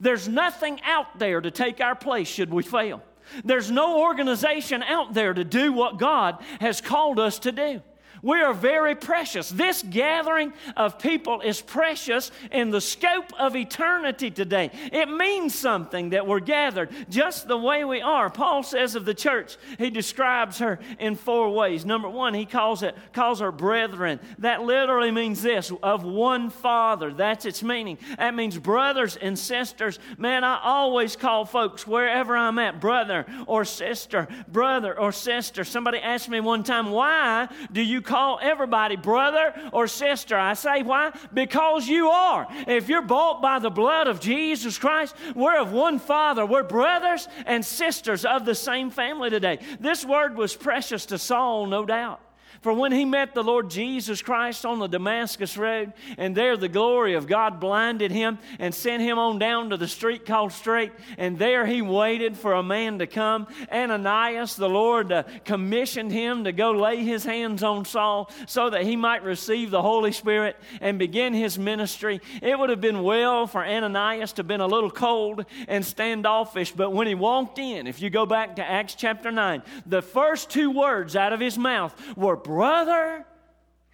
There's 0.00 0.28
nothing 0.28 0.80
out 0.82 1.18
there 1.18 1.42
to 1.42 1.50
take 1.50 1.82
our 1.82 1.94
place 1.94 2.28
should 2.28 2.50
we 2.50 2.62
fail. 2.62 3.02
There's 3.44 3.70
no 3.70 4.00
organization 4.00 4.82
out 4.82 5.14
there 5.14 5.34
to 5.34 5.44
do 5.44 5.72
what 5.72 5.98
God 5.98 6.42
has 6.60 6.80
called 6.80 7.18
us 7.18 7.38
to 7.40 7.52
do. 7.52 7.82
We 8.26 8.40
are 8.40 8.54
very 8.54 8.96
precious. 8.96 9.50
This 9.50 9.84
gathering 9.88 10.52
of 10.76 10.98
people 10.98 11.42
is 11.42 11.60
precious 11.60 12.32
in 12.50 12.72
the 12.72 12.80
scope 12.80 13.32
of 13.38 13.54
eternity 13.54 14.32
today. 14.32 14.72
It 14.92 15.08
means 15.08 15.54
something 15.54 16.10
that 16.10 16.26
we're 16.26 16.40
gathered 16.40 16.90
just 17.08 17.46
the 17.46 17.56
way 17.56 17.84
we 17.84 18.00
are. 18.00 18.28
Paul 18.28 18.64
says 18.64 18.96
of 18.96 19.04
the 19.04 19.14
church, 19.14 19.56
he 19.78 19.90
describes 19.90 20.58
her 20.58 20.80
in 20.98 21.14
four 21.14 21.50
ways. 21.50 21.84
Number 21.84 22.08
one, 22.08 22.34
he 22.34 22.46
calls 22.46 22.82
it 22.82 22.96
calls 23.12 23.38
her 23.38 23.52
brethren. 23.52 24.18
That 24.38 24.62
literally 24.62 25.12
means 25.12 25.40
this 25.40 25.70
of 25.80 26.02
one 26.02 26.50
father. 26.50 27.14
That's 27.14 27.46
its 27.46 27.62
meaning. 27.62 27.96
That 28.18 28.34
means 28.34 28.58
brothers 28.58 29.14
and 29.14 29.38
sisters. 29.38 30.00
Man, 30.18 30.42
I 30.42 30.58
always 30.64 31.14
call 31.14 31.44
folks 31.44 31.86
wherever 31.86 32.36
I'm 32.36 32.58
at, 32.58 32.80
brother 32.80 33.24
or 33.46 33.64
sister, 33.64 34.26
brother 34.48 34.98
or 34.98 35.12
sister. 35.12 35.62
Somebody 35.62 35.98
asked 35.98 36.28
me 36.28 36.40
one 36.40 36.64
time, 36.64 36.90
why 36.90 37.48
do 37.70 37.80
you 37.80 38.02
call 38.02 38.15
everybody 38.42 38.96
brother 38.96 39.54
or 39.72 39.86
sister. 39.86 40.36
I 40.36 40.54
say, 40.54 40.82
why? 40.82 41.12
Because 41.32 41.86
you 41.88 42.08
are. 42.08 42.46
If 42.66 42.88
you're 42.88 43.02
bought 43.02 43.42
by 43.42 43.58
the 43.58 43.70
blood 43.70 44.06
of 44.06 44.20
Jesus 44.20 44.78
Christ, 44.78 45.14
we're 45.34 45.58
of 45.58 45.72
one 45.72 45.98
Father. 45.98 46.44
We're 46.44 46.62
brothers 46.62 47.28
and 47.46 47.64
sisters 47.64 48.24
of 48.24 48.44
the 48.44 48.54
same 48.54 48.90
family 48.90 49.30
today. 49.30 49.58
This 49.80 50.04
word 50.04 50.36
was 50.36 50.54
precious 50.54 51.06
to 51.06 51.18
Saul, 51.18 51.66
no 51.66 51.84
doubt. 51.84 52.20
For 52.60 52.72
when 52.72 52.92
he 52.92 53.04
met 53.04 53.34
the 53.34 53.44
Lord 53.44 53.70
Jesus 53.70 54.22
Christ 54.22 54.64
on 54.64 54.78
the 54.78 54.86
Damascus 54.86 55.56
Road, 55.56 55.92
and 56.18 56.36
there 56.36 56.56
the 56.56 56.68
glory 56.68 57.14
of 57.14 57.26
God 57.26 57.60
blinded 57.60 58.10
him 58.10 58.38
and 58.58 58.74
sent 58.74 59.02
him 59.02 59.18
on 59.18 59.38
down 59.38 59.70
to 59.70 59.76
the 59.76 59.88
street 59.88 60.26
called 60.26 60.52
Straight, 60.52 60.92
and 61.18 61.38
there 61.38 61.66
he 61.66 61.82
waited 61.82 62.36
for 62.36 62.54
a 62.54 62.62
man 62.62 62.98
to 62.98 63.06
come. 63.06 63.46
Ananias, 63.72 64.56
the 64.56 64.68
Lord 64.68 65.12
uh, 65.12 65.24
commissioned 65.44 66.12
him 66.12 66.44
to 66.44 66.52
go 66.52 66.72
lay 66.72 67.04
his 67.04 67.24
hands 67.24 67.62
on 67.62 67.84
Saul 67.84 68.30
so 68.46 68.70
that 68.70 68.82
he 68.82 68.96
might 68.96 69.22
receive 69.22 69.70
the 69.70 69.82
Holy 69.82 70.12
Spirit 70.12 70.56
and 70.80 70.98
begin 70.98 71.34
his 71.34 71.58
ministry. 71.58 72.20
It 72.42 72.58
would 72.58 72.70
have 72.70 72.80
been 72.80 73.02
well 73.02 73.46
for 73.46 73.64
Ananias 73.64 74.32
to 74.34 74.40
have 74.40 74.48
been 74.48 74.60
a 74.60 74.66
little 74.66 74.90
cold 74.90 75.44
and 75.68 75.84
standoffish, 75.84 76.72
but 76.72 76.92
when 76.92 77.06
he 77.06 77.14
walked 77.14 77.58
in, 77.58 77.86
if 77.86 78.00
you 78.00 78.10
go 78.10 78.26
back 78.26 78.56
to 78.56 78.68
Acts 78.68 78.94
chapter 78.94 79.30
9, 79.30 79.62
the 79.84 80.02
first 80.02 80.50
two 80.50 80.70
words 80.70 81.16
out 81.16 81.32
of 81.32 81.40
his 81.40 81.58
mouth 81.58 81.94
were 82.16 82.36
brother 82.56 83.26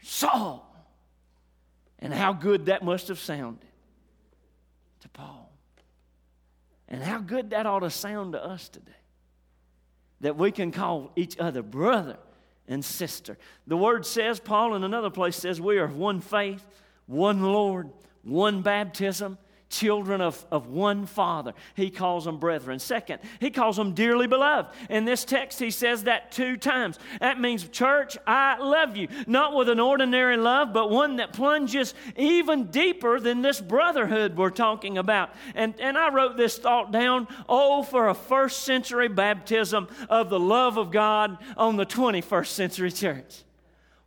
Saul. 0.02 0.68
And 1.98 2.14
how 2.14 2.32
good 2.32 2.66
that 2.66 2.84
must 2.84 3.08
have 3.08 3.18
sounded 3.18 3.66
to 5.00 5.08
Paul. 5.08 5.50
And 6.86 7.02
how 7.02 7.18
good 7.18 7.50
that 7.50 7.66
ought 7.66 7.80
to 7.80 7.90
sound 7.90 8.34
to 8.34 8.44
us 8.44 8.68
today. 8.68 8.92
That 10.20 10.36
we 10.36 10.52
can 10.52 10.70
call 10.70 11.10
each 11.16 11.36
other 11.40 11.60
brother 11.60 12.18
and 12.68 12.84
sister. 12.84 13.36
The 13.66 13.76
word 13.76 14.06
says, 14.06 14.38
Paul 14.38 14.76
in 14.76 14.84
another 14.84 15.10
place 15.10 15.34
says, 15.34 15.60
we 15.60 15.78
are 15.78 15.88
one 15.88 16.20
faith, 16.20 16.64
one 17.06 17.42
Lord, 17.42 17.90
one 18.22 18.62
baptism, 18.62 19.38
children 19.72 20.20
of, 20.20 20.44
of 20.52 20.68
one 20.68 21.06
father. 21.06 21.54
He 21.74 21.90
calls 21.90 22.26
them 22.26 22.38
brethren. 22.38 22.78
Second, 22.78 23.20
he 23.40 23.50
calls 23.50 23.76
them 23.76 23.94
dearly 23.94 24.26
beloved. 24.26 24.70
In 24.90 25.04
this 25.04 25.24
text, 25.24 25.58
he 25.58 25.70
says 25.70 26.04
that 26.04 26.30
two 26.30 26.56
times. 26.56 26.98
That 27.20 27.40
means, 27.40 27.66
church, 27.68 28.16
I 28.26 28.58
love 28.58 28.96
you. 28.96 29.08
Not 29.26 29.54
with 29.56 29.68
an 29.68 29.80
ordinary 29.80 30.36
love, 30.36 30.72
but 30.72 30.90
one 30.90 31.16
that 31.16 31.32
plunges 31.32 31.94
even 32.16 32.66
deeper 32.66 33.18
than 33.18 33.42
this 33.42 33.60
brotherhood 33.60 34.36
we're 34.36 34.50
talking 34.50 34.98
about. 34.98 35.30
And, 35.54 35.74
and 35.80 35.96
I 35.96 36.12
wrote 36.12 36.36
this 36.36 36.58
thought 36.58 36.92
down 36.92 37.26
oh, 37.48 37.82
for 37.82 38.08
a 38.08 38.14
first 38.14 38.60
century 38.64 39.08
baptism 39.08 39.88
of 40.10 40.28
the 40.28 40.40
love 40.40 40.76
of 40.76 40.90
God 40.90 41.38
on 41.56 41.76
the 41.76 41.86
21st 41.86 42.46
century 42.46 42.92
church. 42.92 43.42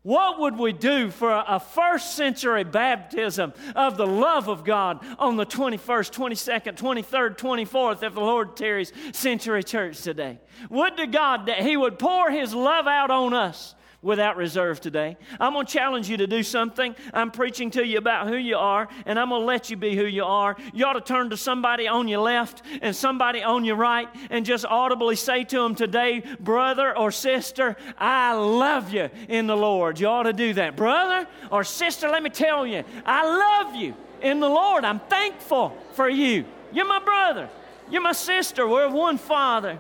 What 0.06 0.40
would 0.40 0.60
we 0.60 0.72
do 0.72 1.10
for 1.10 1.32
a 1.32 1.60
first 1.60 2.14
century 2.14 2.64
baptism 2.64 3.54
of 3.76 3.98
the 3.98 4.06
love 4.06 4.48
of 4.48 4.64
God 4.64 5.04
on 5.18 5.36
the 5.36 5.48
21st, 5.48 6.12
22nd, 6.12 6.78
23rd, 6.78 7.36
24th, 7.40 8.04
if 8.04 8.14
the 8.14 8.20
Lord 8.20 8.56
tarries, 8.56 8.94
century 9.14 9.64
church 9.64 10.04
today? 10.04 10.38
Would 10.70 10.98
to 10.98 11.08
God 11.08 11.48
that 11.48 11.64
He 11.64 11.76
would 11.76 11.98
pour 11.98 12.30
His 12.30 12.54
love 12.54 12.86
out 12.86 13.10
on 13.10 13.34
us 13.34 13.74
without 14.06 14.38
reserve 14.38 14.80
today. 14.80 15.18
I'm 15.40 15.54
going 15.54 15.66
to 15.66 15.74
challenge 15.74 16.08
you 16.08 16.18
to 16.18 16.28
do 16.28 16.44
something. 16.44 16.96
I'm 17.12 17.32
preaching 17.32 17.72
to 17.72 17.86
you 17.86 17.98
about 17.98 18.28
who 18.28 18.36
you 18.36 18.56
are, 18.56 18.88
and 19.08 19.20
I'm 19.20 19.30
going 19.30 19.42
to 19.42 19.46
let 19.46 19.72
you 19.72 19.78
be 19.78 19.96
who 19.96 20.06
you 20.06 20.24
are. 20.24 20.56
You 20.74 20.86
ought 20.86 20.94
to 20.94 21.02
turn 21.02 21.32
to 21.32 21.38
somebody 21.38 21.88
on 21.88 22.08
your 22.08 22.22
left 22.22 22.62
and 22.84 22.96
somebody 22.96 23.42
on 23.42 23.66
your 23.66 23.78
right 23.78 24.08
and 24.30 24.46
just 24.46 24.64
audibly 24.64 25.16
say 25.16 25.44
to 25.46 25.58
them 25.58 25.74
today, 25.74 26.22
brother 26.40 26.96
or 26.96 27.12
sister, 27.12 27.76
I 27.98 28.34
love 28.34 28.94
you 28.94 29.10
in 29.28 29.48
the 29.48 29.58
Lord. 29.58 30.00
You 30.00 30.08
ought 30.08 30.24
to 30.24 30.34
do 30.34 30.54
that. 30.54 30.76
Brother 30.76 31.28
or 31.52 31.64
sister, 31.64 32.08
let 32.08 32.22
me 32.22 32.30
tell 32.30 32.68
you, 32.68 32.84
I 33.08 33.26
love 33.26 33.76
you 33.76 33.96
in 34.22 34.40
the 34.40 34.50
Lord. 34.50 34.86
I'm 34.86 35.00
thankful 35.00 35.76
for 35.94 36.08
you. 36.08 36.46
You're 36.72 36.88
my 36.88 37.00
brother. 37.00 37.50
You're 37.90 38.04
my 38.04 38.12
sister. 38.12 38.68
We're 38.68 38.88
one 38.90 39.18
Father. 39.18 39.80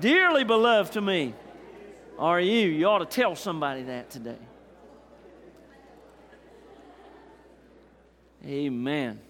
Dearly 0.00 0.44
beloved 0.44 0.92
to 0.92 1.00
me 1.00 1.32
are 2.18 2.40
you? 2.40 2.68
You 2.68 2.86
ought 2.86 2.98
to 2.98 3.06
tell 3.06 3.34
somebody 3.34 3.82
that 3.84 4.10
today. 4.10 4.38
Amen. 8.44 9.20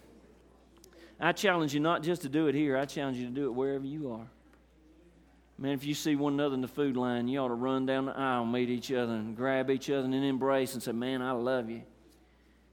I 1.19 1.33
challenge 1.33 1.73
you 1.73 1.81
not 1.81 2.03
just 2.03 2.23
to 2.23 2.29
do 2.29 2.49
it 2.49 2.55
here, 2.55 2.77
I 2.77 2.85
challenge 2.85 3.17
you 3.17 3.27
to 3.27 3.33
do 3.33 3.47
it 3.47 3.53
wherever 3.53 3.85
you 3.85 4.13
are. 4.13 4.27
Man, 5.59 5.73
if 5.73 5.87
you 5.87 5.95
see 5.95 6.17
one 6.17 6.35
another 6.35 6.55
in 6.55 6.61
the 6.61 6.69
food 6.69 6.99
line, 6.99 7.29
you 7.29 7.39
ought 7.39 7.49
to 7.49 7.55
run 7.55 7.87
down 7.87 8.07
the 8.07 8.13
aisle, 8.13 8.45
meet 8.45 8.69
each 8.69 8.93
other, 8.93 9.15
and 9.15 9.35
grab 9.35 9.71
each 9.71 9.89
other 9.89 10.05
and 10.05 10.15
embrace 10.15 10.75
and 10.75 10.83
say, 10.83 10.93
Man, 10.93 11.23
I 11.23 11.31
love 11.31 11.71
you. 11.71 11.83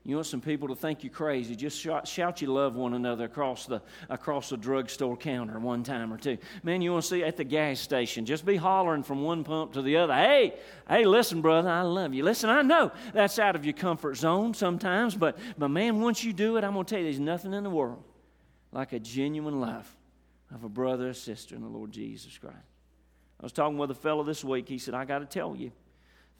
You 0.06 0.16
want 0.16 0.28
some 0.28 0.42
people 0.42 0.68
to 0.68 0.76
think 0.76 1.06
you 1.06 1.10
crazy, 1.10 1.56
just 1.56 1.80
shout, 1.80 2.06
shout 2.10 2.42
you 2.42 2.52
love 2.52 2.76
one 2.76 2.94
another 2.94 3.24
across 3.24 3.66
the, 3.66 3.82
across 4.10 4.50
the 4.50 4.58
drugstore 4.58 5.16
counter 5.16 5.58
one 5.60 5.84
time 5.84 6.12
or 6.12 6.18
two. 6.18 6.38
Man, 6.62 6.82
you 6.82 6.92
want 6.92 7.04
to 7.04 7.10
see 7.10 7.24
at 7.24 7.38
the 7.38 7.46
gas 7.46 7.80
station, 7.80 8.26
just 8.26 8.46
be 8.46 8.58
hollering 8.58 9.04
from 9.04 9.24
one 9.24 9.46
pump 9.46 9.74
to 9.74 9.82
the 9.82 9.96
other. 9.96 10.14
Hey, 10.14 10.56
hey, 10.90 11.06
listen, 11.06 11.42
brother, 11.42 11.70
I 11.70 11.84
love 11.84 12.14
you. 12.14 12.24
Listen, 12.26 12.50
I 12.50 12.64
know 12.64 12.92
that's 13.14 13.40
out 13.40 13.56
of 13.56 13.64
your 13.64 13.76
comfort 13.76 14.16
zone 14.16 14.54
sometimes, 14.54 15.16
but, 15.16 15.38
but 15.58 15.70
man, 15.70 16.02
once 16.02 16.22
you 16.22 16.34
do 16.34 16.58
it, 16.58 16.66
I'm 16.66 16.74
to 16.74 16.84
tell 16.84 17.00
you, 17.00 17.06
there's 17.06 17.20
nothing 17.20 17.54
in 17.54 17.64
the 17.64 17.70
world 17.70 18.04
like 18.74 18.92
a 18.92 19.00
genuine 19.00 19.62
love 19.62 19.90
of 20.54 20.66
a 20.66 20.70
brother 20.70 21.10
or 21.10 21.14
sister 21.14 21.56
in 21.56 21.62
the 21.62 21.68
Lord 21.70 21.94
Jesus 21.94 22.38
Christ. 22.38 22.58
I 23.40 23.44
was 23.44 23.54
talking 23.54 23.78
with 23.78 23.92
a 23.92 23.96
fellow 23.96 24.24
this 24.24 24.44
week. 24.44 24.68
He 24.68 24.80
said, 24.80 24.94
I 24.96 25.06
got 25.06 25.20
to 25.20 25.26
tell 25.26 25.56
you. 25.56 25.72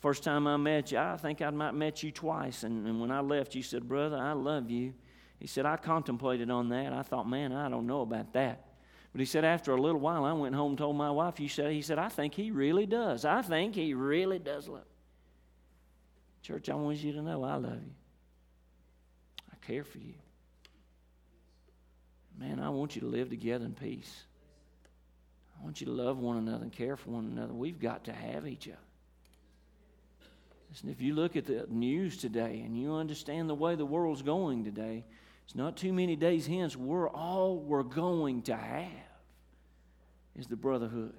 First 0.04 0.26
time 0.26 0.48
I 0.48 0.58
met 0.58 0.92
you, 0.92 0.98
I 0.98 1.16
think 1.16 1.42
I 1.42 1.50
might 1.50 1.74
met 1.74 2.04
you 2.04 2.12
twice. 2.12 2.64
And, 2.64 2.86
and 2.86 3.00
when 3.00 3.10
I 3.10 3.22
left, 3.22 3.56
you 3.56 3.64
said, 3.64 3.88
Brother, 3.88 4.18
I 4.18 4.34
love 4.34 4.70
you. 4.70 4.94
He 5.40 5.48
said, 5.48 5.66
I 5.66 5.78
contemplated 5.78 6.52
on 6.52 6.68
that. 6.70 6.92
I 6.92 7.04
thought, 7.04 7.26
man, 7.26 7.54
I 7.54 7.70
don't 7.70 7.88
know 7.88 8.02
about 8.02 8.34
that. 8.34 8.66
But 9.14 9.20
he 9.20 9.26
said, 9.26 9.46
after 9.46 9.72
a 9.72 9.82
little 9.82 10.02
while, 10.02 10.26
I 10.26 10.34
went 10.34 10.56
home 10.56 10.72
and 10.72 10.78
told 10.78 10.98
my 10.98 11.10
wife, 11.10 11.40
you 11.40 11.48
said, 11.48 11.72
he 11.72 11.82
said, 11.82 12.00
I 12.00 12.10
think 12.10 12.34
he 12.34 12.52
really 12.52 12.86
does. 12.86 13.24
I 13.24 13.44
think 13.44 13.76
he 13.76 13.94
really 13.94 14.40
does 14.40 14.68
love 14.68 14.84
Church, 16.42 16.68
I 16.68 16.76
want 16.76 16.98
you 16.98 17.14
to 17.14 17.22
know 17.22 17.42
I 17.46 17.56
love 17.56 17.82
you. 17.82 17.94
I 19.54 19.66
care 19.66 19.86
for 19.86 20.00
you. 20.00 20.16
Man, 22.38 22.60
I 22.60 22.72
want 22.72 22.96
you 22.98 23.02
to 23.04 23.08
live 23.08 23.30
together 23.30 23.64
in 23.64 23.74
peace. 23.74 24.24
I 25.58 25.64
want 25.64 25.80
you 25.80 25.86
to 25.86 25.94
love 25.94 26.18
one 26.18 26.36
another 26.36 26.64
and 26.64 26.74
care 26.74 26.98
for 26.98 27.12
one 27.12 27.32
another. 27.32 27.54
We've 27.54 27.80
got 27.80 28.04
to 28.04 28.12
have 28.12 28.46
each 28.46 28.68
other. 28.68 28.80
Listen, 30.74 30.90
if 30.90 31.02
you 31.04 31.14
look 31.14 31.36
at 31.36 31.46
the 31.46 31.68
news 31.70 32.18
today 32.18 32.64
and 32.66 32.76
you 32.76 32.96
understand 32.96 33.48
the 33.48 33.54
way 33.54 33.76
the 33.76 33.86
world's 33.86 34.24
going 34.24 34.64
today, 34.64 35.04
it's 35.46 35.54
not 35.54 35.78
too 35.78 35.94
many 35.94 36.16
days 36.16 36.48
hence. 36.48 36.76
We're 36.76 37.12
all 37.12 37.60
we're 37.60 37.84
going 37.84 38.42
to 38.44 38.56
have 38.56 38.88
is 40.36 40.48
the 40.48 40.56
brotherhood 40.56 41.14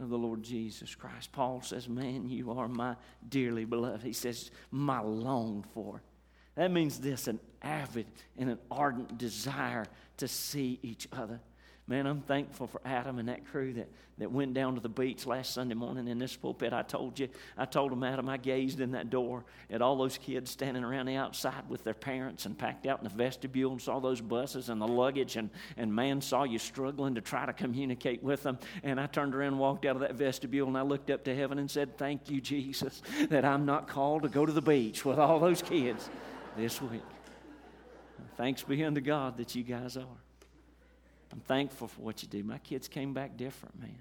of 0.00 0.08
the 0.08 0.16
Lord 0.16 0.42
Jesus 0.42 0.94
Christ. 0.94 1.30
Paul 1.30 1.60
says, 1.60 1.90
Man, 1.90 2.26
you 2.26 2.52
are 2.52 2.68
my 2.68 2.96
dearly 3.28 3.66
beloved. 3.66 4.02
He 4.02 4.14
says, 4.14 4.50
My 4.70 5.00
longed 5.00 5.66
for. 5.74 6.00
That 6.54 6.70
means 6.70 7.00
this 7.00 7.28
an 7.28 7.40
avid 7.60 8.06
and 8.38 8.48
an 8.48 8.58
ardent 8.70 9.18
desire 9.18 9.84
to 10.16 10.26
see 10.26 10.78
each 10.82 11.06
other. 11.12 11.38
Man, 11.88 12.06
I'm 12.06 12.20
thankful 12.20 12.66
for 12.66 12.82
Adam 12.84 13.18
and 13.18 13.30
that 13.30 13.46
crew 13.46 13.72
that, 13.72 13.88
that 14.18 14.30
went 14.30 14.52
down 14.52 14.74
to 14.74 14.80
the 14.80 14.90
beach 14.90 15.26
last 15.26 15.54
Sunday 15.54 15.74
morning 15.74 16.06
in 16.06 16.18
this 16.18 16.36
pulpit. 16.36 16.74
I 16.74 16.82
told 16.82 17.18
you, 17.18 17.30
I 17.56 17.64
told 17.64 17.92
them, 17.92 18.04
Adam, 18.04 18.28
I 18.28 18.36
gazed 18.36 18.80
in 18.80 18.90
that 18.90 19.08
door 19.08 19.46
at 19.70 19.80
all 19.80 19.96
those 19.96 20.18
kids 20.18 20.50
standing 20.50 20.84
around 20.84 21.06
the 21.06 21.16
outside 21.16 21.66
with 21.66 21.84
their 21.84 21.94
parents 21.94 22.44
and 22.44 22.58
packed 22.58 22.86
out 22.86 22.98
in 22.98 23.04
the 23.04 23.14
vestibule 23.14 23.72
and 23.72 23.80
saw 23.80 24.00
those 24.00 24.20
buses 24.20 24.68
and 24.68 24.82
the 24.82 24.86
luggage. 24.86 25.36
And, 25.36 25.48
and 25.78 25.94
man, 25.94 26.20
saw 26.20 26.44
you 26.44 26.58
struggling 26.58 27.14
to 27.14 27.22
try 27.22 27.46
to 27.46 27.54
communicate 27.54 28.22
with 28.22 28.42
them. 28.42 28.58
And 28.82 29.00
I 29.00 29.06
turned 29.06 29.34
around 29.34 29.54
and 29.54 29.58
walked 29.58 29.86
out 29.86 29.96
of 29.96 30.02
that 30.02 30.14
vestibule 30.14 30.68
and 30.68 30.76
I 30.76 30.82
looked 30.82 31.08
up 31.08 31.24
to 31.24 31.34
heaven 31.34 31.58
and 31.58 31.70
said, 31.70 31.96
Thank 31.96 32.28
you, 32.28 32.42
Jesus, 32.42 33.00
that 33.30 33.46
I'm 33.46 33.64
not 33.64 33.88
called 33.88 34.24
to 34.24 34.28
go 34.28 34.44
to 34.44 34.52
the 34.52 34.60
beach 34.60 35.06
with 35.06 35.18
all 35.18 35.40
those 35.40 35.62
kids 35.62 36.10
this 36.54 36.82
week. 36.82 37.00
Thanks 38.36 38.62
be 38.62 38.84
unto 38.84 39.00
God 39.00 39.38
that 39.38 39.54
you 39.54 39.62
guys 39.62 39.96
are. 39.96 40.27
I'm 41.32 41.40
thankful 41.40 41.88
for 41.88 42.00
what 42.00 42.22
you 42.22 42.28
do. 42.28 42.42
My 42.42 42.58
kids 42.58 42.88
came 42.88 43.12
back 43.12 43.36
different, 43.36 43.78
man. 43.78 43.98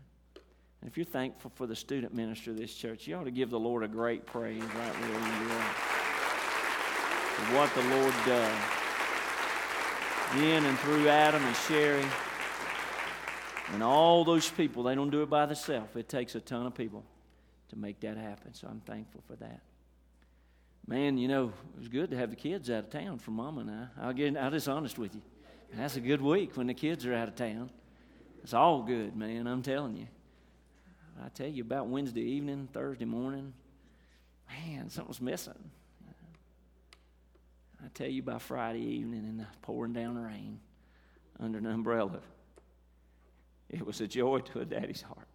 And 0.81 0.89
if 0.89 0.97
you're 0.97 1.05
thankful 1.05 1.51
for 1.55 1.67
the 1.67 1.75
student 1.75 2.13
ministry 2.13 2.53
of 2.53 2.59
this 2.59 2.73
church, 2.73 3.07
you 3.07 3.15
ought 3.15 3.25
to 3.25 3.31
give 3.31 3.49
the 3.49 3.59
Lord 3.59 3.83
a 3.83 3.87
great 3.87 4.25
praise 4.25 4.61
right 4.61 4.93
where 5.01 5.09
you 5.09 5.51
are. 5.51 5.73
For 7.35 7.55
what 7.55 7.73
the 7.73 7.83
Lord 7.95 8.13
does 8.25 8.77
in 10.35 10.65
and 10.65 10.77
through 10.79 11.07
Adam 11.07 11.43
and 11.43 11.55
Sherry 11.55 12.05
and 13.73 13.83
all 13.83 14.23
those 14.23 14.49
people. 14.49 14.83
They 14.83 14.95
don't 14.95 15.09
do 15.09 15.23
it 15.23 15.29
by 15.29 15.45
themselves. 15.45 15.95
It 15.95 16.09
takes 16.09 16.35
a 16.35 16.39
ton 16.41 16.65
of 16.65 16.75
people 16.75 17.03
to 17.69 17.75
make 17.77 17.99
that 18.01 18.17
happen. 18.17 18.53
So 18.53 18.67
I'm 18.67 18.81
thankful 18.81 19.21
for 19.27 19.35
that. 19.37 19.61
Man, 20.85 21.17
you 21.17 21.27
know, 21.27 21.51
it 21.75 21.79
was 21.79 21.87
good 21.89 22.11
to 22.11 22.17
have 22.17 22.29
the 22.29 22.35
kids 22.35 22.69
out 22.69 22.85
of 22.85 22.89
town 22.89 23.19
for 23.19 23.31
Mama 23.31 23.61
and 23.61 23.71
I. 23.71 23.87
I'll 24.01 24.13
get, 24.13 24.37
I'll 24.37 24.51
just 24.51 24.67
honest 24.67 24.97
with 24.97 25.15
you. 25.15 25.21
That's 25.73 25.95
a 25.95 26.01
good 26.01 26.21
week 26.21 26.57
when 26.57 26.67
the 26.67 26.73
kids 26.73 27.05
are 27.05 27.13
out 27.13 27.27
of 27.27 27.35
town. 27.35 27.69
It's 28.43 28.53
all 28.53 28.81
good, 28.81 29.15
man, 29.15 29.47
I'm 29.47 29.61
telling 29.61 29.97
you. 29.97 30.07
I 31.23 31.29
tell 31.29 31.47
you 31.47 31.63
about 31.63 31.87
Wednesday 31.87 32.21
evening, 32.21 32.69
Thursday 32.71 33.05
morning, 33.05 33.53
man, 34.49 34.89
something's 34.89 35.19
missing. 35.19 35.71
I 37.83 37.89
tell 37.93 38.07
you 38.07 38.23
by 38.23 38.39
Friday 38.39 38.81
evening 38.81 39.25
in 39.27 39.37
the 39.37 39.47
pouring 39.61 39.93
down 39.93 40.17
rain 40.17 40.59
under 41.39 41.57
an 41.57 41.65
umbrella, 41.65 42.19
it 43.69 43.85
was 43.85 44.01
a 44.01 44.07
joy 44.07 44.39
to 44.39 44.61
a 44.61 44.65
daddy's 44.65 45.01
heart 45.01 45.27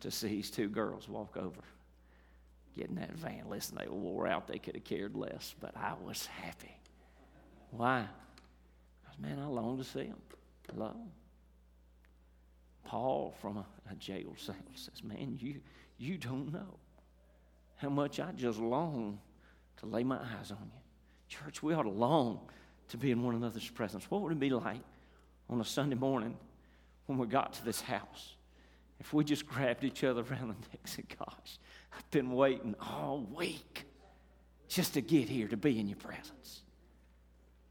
to 0.00 0.10
see 0.10 0.36
his 0.36 0.50
two 0.50 0.68
girls 0.68 1.08
walk 1.08 1.36
over, 1.36 1.62
get 2.76 2.88
in 2.88 2.96
that 2.96 3.12
van. 3.12 3.44
Listen, 3.48 3.78
they 3.78 3.88
were 3.88 3.94
wore 3.94 4.26
out, 4.26 4.46
they 4.48 4.58
could 4.58 4.74
have 4.74 4.84
cared 4.84 5.16
less, 5.16 5.54
but 5.60 5.76
I 5.76 5.94
was 6.04 6.26
happy. 6.26 6.76
Why? 7.70 8.06
Man, 9.18 9.38
I 9.38 9.46
long 9.46 9.78
to 9.78 9.84
see 9.84 10.04
him. 10.04 10.16
long. 10.74 11.10
Paul 12.84 13.34
from 13.40 13.56
a, 13.56 13.66
a 13.90 13.94
jail 13.94 14.34
cell 14.36 14.56
says, 14.74 15.02
Man, 15.02 15.38
you, 15.40 15.60
you 15.98 16.18
don't 16.18 16.52
know 16.52 16.78
how 17.76 17.88
much 17.88 18.20
I 18.20 18.32
just 18.32 18.58
long 18.58 19.18
to 19.78 19.86
lay 19.86 20.04
my 20.04 20.16
eyes 20.16 20.50
on 20.50 20.70
you. 20.72 20.80
Church, 21.28 21.62
we 21.62 21.74
ought 21.74 21.82
to 21.82 21.90
long 21.90 22.40
to 22.88 22.96
be 22.96 23.10
in 23.10 23.22
one 23.22 23.34
another's 23.34 23.68
presence. 23.68 24.10
What 24.10 24.22
would 24.22 24.32
it 24.32 24.40
be 24.40 24.50
like 24.50 24.80
on 25.48 25.60
a 25.60 25.64
Sunday 25.64 25.96
morning 25.96 26.36
when 27.06 27.18
we 27.18 27.26
got 27.26 27.54
to 27.54 27.64
this 27.64 27.80
house 27.80 28.34
if 29.00 29.12
we 29.12 29.24
just 29.24 29.46
grabbed 29.46 29.84
each 29.84 30.04
other 30.04 30.22
around 30.22 30.48
the 30.48 30.54
neck 30.54 30.78
and 30.82 30.86
said, 30.90 31.06
Gosh, 31.18 31.58
I've 31.96 32.10
been 32.10 32.32
waiting 32.32 32.74
all 32.80 33.26
week 33.34 33.84
just 34.68 34.94
to 34.94 35.00
get 35.00 35.28
here 35.28 35.48
to 35.48 35.56
be 35.56 35.78
in 35.78 35.88
your 35.88 35.98
presence. 35.98 36.62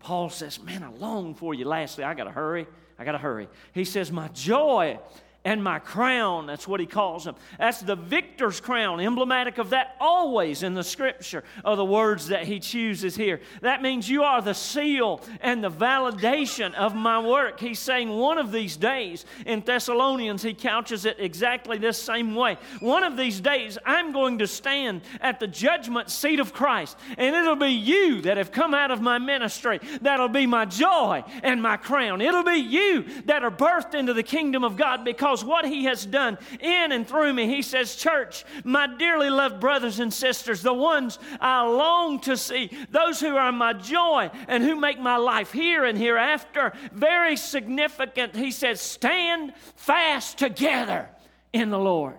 Paul 0.03 0.29
says, 0.29 0.61
Man, 0.61 0.83
I 0.83 0.89
long 0.89 1.33
for 1.33 1.53
you. 1.53 1.65
Lastly, 1.65 2.03
I 2.03 2.13
got 2.13 2.25
to 2.25 2.31
hurry. 2.31 2.67
I 2.99 3.05
got 3.05 3.13
to 3.13 3.17
hurry. 3.17 3.47
He 3.73 3.85
says, 3.85 4.11
My 4.11 4.27
joy 4.27 4.99
and 5.45 5.63
my 5.63 5.79
crown. 5.79 6.45
That's 6.45 6.67
what 6.67 6.79
he 6.79 6.85
calls 6.85 7.25
them. 7.25 7.35
That's 7.57 7.81
the 7.81 7.95
victor's 7.95 8.59
crown, 8.59 8.99
emblematic 8.99 9.57
of 9.57 9.71
that 9.71 9.95
always 9.99 10.63
in 10.63 10.73
the 10.73 10.83
scripture 10.83 11.43
are 11.65 11.75
the 11.75 11.85
words 11.85 12.27
that 12.29 12.45
he 12.45 12.59
chooses 12.59 13.15
here. 13.15 13.41
That 13.61 13.81
means 13.81 14.09
you 14.09 14.23
are 14.23 14.41
the 14.41 14.53
seal 14.53 15.21
and 15.41 15.63
the 15.63 15.71
validation 15.71 16.73
of 16.73 16.95
my 16.95 17.19
work. 17.19 17.59
He's 17.59 17.79
saying 17.79 18.09
one 18.09 18.37
of 18.37 18.51
these 18.51 18.77
days 18.77 19.25
in 19.45 19.61
Thessalonians, 19.61 20.43
he 20.43 20.53
couches 20.53 21.05
it 21.05 21.17
exactly 21.19 21.77
this 21.77 22.01
same 22.01 22.35
way. 22.35 22.57
One 22.79 23.03
of 23.03 23.17
these 23.17 23.39
days, 23.39 23.77
I'm 23.85 24.11
going 24.13 24.39
to 24.39 24.47
stand 24.47 25.01
at 25.19 25.39
the 25.39 25.47
judgment 25.47 26.09
seat 26.09 26.39
of 26.39 26.53
Christ, 26.53 26.97
and 27.17 27.35
it'll 27.35 27.55
be 27.55 27.67
you 27.67 28.21
that 28.21 28.37
have 28.37 28.51
come 28.51 28.73
out 28.73 28.91
of 28.91 29.01
my 29.01 29.17
ministry 29.17 29.79
that'll 30.01 30.27
be 30.27 30.45
my 30.45 30.65
joy 30.65 31.23
and 31.41 31.61
my 31.61 31.77
crown. 31.77 32.21
It'll 32.21 32.43
be 32.43 32.57
you 32.57 33.05
that 33.25 33.43
are 33.43 33.51
birthed 33.51 33.93
into 33.93 34.13
the 34.13 34.23
kingdom 34.23 34.63
of 34.63 34.77
God 34.77 35.03
because 35.03 35.32
what 35.41 35.63
He 35.63 35.85
has 35.85 36.05
done 36.05 36.37
in 36.59 36.91
and 36.91 37.07
through 37.07 37.33
me. 37.33 37.47
He 37.47 37.61
says, 37.61 37.95
Church, 37.95 38.43
my 38.65 38.87
dearly 38.87 39.29
loved 39.29 39.61
brothers 39.61 40.01
and 40.01 40.13
sisters, 40.13 40.61
the 40.61 40.73
ones 40.73 41.17
I 41.39 41.65
long 41.65 42.19
to 42.21 42.35
see, 42.35 42.69
those 42.89 43.21
who 43.21 43.37
are 43.37 43.53
my 43.53 43.71
joy 43.71 44.29
and 44.49 44.61
who 44.61 44.75
make 44.75 44.99
my 44.99 45.15
life 45.15 45.53
here 45.53 45.85
and 45.85 45.97
hereafter 45.97 46.73
very 46.91 47.37
significant. 47.37 48.35
He 48.35 48.51
says, 48.51 48.81
Stand 48.81 49.53
fast 49.77 50.37
together 50.37 51.09
in 51.53 51.69
the 51.69 51.79
Lord. 51.79 52.17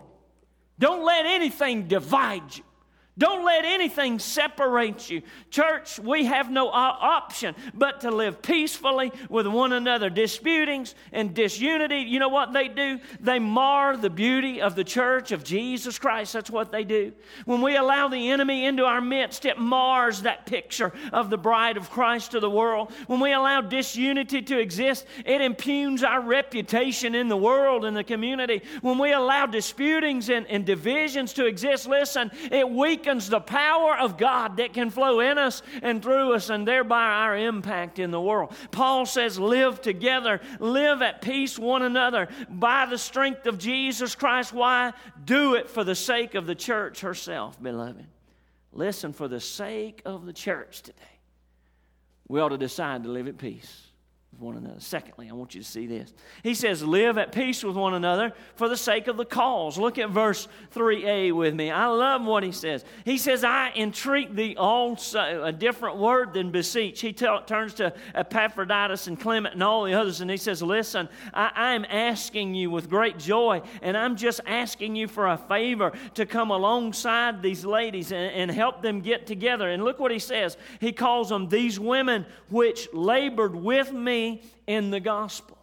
Don't 0.78 1.04
let 1.04 1.26
anything 1.26 1.86
divide 1.88 2.56
you. 2.56 2.64
Don't 3.16 3.44
let 3.44 3.64
anything 3.64 4.18
separate 4.18 5.08
you. 5.08 5.22
Church, 5.48 6.00
we 6.00 6.24
have 6.24 6.50
no 6.50 6.68
option 6.68 7.54
but 7.72 8.00
to 8.00 8.10
live 8.10 8.42
peacefully 8.42 9.12
with 9.28 9.46
one 9.46 9.72
another. 9.72 10.10
Disputings 10.10 10.96
and 11.12 11.32
disunity, 11.32 11.98
you 11.98 12.18
know 12.18 12.28
what 12.28 12.52
they 12.52 12.66
do? 12.66 12.98
They 13.20 13.38
mar 13.38 13.96
the 13.96 14.10
beauty 14.10 14.60
of 14.60 14.74
the 14.74 14.82
church 14.82 15.30
of 15.30 15.44
Jesus 15.44 15.96
Christ. 15.96 16.32
That's 16.32 16.50
what 16.50 16.72
they 16.72 16.82
do. 16.82 17.12
When 17.44 17.62
we 17.62 17.76
allow 17.76 18.08
the 18.08 18.30
enemy 18.30 18.66
into 18.66 18.84
our 18.84 19.00
midst, 19.00 19.44
it 19.44 19.58
mars 19.58 20.22
that 20.22 20.44
picture 20.44 20.92
of 21.12 21.30
the 21.30 21.38
bride 21.38 21.76
of 21.76 21.90
Christ 21.90 22.32
to 22.32 22.40
the 22.40 22.50
world. 22.50 22.90
When 23.06 23.20
we 23.20 23.32
allow 23.32 23.60
disunity 23.60 24.42
to 24.42 24.58
exist, 24.58 25.06
it 25.24 25.40
impugns 25.40 26.02
our 26.02 26.20
reputation 26.20 27.14
in 27.14 27.28
the 27.28 27.36
world 27.36 27.84
and 27.84 27.96
the 27.96 28.02
community. 28.02 28.62
When 28.80 28.98
we 28.98 29.12
allow 29.12 29.46
disputings 29.46 30.30
and, 30.30 30.48
and 30.48 30.66
divisions 30.66 31.32
to 31.34 31.46
exist, 31.46 31.86
listen, 31.86 32.32
it 32.50 32.68
weakens 32.68 33.03
the 33.04 33.40
power 33.40 33.96
of 33.96 34.16
God 34.16 34.56
that 34.56 34.72
can 34.72 34.90
flow 34.90 35.20
in 35.20 35.38
us 35.38 35.62
and 35.82 36.02
through 36.02 36.34
us, 36.34 36.50
and 36.50 36.66
thereby 36.66 37.04
our 37.04 37.36
impact 37.36 37.98
in 37.98 38.10
the 38.10 38.20
world. 38.20 38.54
Paul 38.70 39.06
says, 39.06 39.38
Live 39.38 39.80
together, 39.80 40.40
live 40.58 41.02
at 41.02 41.22
peace 41.22 41.58
one 41.58 41.82
another 41.82 42.28
by 42.48 42.86
the 42.86 42.98
strength 42.98 43.46
of 43.46 43.58
Jesus 43.58 44.14
Christ. 44.14 44.52
Why? 44.52 44.92
Do 45.24 45.54
it 45.54 45.70
for 45.70 45.84
the 45.84 45.94
sake 45.94 46.34
of 46.34 46.46
the 46.46 46.54
church 46.54 47.00
herself, 47.00 47.62
beloved. 47.62 48.06
Listen, 48.72 49.12
for 49.12 49.28
the 49.28 49.40
sake 49.40 50.02
of 50.04 50.26
the 50.26 50.32
church 50.32 50.82
today, 50.82 51.20
we 52.26 52.40
ought 52.40 52.48
to 52.48 52.58
decide 52.58 53.04
to 53.04 53.08
live 53.08 53.28
at 53.28 53.38
peace 53.38 53.83
one 54.44 54.56
another. 54.56 54.78
Secondly, 54.78 55.28
I 55.30 55.34
want 55.34 55.54
you 55.54 55.62
to 55.62 55.66
see 55.66 55.86
this. 55.86 56.12
He 56.42 56.54
says, 56.54 56.82
Live 56.82 57.18
at 57.18 57.32
peace 57.32 57.64
with 57.64 57.76
one 57.76 57.94
another 57.94 58.32
for 58.54 58.68
the 58.68 58.76
sake 58.76 59.08
of 59.08 59.16
the 59.16 59.24
cause. 59.24 59.78
Look 59.78 59.98
at 59.98 60.10
verse 60.10 60.46
3a 60.74 61.32
with 61.32 61.54
me. 61.54 61.70
I 61.70 61.86
love 61.86 62.24
what 62.24 62.42
he 62.42 62.52
says. 62.52 62.84
He 63.04 63.18
says, 63.18 63.42
I 63.42 63.72
entreat 63.74 64.36
thee 64.36 64.56
also, 64.56 65.42
a 65.44 65.52
different 65.52 65.96
word 65.96 66.34
than 66.34 66.50
beseech. 66.50 67.00
He 67.00 67.12
t- 67.12 67.26
turns 67.46 67.74
to 67.74 67.94
Epaphroditus 68.14 69.06
and 69.06 69.18
Clement 69.18 69.54
and 69.54 69.62
all 69.62 69.84
the 69.84 69.94
others, 69.94 70.20
and 70.20 70.30
he 70.30 70.36
says, 70.36 70.62
Listen, 70.62 71.08
I 71.32 71.74
am 71.74 71.84
asking 71.88 72.54
you 72.54 72.70
with 72.70 72.90
great 72.90 73.18
joy, 73.18 73.62
and 73.82 73.96
I'm 73.96 74.16
just 74.16 74.40
asking 74.46 74.96
you 74.96 75.08
for 75.08 75.28
a 75.28 75.38
favor 75.38 75.92
to 76.14 76.26
come 76.26 76.50
alongside 76.50 77.42
these 77.42 77.64
ladies 77.64 78.12
and, 78.12 78.32
and 78.32 78.50
help 78.50 78.82
them 78.82 79.00
get 79.00 79.26
together. 79.26 79.70
And 79.70 79.82
look 79.84 79.98
what 79.98 80.10
he 80.10 80.18
says. 80.18 80.56
He 80.80 80.92
calls 80.92 81.28
them 81.28 81.48
these 81.48 81.80
women 81.80 82.26
which 82.50 82.92
labored 82.92 83.54
with 83.54 83.92
me 83.92 84.33
in 84.66 84.90
the 84.90 85.00
gospel. 85.00 85.58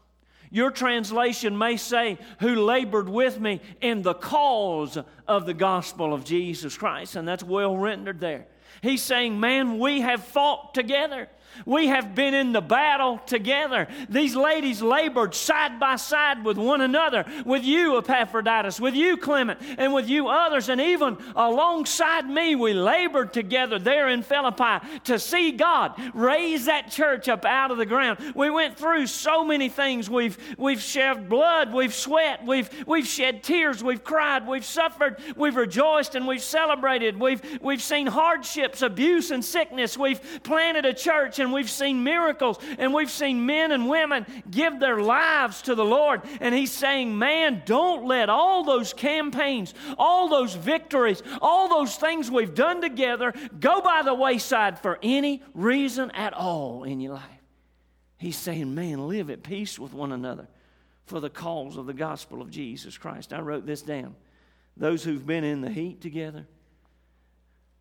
Your 0.49 0.69
translation 0.69 1.57
may 1.57 1.77
say, 1.77 2.17
Who 2.41 2.55
labored 2.55 3.07
with 3.07 3.39
me 3.39 3.61
in 3.79 4.01
the 4.01 4.13
cause 4.13 4.97
of 5.27 5.45
the 5.45 5.53
gospel 5.53 6.13
of 6.13 6.25
Jesus 6.25 6.77
Christ. 6.77 7.15
And 7.15 7.25
that's 7.25 7.43
well 7.43 7.77
rendered 7.77 8.19
there. 8.19 8.47
He's 8.81 9.01
saying, 9.01 9.39
Man, 9.39 9.79
we 9.79 10.01
have 10.01 10.23
fought 10.23 10.73
together. 10.73 11.29
We 11.65 11.87
have 11.87 12.15
been 12.15 12.33
in 12.33 12.51
the 12.51 12.61
battle 12.61 13.19
together. 13.25 13.87
These 14.09 14.35
ladies 14.35 14.81
labored 14.81 15.35
side 15.35 15.79
by 15.79 15.95
side 15.95 16.43
with 16.43 16.57
one 16.57 16.81
another, 16.81 17.25
with 17.45 17.63
you, 17.63 17.97
Epaphroditus, 17.97 18.79
with 18.79 18.95
you, 18.95 19.17
Clement, 19.17 19.59
and 19.77 19.93
with 19.93 20.09
you 20.09 20.27
others, 20.27 20.69
and 20.69 20.81
even 20.81 21.17
alongside 21.35 22.29
me, 22.29 22.55
we 22.55 22.73
labored 22.73 23.33
together 23.33 23.79
there 23.79 24.09
in 24.09 24.23
Philippi 24.23 24.85
to 25.05 25.19
see 25.19 25.51
God 25.51 25.93
raise 26.13 26.65
that 26.65 26.91
church 26.91 27.27
up 27.29 27.45
out 27.45 27.71
of 27.71 27.77
the 27.77 27.85
ground. 27.85 28.19
We 28.35 28.49
went 28.49 28.77
through 28.77 29.07
so 29.07 29.43
many 29.43 29.69
things. 29.69 30.09
We've, 30.09 30.37
we've 30.57 30.81
shed 30.81 31.29
blood, 31.29 31.73
we've 31.73 31.93
sweat, 31.93 32.45
we've, 32.45 32.69
we've 32.87 33.07
shed 33.07 33.43
tears, 33.43 33.83
we've 33.83 34.03
cried, 34.03 34.47
we've 34.47 34.65
suffered, 34.65 35.17
we've 35.35 35.55
rejoiced, 35.55 36.15
and 36.15 36.27
we've 36.27 36.41
celebrated. 36.41 37.19
We've, 37.19 37.41
we've 37.61 37.81
seen 37.81 38.07
hardships, 38.07 38.81
abuse, 38.81 39.31
and 39.31 39.43
sickness. 39.43 39.97
We've 39.97 40.21
planted 40.43 40.85
a 40.85 40.93
church 40.93 41.39
and 41.41 41.51
we've 41.51 41.69
seen 41.69 42.03
miracles 42.03 42.57
and 42.77 42.93
we've 42.93 43.11
seen 43.11 43.45
men 43.45 43.71
and 43.71 43.89
women 43.89 44.25
give 44.49 44.79
their 44.79 45.01
lives 45.01 45.61
to 45.63 45.75
the 45.75 45.83
Lord. 45.83 46.21
And 46.39 46.55
He's 46.55 46.71
saying, 46.71 47.17
man, 47.17 47.63
don't 47.65 48.05
let 48.05 48.29
all 48.29 48.63
those 48.63 48.93
campaigns, 48.93 49.73
all 49.97 50.29
those 50.29 50.53
victories, 50.53 51.21
all 51.41 51.67
those 51.67 51.95
things 51.95 52.31
we've 52.31 52.55
done 52.55 52.81
together 52.81 53.33
go 53.59 53.81
by 53.81 54.01
the 54.03 54.13
wayside 54.13 54.79
for 54.79 54.99
any 55.03 55.43
reason 55.53 56.11
at 56.11 56.33
all 56.33 56.83
in 56.83 56.99
your 57.01 57.15
life. 57.15 57.23
He's 58.17 58.37
saying, 58.37 58.73
man, 58.75 59.07
live 59.07 59.29
at 59.29 59.43
peace 59.43 59.79
with 59.79 59.93
one 59.93 60.11
another 60.11 60.47
for 61.05 61.19
the 61.19 61.29
cause 61.29 61.75
of 61.75 61.87
the 61.87 61.93
gospel 61.93 62.41
of 62.41 62.51
Jesus 62.51 62.97
Christ. 62.97 63.33
I 63.33 63.41
wrote 63.41 63.65
this 63.65 63.81
down. 63.81 64.15
Those 64.77 65.03
who've 65.03 65.25
been 65.25 65.43
in 65.43 65.61
the 65.61 65.69
heat 65.69 66.01
together 66.01 66.47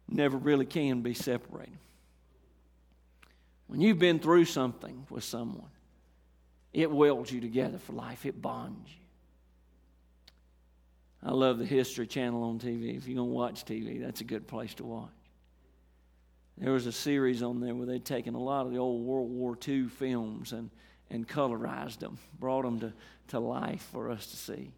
never 0.09 0.37
really 0.37 0.67
can 0.67 1.03
be 1.03 1.15
separated. 1.15 1.79
When 3.71 3.81
you've 3.81 4.01
been 4.01 4.19
through 4.19 4.47
something 4.47 5.07
with 5.11 5.23
someone, 5.23 5.71
it 6.73 6.91
welds 6.91 7.31
you 7.31 7.41
together 7.41 7.79
for 7.79 7.93
life, 7.93 8.27
it 8.27 8.43
bonds 8.43 8.91
you. 8.91 8.97
I 11.23 11.31
love 11.31 11.59
the 11.59 11.65
History 11.65 12.09
Channel 12.09 12.43
on 12.43 12.59
TV. 12.59 12.97
If 12.97 13.07
you're 13.07 13.15
going 13.15 13.29
to 13.29 13.33
watch 13.33 13.65
TV, 13.65 14.03
that's 14.03 14.23
a 14.23 14.25
good 14.25 14.49
place 14.49 14.75
to 14.75 14.85
watch. 14.85 15.09
There 16.59 16.73
was 16.73 16.87
a 16.87 16.93
series 16.93 17.45
on 17.45 17.61
there 17.61 17.73
where 17.73 17.87
they'd 17.87 18.05
taken 18.05 18.35
a 18.35 18.43
lot 18.43 18.67
of 18.67 18.73
the 18.73 18.79
old 18.79 19.07
World 19.07 19.31
War 19.31 19.57
II 19.69 19.85
films 19.85 20.51
and, 20.51 20.69
and 21.09 21.29
colorized 21.29 22.01
them, 22.01 22.19
brought 22.41 22.65
them 22.65 22.81
to, 22.81 22.93
to 23.29 23.39
life 23.39 23.87
for 23.93 24.11
us 24.11 24.27
to 24.27 24.37
see. 24.37 24.73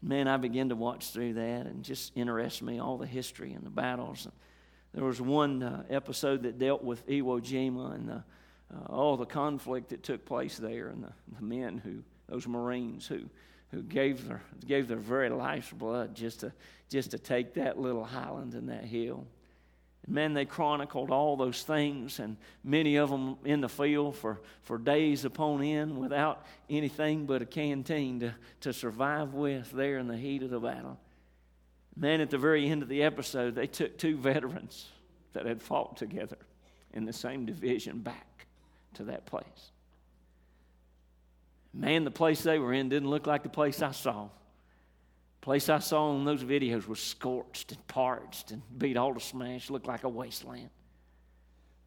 And 0.00 0.10
man, 0.10 0.26
I 0.26 0.36
began 0.36 0.70
to 0.70 0.74
watch 0.76 1.10
through 1.12 1.34
that 1.34 1.66
and 1.66 1.84
just 1.84 2.10
interest 2.16 2.60
me 2.60 2.80
all 2.80 2.98
the 2.98 3.06
history 3.06 3.52
and 3.52 3.64
the 3.64 3.70
battles. 3.70 4.24
And, 4.24 4.34
there 4.94 5.04
was 5.04 5.20
one 5.20 5.62
uh, 5.62 5.84
episode 5.88 6.42
that 6.42 6.58
dealt 6.58 6.82
with 6.82 7.06
Iwo 7.06 7.40
Jima 7.40 7.94
and 7.94 8.08
the, 8.08 8.24
uh, 8.74 8.86
all 8.88 9.16
the 9.16 9.26
conflict 9.26 9.90
that 9.90 10.02
took 10.02 10.24
place 10.24 10.56
there, 10.56 10.88
and 10.88 11.04
the, 11.04 11.12
the, 11.36 11.44
men 11.44 11.78
who, 11.78 12.02
those 12.28 12.46
Marines 12.46 13.06
who, 13.06 13.20
who 13.70 13.82
gave 13.82 14.26
their 14.26 14.42
gave 14.66 14.88
their 14.88 14.96
very 14.96 15.28
life's 15.28 15.70
blood 15.72 16.14
just 16.14 16.40
to 16.40 16.52
just 16.88 17.12
to 17.12 17.18
take 17.18 17.54
that 17.54 17.78
little 17.78 18.04
highland 18.04 18.54
and 18.54 18.68
that 18.68 18.84
hill. 18.84 19.26
And 20.06 20.14
man, 20.14 20.34
they 20.34 20.44
chronicled 20.44 21.10
all 21.10 21.36
those 21.36 21.62
things, 21.62 22.18
and 22.18 22.36
many 22.64 22.96
of 22.96 23.10
them 23.10 23.36
in 23.44 23.60
the 23.60 23.68
field 23.68 24.16
for, 24.16 24.40
for 24.62 24.76
days 24.76 25.24
upon 25.24 25.62
end 25.62 25.98
without 25.98 26.44
anything 26.68 27.26
but 27.26 27.42
a 27.42 27.46
canteen 27.46 28.20
to, 28.20 28.34
to 28.62 28.72
survive 28.72 29.34
with 29.34 29.70
there 29.70 29.98
in 29.98 30.08
the 30.08 30.16
heat 30.16 30.42
of 30.42 30.50
the 30.50 30.58
battle. 30.58 30.98
Man, 32.00 32.22
at 32.22 32.30
the 32.30 32.38
very 32.38 32.66
end 32.66 32.82
of 32.82 32.88
the 32.88 33.02
episode, 33.02 33.54
they 33.54 33.66
took 33.66 33.98
two 33.98 34.16
veterans 34.16 34.88
that 35.34 35.44
had 35.44 35.60
fought 35.60 35.98
together 35.98 36.38
in 36.94 37.04
the 37.04 37.12
same 37.12 37.44
division 37.44 37.98
back 37.98 38.46
to 38.94 39.04
that 39.04 39.26
place. 39.26 39.70
Man, 41.74 42.04
the 42.04 42.10
place 42.10 42.42
they 42.42 42.58
were 42.58 42.72
in 42.72 42.88
didn't 42.88 43.10
look 43.10 43.26
like 43.26 43.42
the 43.42 43.50
place 43.50 43.82
I 43.82 43.92
saw. 43.92 44.24
The 44.24 45.44
place 45.44 45.68
I 45.68 45.78
saw 45.78 46.16
in 46.16 46.24
those 46.24 46.42
videos 46.42 46.88
was 46.88 47.00
scorched 47.00 47.72
and 47.72 47.86
parched 47.86 48.50
and 48.50 48.62
beat 48.78 48.96
all 48.96 49.12
to 49.12 49.20
smash, 49.20 49.68
looked 49.68 49.86
like 49.86 50.04
a 50.04 50.08
wasteland. 50.08 50.70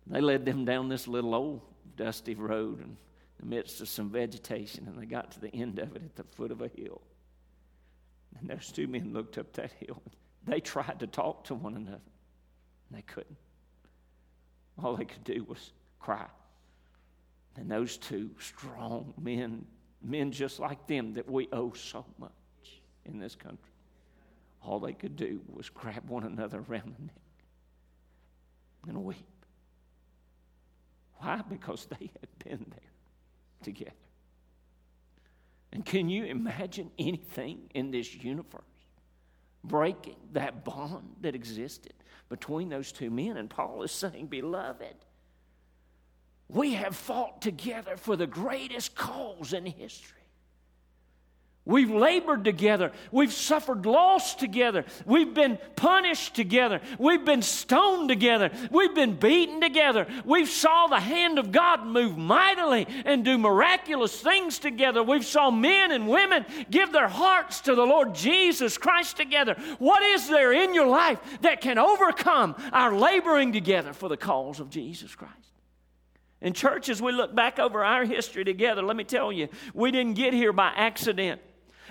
They 0.05 0.21
led 0.21 0.45
them 0.45 0.63
down 0.63 0.89
this 0.89 1.07
little 1.07 1.33
old 1.33 1.61
dusty 1.97 2.35
road 2.35 2.81
in 2.81 2.97
the 3.39 3.47
midst 3.47 3.81
of 3.81 3.89
some 3.89 4.11
vegetation, 4.11 4.87
and 4.87 4.95
they 4.95 5.07
got 5.07 5.31
to 5.31 5.39
the 5.39 5.53
end 5.55 5.79
of 5.79 5.95
it 5.95 6.03
at 6.03 6.15
the 6.15 6.23
foot 6.23 6.51
of 6.51 6.61
a 6.61 6.67
hill. 6.67 7.01
And 8.39 8.49
those 8.49 8.71
two 8.71 8.87
men 8.87 9.13
looked 9.13 9.37
up 9.37 9.53
that 9.53 9.71
hill. 9.79 10.01
They 10.45 10.59
tried 10.59 10.99
to 10.99 11.07
talk 11.07 11.45
to 11.45 11.55
one 11.55 11.75
another, 11.75 12.01
and 12.89 12.97
they 12.97 13.03
couldn't. 13.03 13.37
All 14.81 14.95
they 14.95 15.05
could 15.05 15.23
do 15.23 15.43
was 15.43 15.71
cry. 15.99 16.25
And 17.55 17.69
those 17.69 17.97
two 17.97 18.31
strong 18.39 19.13
men 19.21 19.65
men 20.03 20.31
just 20.31 20.59
like 20.59 20.85
them 20.87 21.13
that 21.13 21.29
we 21.29 21.47
owe 21.53 21.71
so 21.71 22.05
much 22.19 22.31
in 23.05 23.19
this 23.19 23.35
country. 23.35 23.71
All 24.61 24.79
they 24.79 24.93
could 24.93 25.15
do 25.15 25.41
was 25.47 25.69
grab 25.69 26.07
one 26.09 26.23
another 26.23 26.63
around 26.69 26.95
the 26.97 27.05
neck 27.05 27.15
and 28.87 29.03
weep. 29.03 29.25
Why? 31.17 31.41
Because 31.47 31.85
they 31.85 32.11
had 32.19 32.39
been 32.43 32.65
there 32.69 32.91
together. 33.61 33.91
And 35.73 35.83
can 35.83 36.07
you 36.07 36.23
imagine 36.23 36.91
anything 36.99 37.69
in 37.73 37.91
this 37.91 38.15
universe 38.15 38.61
breaking 39.65 40.17
that 40.33 40.63
bond 40.63 41.15
that 41.21 41.35
existed 41.35 41.93
between 42.29 42.69
those 42.69 42.91
two 42.91 43.09
men? 43.09 43.35
And 43.37 43.49
Paul 43.49 43.83
is 43.83 43.91
saying, 43.91 44.27
Beloved, 44.27 44.95
we 46.47 46.73
have 46.73 46.95
fought 46.95 47.41
together 47.41 47.97
for 47.97 48.15
the 48.15 48.27
greatest 48.27 48.95
cause 48.95 49.51
in 49.53 49.65
history. 49.65 50.19
We've 51.65 51.89
labored 51.89 52.43
together. 52.43 52.91
We've 53.09 53.31
suffered 53.31 53.85
loss 53.85 54.35
together. 54.35 54.83
We've 55.05 55.33
been 55.33 55.57
punished 55.77 56.35
together. 56.35 56.81
We've 56.99 57.23
been 57.23 57.41
stoned 57.41 58.09
together. 58.09 58.51
We've 58.69 58.93
been 58.93 59.15
beaten 59.15 59.61
together. 59.61 60.05
We've 60.25 60.49
saw 60.49 60.87
the 60.87 60.99
hand 60.99 61.39
of 61.39 61.53
God 61.53 61.85
move 61.85 62.17
mightily 62.17 62.85
and 63.05 63.23
do 63.23 63.37
miraculous 63.37 64.19
things 64.19 64.59
together. 64.59 65.01
We've 65.01 65.25
saw 65.25 65.51
men 65.51 65.93
and 65.93 66.09
women 66.09 66.45
give 66.69 66.91
their 66.91 67.07
hearts 67.07 67.61
to 67.61 67.75
the 67.75 67.85
Lord 67.85 68.13
Jesus 68.13 68.77
Christ 68.77 69.15
together. 69.15 69.55
What 69.79 70.03
is 70.03 70.27
there 70.27 70.51
in 70.51 70.73
your 70.73 70.87
life 70.87 71.19
that 71.43 71.61
can 71.61 71.77
overcome 71.77 72.55
our 72.73 72.93
laboring 72.93 73.53
together 73.53 73.93
for 73.93 74.09
the 74.09 74.17
cause 74.17 74.59
of 74.59 74.69
Jesus 74.69 75.15
Christ? 75.15 75.33
In 76.41 76.51
church, 76.51 76.89
as 76.89 77.01
we 77.01 77.13
look 77.13 77.33
back 77.33 77.57
over 77.57 77.85
our 77.85 78.03
history 78.03 78.43
together, 78.43 78.81
let 78.81 78.97
me 78.97 79.05
tell 79.05 79.31
you, 79.31 79.47
we 79.73 79.91
didn't 79.91 80.15
get 80.15 80.33
here 80.33 80.51
by 80.51 80.73
accident. 80.75 81.39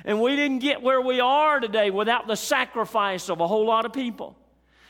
And 0.05 0.21
we 0.21 0.37
didn't 0.37 0.59
get 0.59 0.83
where 0.83 1.01
we 1.01 1.21
are 1.21 1.61
today 1.61 1.91
without 1.91 2.27
the 2.27 2.37
sacrifice 2.37 3.29
of 3.29 3.41
a 3.41 3.47
whole 3.47 3.67
lot 3.67 3.87
of 3.87 3.93
people. 3.93 4.37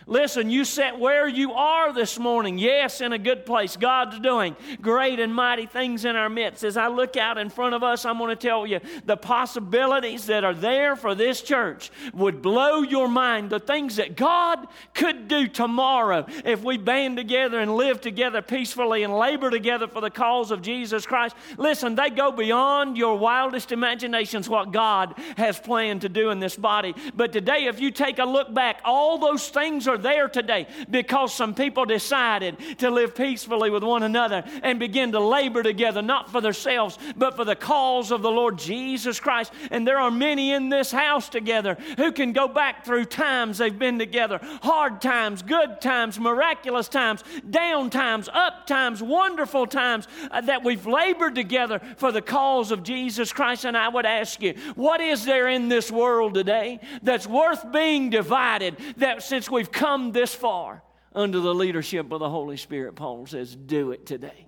Listen, 0.07 0.51
you 0.51 0.65
sit 0.65 0.99
where 0.99 1.29
you 1.29 1.53
are 1.53 1.93
this 1.93 2.19
morning. 2.19 2.59
Yes, 2.59 3.01
in 3.01 3.13
a 3.13 3.19
good 3.19 3.47
place. 3.47 3.77
God's 3.77 4.19
doing 4.19 4.57
great 4.81 5.21
and 5.21 5.35
mighty 5.35 5.67
things 5.67 6.05
in 6.05 6.17
our 6.17 6.29
midst. 6.29 6.65
As 6.65 6.77
I 6.77 6.89
look 6.89 7.17
out 7.17 7.39
in 7.39 7.51
front 7.51 7.75
of 7.75 7.83
us, 7.83 8.05
I'm 8.05 8.19
going 8.19 8.31
to 8.31 8.37
tell 8.37 8.67
you 8.67 8.81
the 9.05 9.17
possibilities 9.17 10.27
that 10.27 10.45
are 10.45 10.55
there 10.55 10.97
for 10.97 11.15
this 11.15 11.41
church 11.41 11.91
would 12.13 12.43
blow 12.43 12.83
your 12.83 13.09
mind. 13.09 13.51
The 13.51 13.61
things 13.61 13.97
that 13.97 14.17
God 14.17 14.67
could 14.95 15.29
do 15.29 15.47
tomorrow 15.49 16.27
if 16.45 16.63
we 16.63 16.79
band 16.79 17.17
together 17.17 17.61
and 17.61 17.77
live 17.77 18.01
together 18.01 18.43
peacefully 18.43 19.03
and 19.03 19.17
labor 19.17 19.51
together 19.51 19.87
for 19.87 20.01
the 20.01 20.11
cause 20.11 20.51
of 20.51 20.63
Jesus 20.63 21.07
Christ. 21.07 21.37
Listen, 21.57 21.95
they 21.95 22.11
go 22.11 22.33
beyond 22.33 22.97
your 22.97 23.17
wildest 23.17 23.73
imaginations 23.73 24.49
what 24.49 24.73
God 24.73 25.15
has 25.37 25.59
planned 25.59 26.03
to 26.03 26.09
do 26.09 26.31
in 26.31 26.41
this 26.41 26.57
body. 26.57 26.95
But 27.15 27.33
today, 27.33 27.67
if 27.67 27.81
you 27.81 27.91
take 27.91 28.19
a 28.19 28.25
look 28.25 28.53
back, 28.53 28.81
all 28.85 29.19
those 29.19 29.49
things 29.49 29.87
are 29.89 29.92
there 29.99 30.29
today 30.29 30.67
because 30.91 31.35
some 31.35 31.55
people 31.55 31.85
decided 31.85 32.57
to 32.79 32.91
live 32.91 33.15
peacefully 33.15 33.71
with 33.71 33.83
one 33.83 34.03
another 34.03 34.45
and 34.63 34.79
begin 34.79 35.13
to 35.13 35.21
labor 35.21 35.63
together, 35.63 36.03
not 36.03 36.31
for 36.31 36.41
themselves, 36.41 36.99
but 37.17 37.37
for 37.37 37.45
the 37.45 37.57
cause 37.57 38.11
of 38.11 38.23
the 38.23 38.31
Lord 38.31 38.59
Jesus 38.59 39.21
Christ. 39.21 39.53
And 39.71 39.87
there 39.87 39.99
are 39.99 40.11
many 40.11 40.53
in 40.53 40.69
this 40.69 40.91
house 40.91 41.29
together 41.29 41.77
who 41.97 42.13
can 42.13 42.33
go 42.33 42.49
back 42.49 42.85
through 42.85 43.07
times 43.07 43.59
they've 43.59 43.79
been 43.79 43.99
together 43.99 44.41
hard 44.63 45.01
times, 45.01 45.43
good 45.43 45.81
times, 45.81 46.19
miraculous 46.19 46.89
times, 46.89 47.23
down 47.49 47.91
times, 47.91 48.29
up 48.33 48.67
times, 48.67 49.03
wonderful 49.03 49.67
times 49.67 50.07
uh, 50.31 50.41
that 50.41 50.65
we've 50.65 50.87
labored 50.87 51.35
together 51.35 51.81
for 51.97 52.13
the 52.13 52.23
cause 52.23 52.71
of 52.71 52.83
Jesus 52.83 53.33
Christ. 53.33 53.65
And 53.65 53.77
I 53.77 53.89
would 53.89 54.07
ask 54.07 54.41
you, 54.43 54.55
what 54.75 55.01
is 55.01 55.25
there 55.25 55.49
in 55.49 55.69
this 55.69 55.91
world 55.91 56.35
today 56.35 56.81
that's 57.03 57.27
worth 57.27 57.71
being 57.73 58.11
divided? 58.11 58.77
That 58.97 59.23
since 59.23 59.51
we've 59.51 59.71
come 59.83 60.13
this 60.13 60.33
far 60.33 60.81
under 61.13 61.41
the 61.41 61.53
leadership 61.53 62.13
of 62.13 62.21
the 62.21 62.31
Holy 62.31 62.57
Spirit, 62.57 62.95
Paul 62.95 63.27
says, 63.27 63.57
do 63.57 63.91
it 63.91 64.07
today. 64.07 64.47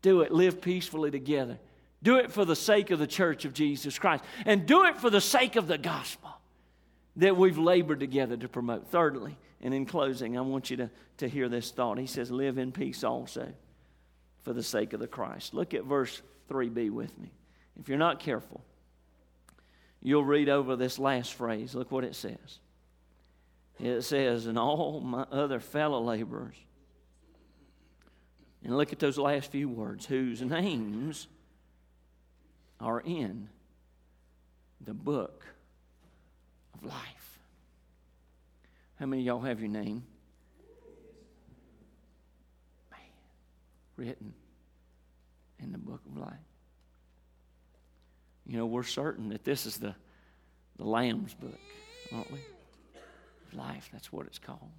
Do 0.00 0.20
it. 0.20 0.30
Live 0.30 0.60
peacefully 0.60 1.10
together. 1.10 1.58
Do 2.04 2.18
it 2.18 2.30
for 2.30 2.44
the 2.44 2.54
sake 2.54 2.92
of 2.92 3.00
the 3.00 3.06
church 3.06 3.44
of 3.44 3.52
Jesus 3.52 3.98
Christ. 3.98 4.22
And 4.46 4.64
do 4.64 4.84
it 4.84 4.96
for 4.98 5.10
the 5.10 5.20
sake 5.20 5.56
of 5.56 5.66
the 5.66 5.76
gospel 5.76 6.30
that 7.16 7.36
we've 7.36 7.58
labored 7.58 7.98
together 7.98 8.36
to 8.36 8.48
promote. 8.48 8.86
Thirdly, 8.88 9.36
and 9.60 9.74
in 9.74 9.86
closing, 9.86 10.38
I 10.38 10.42
want 10.42 10.70
you 10.70 10.76
to, 10.76 10.90
to 11.16 11.28
hear 11.28 11.48
this 11.48 11.72
thought. 11.72 11.98
He 11.98 12.06
says, 12.06 12.30
Live 12.30 12.56
in 12.56 12.70
peace 12.70 13.02
also 13.02 13.48
for 14.42 14.52
the 14.52 14.62
sake 14.62 14.92
of 14.92 15.00
the 15.00 15.08
Christ. 15.08 15.54
Look 15.54 15.74
at 15.74 15.84
verse 15.84 16.22
3b 16.48 16.90
with 16.90 17.18
me. 17.18 17.32
If 17.80 17.88
you're 17.88 17.98
not 17.98 18.20
careful, 18.20 18.62
you'll 20.00 20.24
read 20.24 20.48
over 20.48 20.76
this 20.76 20.98
last 20.98 21.34
phrase. 21.34 21.74
Look 21.74 21.90
what 21.90 22.04
it 22.04 22.14
says. 22.14 22.60
It 23.80 24.02
says, 24.02 24.46
and 24.46 24.58
all 24.58 25.00
my 25.00 25.22
other 25.32 25.60
fellow 25.60 26.00
laborers. 26.00 26.54
And 28.62 28.76
look 28.76 28.92
at 28.92 28.98
those 28.98 29.18
last 29.18 29.50
few 29.50 29.68
words 29.68 30.06
whose 30.06 30.40
names 30.40 31.26
are 32.80 33.00
in 33.00 33.48
the 34.80 34.94
book 34.94 35.44
of 36.74 36.84
life. 36.84 37.38
How 38.98 39.06
many 39.06 39.22
of 39.22 39.26
y'all 39.26 39.40
have 39.40 39.60
your 39.60 39.68
name? 39.68 40.04
Man, 42.90 43.00
written 43.96 44.32
in 45.58 45.72
the 45.72 45.78
book 45.78 46.00
of 46.06 46.16
life. 46.16 46.32
You 48.46 48.58
know, 48.58 48.66
we're 48.66 48.82
certain 48.82 49.30
that 49.30 49.44
this 49.44 49.66
is 49.66 49.78
the, 49.78 49.94
the 50.76 50.84
Lamb's 50.84 51.34
book, 51.34 51.58
aren't 52.12 52.30
we? 52.30 52.38
Life. 53.54 53.88
That's 53.92 54.12
what 54.12 54.26
it's 54.26 54.38
called. 54.38 54.70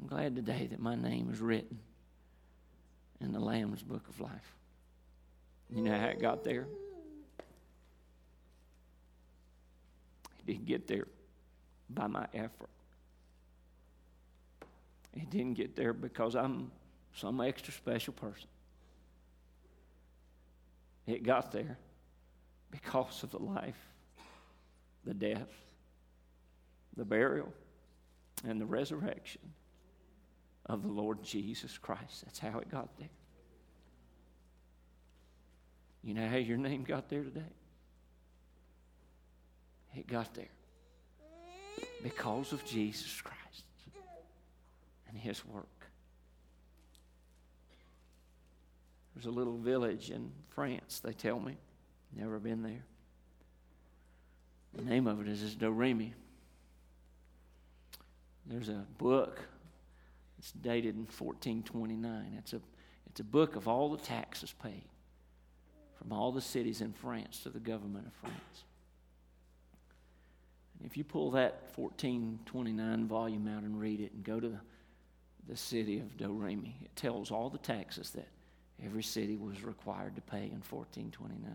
I'm 0.00 0.06
glad 0.06 0.36
today 0.36 0.68
that 0.70 0.80
my 0.80 0.94
name 0.94 1.30
is 1.32 1.40
written 1.40 1.78
in 3.20 3.32
the 3.32 3.40
Lamb's 3.40 3.82
book 3.82 4.08
of 4.08 4.20
life. 4.20 4.54
You 5.70 5.82
know 5.82 5.98
how 5.98 6.06
it 6.06 6.20
got 6.20 6.44
there? 6.44 6.66
It 10.38 10.46
didn't 10.46 10.66
get 10.66 10.86
there 10.86 11.06
by 11.90 12.06
my 12.06 12.26
effort. 12.32 12.70
It 15.14 15.28
didn't 15.30 15.54
get 15.54 15.74
there 15.74 15.92
because 15.92 16.36
I'm 16.36 16.70
some 17.14 17.40
extra 17.40 17.72
special 17.72 18.12
person. 18.12 18.48
It 21.06 21.22
got 21.22 21.50
there 21.50 21.76
because 22.70 23.22
of 23.22 23.30
the 23.30 23.38
life, 23.38 23.78
the 25.04 25.14
death, 25.14 25.48
the 26.98 27.04
burial, 27.04 27.52
and 28.46 28.60
the 28.60 28.66
resurrection 28.66 29.40
of 30.66 30.82
the 30.82 30.88
Lord 30.88 31.22
Jesus 31.22 31.78
Christ. 31.78 32.24
That's 32.24 32.40
how 32.40 32.58
it 32.58 32.68
got 32.68 32.88
there. 32.98 33.08
You 36.02 36.14
know 36.14 36.28
how 36.28 36.36
your 36.36 36.58
name 36.58 36.84
got 36.84 37.08
there 37.08 37.22
today? 37.22 37.40
It 39.96 40.06
got 40.06 40.34
there 40.34 40.48
because 42.02 42.52
of 42.52 42.64
Jesus 42.64 43.20
Christ 43.20 43.64
and 45.08 45.16
His 45.16 45.44
work. 45.46 45.66
There's 49.14 49.26
a 49.26 49.30
little 49.30 49.56
village 49.56 50.10
in 50.10 50.30
France, 50.50 51.00
they 51.00 51.12
tell 51.12 51.40
me. 51.40 51.56
Never 52.14 52.38
been 52.38 52.62
there. 52.62 52.84
The 54.74 54.82
name 54.82 55.06
of 55.06 55.20
it 55.20 55.28
is 55.28 55.54
Domremy. 55.56 56.12
There's 58.48 58.70
a 58.70 58.86
book. 58.96 59.40
It's 60.38 60.52
dated 60.52 60.94
in 60.94 61.02
1429. 61.02 62.34
It's 62.38 62.54
a, 62.54 62.60
it's 63.06 63.20
a 63.20 63.24
book 63.24 63.56
of 63.56 63.68
all 63.68 63.90
the 63.90 64.02
taxes 64.02 64.54
paid 64.62 64.84
from 65.98 66.12
all 66.12 66.32
the 66.32 66.40
cities 66.40 66.80
in 66.80 66.92
France 66.92 67.40
to 67.40 67.50
the 67.50 67.58
government 67.58 68.06
of 68.06 68.12
France. 68.14 68.64
And 70.78 70.88
if 70.88 70.96
you 70.96 71.04
pull 71.04 71.32
that 71.32 71.70
1429 71.74 73.06
volume 73.06 73.48
out 73.48 73.64
and 73.64 73.78
read 73.78 74.00
it 74.00 74.12
and 74.12 74.24
go 74.24 74.40
to 74.40 74.58
the, 75.48 75.56
city 75.56 75.98
of 75.98 76.16
Domremy, 76.18 76.74
it 76.82 76.94
tells 76.94 77.30
all 77.30 77.48
the 77.48 77.58
taxes 77.58 78.10
that 78.10 78.28
every 78.84 79.02
city 79.02 79.36
was 79.36 79.64
required 79.64 80.14
to 80.14 80.20
pay 80.20 80.44
in 80.44 80.62
1429. 80.68 81.50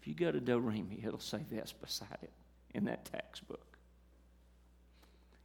If 0.00 0.08
you 0.08 0.14
go 0.14 0.32
to 0.32 0.40
Domremy, 0.40 1.06
it'll 1.06 1.20
say 1.20 1.40
this 1.48 1.72
beside 1.72 2.18
it 2.22 2.32
in 2.74 2.84
that 2.86 3.04
tax 3.04 3.38
book 3.38 3.69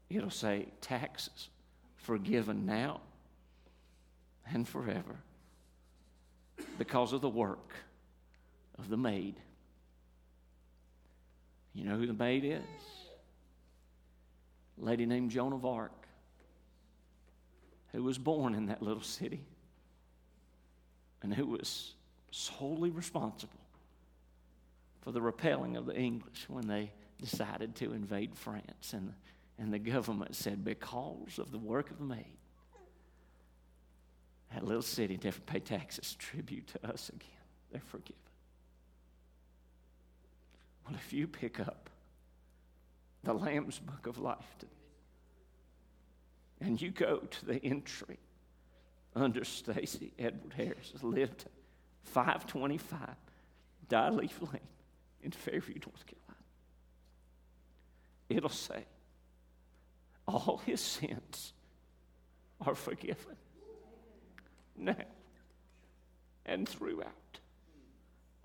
it'll 0.10 0.30
say 0.30 0.68
taxes 0.82 1.50
forgiven 1.98 2.66
now 2.66 3.02
and 4.52 4.68
forever 4.68 5.16
because 6.78 7.14
of 7.14 7.22
the 7.22 7.30
work 7.30 7.74
of 8.78 8.90
the 8.90 8.98
maid. 8.98 9.36
You 11.74 11.86
know 11.86 11.98
who 11.98 12.08
the 12.08 12.14
maid 12.14 12.46
is? 12.46 12.62
A 14.82 14.86
lady 14.86 15.06
named 15.06 15.32
Joan 15.32 15.54
of 15.54 15.66
Arc, 15.66 16.08
who 17.92 18.04
was 18.04 18.18
born 18.18 18.54
in 18.54 18.68
that 18.68 18.82
little 18.82 19.04
city 19.04 19.42
and 21.22 21.34
who 21.34 21.48
was 21.48 21.96
solely 22.32 22.90
responsible 22.90 23.54
for 25.02 25.12
the 25.12 25.22
repelling 25.22 25.78
of 25.78 25.86
the 25.86 25.96
English 25.96 26.46
when 26.48 26.68
they 26.68 26.92
decided 27.22 27.76
to 27.76 27.94
invade 27.94 28.36
France. 28.36 28.94
And, 28.94 29.14
and 29.58 29.74
the 29.74 29.80
government 29.80 30.36
said, 30.36 30.64
because 30.64 31.40
of 31.40 31.52
the 31.52 31.58
work 31.58 31.90
of 31.92 31.98
the 31.98 32.04
maid, 32.04 32.38
that 34.54 34.64
little 34.64 34.82
city 34.82 35.20
never 35.24 35.40
pay 35.42 35.60
taxes 35.60 36.16
tribute 36.20 36.68
to 36.68 36.88
us 36.88 37.10
again. 37.10 37.30
They're 37.72 37.82
forgiven. 37.82 38.16
Well, 40.86 40.96
if 40.96 41.12
you 41.14 41.28
pick 41.28 41.60
up 41.60 41.90
the 43.24 43.34
Lamb's 43.34 43.80
Book 43.80 44.08
of 44.08 44.18
Life 44.18 44.56
today, 44.60 44.72
and 46.62 46.82
you 46.82 46.92
go 46.92 47.18
to 47.18 47.46
the 47.46 47.64
entry 47.66 48.20
under 49.16 49.44
Stacy 49.44 50.14
Edward 50.20 50.54
Harris, 50.54 50.94
lived 51.02 51.46
525 52.04 53.00
Leaf 54.16 54.42
Lane 54.42 54.60
in 55.22 55.32
Fairview, 55.32 55.76
North 55.86 56.06
Carolina. 56.06 56.44
It'll 58.30 58.50
say, 58.50 58.86
all 60.28 60.62
his 60.66 60.82
sins 60.82 61.54
are 62.66 62.76
forgiven 62.76 63.36
now 64.78 64.96
and 66.46 66.68
throughout 66.68 67.40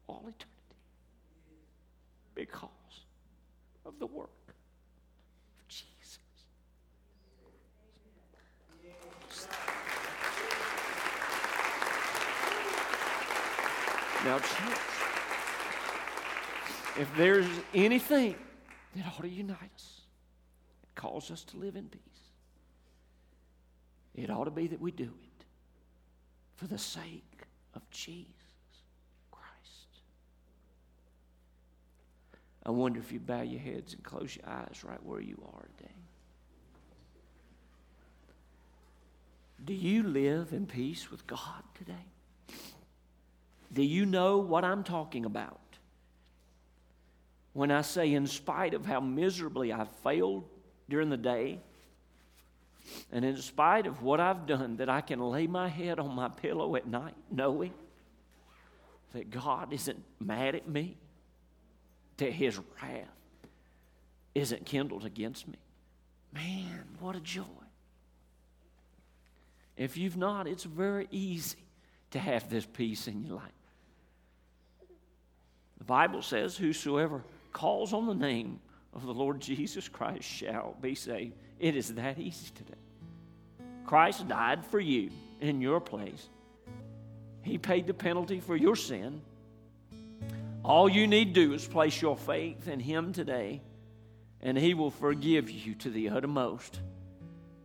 all 0.07 0.21
eternity 0.21 0.47
because 2.35 2.69
of 3.85 3.99
the 3.99 4.07
work 4.07 4.31
of 4.49 5.69
Jesus. 5.69 6.19
Now, 14.25 14.39
church, 14.39 14.79
if 16.99 17.09
there's 17.17 17.47
anything 17.75 18.35
that 18.95 19.07
ought 19.07 19.23
to 19.23 19.29
unite 19.29 19.57
us, 19.75 20.00
calls 21.01 21.31
us 21.31 21.45
to 21.45 21.57
live 21.57 21.77
in 21.77 21.87
peace, 21.87 22.03
it 24.15 24.29
ought 24.29 24.45
to 24.45 24.51
be 24.51 24.67
that 24.67 24.81
we 24.81 24.91
do 24.91 25.05
it 25.05 25.45
for 26.57 26.67
the 26.67 26.77
sake 26.77 27.47
of 27.73 27.89
Jesus 27.91 28.27
Christ. 29.31 30.03
I 32.67 32.71
wonder 32.71 33.01
if 33.01 33.13
you 33.13 33.19
bow 33.19 33.41
your 33.41 33.61
heads 33.61 33.95
and 33.95 34.05
close 34.05 34.37
your 34.37 34.47
eyes 34.47 34.83
right 34.85 35.03
where 35.03 35.21
you 35.21 35.43
are 35.55 35.67
today. 35.79 35.95
Do 39.65 39.73
you 39.73 40.03
live 40.03 40.53
in 40.53 40.67
peace 40.67 41.11
with 41.11 41.27
God 41.27 41.63
today? 41.75 41.95
Do 43.73 43.83
you 43.83 44.05
know 44.05 44.39
what 44.39 44.65
I'm 44.65 44.85
talking 44.85 45.25
about? 45.25 45.61
When 47.55 47.71
I 47.71 47.81
say, 47.81 48.13
in 48.13 48.27
spite 48.27 48.75
of 48.75 48.85
how 48.85 49.01
miserably 49.01 49.73
I've 49.73 49.91
failed 50.03 50.45
during 50.91 51.09
the 51.09 51.17
day, 51.17 51.61
and 53.13 53.25
in 53.25 53.37
spite 53.37 53.87
of 53.87 54.03
what 54.03 54.21
I've 54.21 54.47
done, 54.47 54.77
that 54.77 54.89
I 54.89 55.01
can 55.01 55.21
lay 55.21 55.47
my 55.47 55.69
head 55.69 55.99
on 55.99 56.15
my 56.15 56.29
pillow 56.29 56.77
at 56.77 56.87
night 56.87 57.15
knowing 57.31 57.73
that 59.13 59.31
God 59.31 59.73
isn't 59.73 60.03
mad 60.21 60.55
at 60.55 60.69
me, 60.69 60.97
that 62.19 62.33
His 62.33 62.59
wrath 62.59 63.09
isn't 64.35 64.67
kindled 64.67 65.05
against 65.05 65.49
me. 65.49 65.59
Man, 66.33 66.85
what 67.01 67.17
a 67.17 67.21
joy. 67.21 67.45
If 69.77 69.97
you've 69.97 70.17
not, 70.17 70.47
it's 70.47 70.65
very 70.65 71.09
easy 71.11 71.59
to 72.11 72.19
have 72.19 72.49
this 72.51 72.67
peace 72.67 73.09
in 73.09 73.25
your 73.25 73.37
life. 73.37 73.53
The 75.79 75.85
Bible 75.85 76.23
says, 76.23 76.57
Whosoever 76.57 77.23
calls 77.53 77.93
on 77.93 78.07
the 78.07 78.15
name 78.15 78.61
of 78.93 79.07
the 79.07 79.15
Lord 79.15 79.41
Jesus 79.41 79.89
Christ 79.89 80.25
shall 80.25 80.77
be 80.81 80.95
saved. 80.95 81.35
It 81.59 81.77
is 81.77 81.95
that 81.95 82.19
easy 82.19 82.51
today. 82.55 82.75
Christ 83.87 84.29
died 84.29 84.65
for 84.67 84.81
you 84.81 85.11
in 85.41 85.61
your 85.61 85.81
place. 85.81 86.29
He 87.43 87.59
paid 87.59 87.87
the 87.87 87.95
penalty 87.95 88.41
for 88.41 88.57
your 88.57 88.77
sin. 88.77 89.23
All 90.65 90.89
you 90.89 91.07
need 91.07 91.33
do 91.33 91.55
is 91.55 91.67
place 91.67 92.01
your 92.01 92.17
faith 92.17 92.69
in 92.69 92.81
Him 92.81 93.13
today, 93.13 93.63
and 94.43 94.59
He 94.59 94.75
will 94.75 94.91
forgive 94.91 95.51
you 95.51 95.75
to 95.77 95.91
the 95.91 96.11
uttermost. 96.11 96.81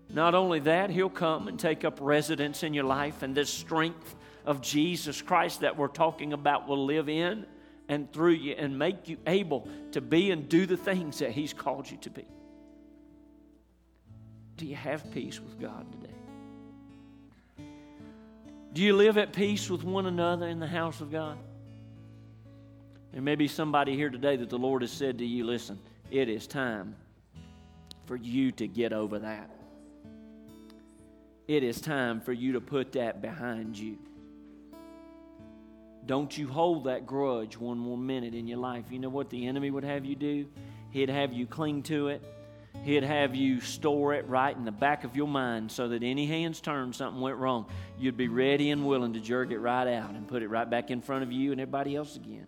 Not 0.09 0.33
only 0.33 0.59
that, 0.61 0.89
He'll 0.89 1.09
come 1.09 1.47
and 1.47 1.59
take 1.59 1.83
up 1.83 1.97
residence 1.99 2.63
in 2.63 2.73
your 2.73 2.85
life, 2.85 3.21
and 3.21 3.35
this 3.35 3.49
strength 3.49 4.15
of 4.45 4.61
Jesus 4.61 5.21
Christ 5.21 5.61
that 5.61 5.77
we're 5.77 5.87
talking 5.87 6.31
about 6.31 6.67
will 6.67 6.85
live 6.85 7.09
in 7.09 7.45
and 7.87 8.11
through 8.11 8.31
you 8.31 8.53
and 8.53 8.77
make 8.77 9.07
you 9.07 9.17
able 9.27 9.67
to 9.91 10.01
be 10.01 10.31
and 10.31 10.49
do 10.49 10.65
the 10.65 10.77
things 10.77 11.19
that 11.19 11.31
He's 11.31 11.53
called 11.53 11.89
you 11.89 11.97
to 11.97 12.09
be. 12.09 12.25
Do 14.57 14.65
you 14.65 14.75
have 14.75 15.11
peace 15.11 15.39
with 15.39 15.59
God 15.59 15.85
today? 15.91 16.13
Do 18.73 18.81
you 18.81 18.95
live 18.95 19.17
at 19.17 19.31
peace 19.31 19.69
with 19.69 19.83
one 19.83 20.05
another 20.05 20.47
in 20.47 20.59
the 20.59 20.67
house 20.67 21.01
of 21.01 21.11
God? 21.11 21.37
There 23.13 23.21
may 23.21 23.35
be 23.35 23.47
somebody 23.47 23.95
here 23.95 24.09
today 24.09 24.35
that 24.35 24.49
the 24.49 24.57
Lord 24.57 24.81
has 24.81 24.91
said 24.91 25.17
to 25.19 25.25
you, 25.25 25.45
listen, 25.45 25.79
it 26.11 26.27
is 26.27 26.47
time 26.47 26.95
for 28.05 28.17
you 28.17 28.51
to 28.53 28.67
get 28.67 28.91
over 28.91 29.19
that. 29.19 29.49
It 31.47 31.63
is 31.63 31.79
time 31.79 32.19
for 32.19 32.33
you 32.33 32.53
to 32.53 32.61
put 32.61 32.91
that 32.93 33.21
behind 33.21 33.77
you. 33.77 33.97
Don't 36.05 36.37
you 36.37 36.47
hold 36.47 36.85
that 36.85 37.07
grudge 37.07 37.57
one 37.57 37.77
more 37.77 37.97
minute 37.97 38.35
in 38.35 38.47
your 38.47 38.59
life. 38.59 38.85
You 38.91 38.99
know 38.99 39.09
what 39.09 39.29
the 39.29 39.47
enemy 39.47 39.71
would 39.71 39.83
have 39.83 40.05
you 40.05 40.15
do? 40.15 40.45
He'd 40.91 41.09
have 41.09 41.33
you 41.33 41.47
cling 41.47 41.83
to 41.83 42.09
it. 42.09 42.23
He'd 42.83 43.03
have 43.03 43.33
you 43.33 43.61
store 43.61 44.13
it 44.13 44.27
right 44.27 44.55
in 44.55 44.65
the 44.65 44.71
back 44.71 45.03
of 45.03 45.15
your 45.15 45.27
mind 45.27 45.71
so 45.71 45.87
that 45.87 46.03
any 46.03 46.27
hands 46.27 46.61
turned, 46.61 46.95
something 46.95 47.19
went 47.19 47.37
wrong, 47.37 47.65
you'd 47.97 48.17
be 48.17 48.27
ready 48.27 48.69
and 48.69 48.85
willing 48.85 49.13
to 49.13 49.19
jerk 49.19 49.49
it 49.51 49.57
right 49.57 49.87
out 49.87 50.11
and 50.11 50.27
put 50.27 50.43
it 50.43 50.49
right 50.49 50.69
back 50.69 50.91
in 50.91 51.01
front 51.01 51.23
of 51.23 51.31
you 51.31 51.51
and 51.51 51.59
everybody 51.59 51.95
else 51.95 52.15
again. 52.15 52.45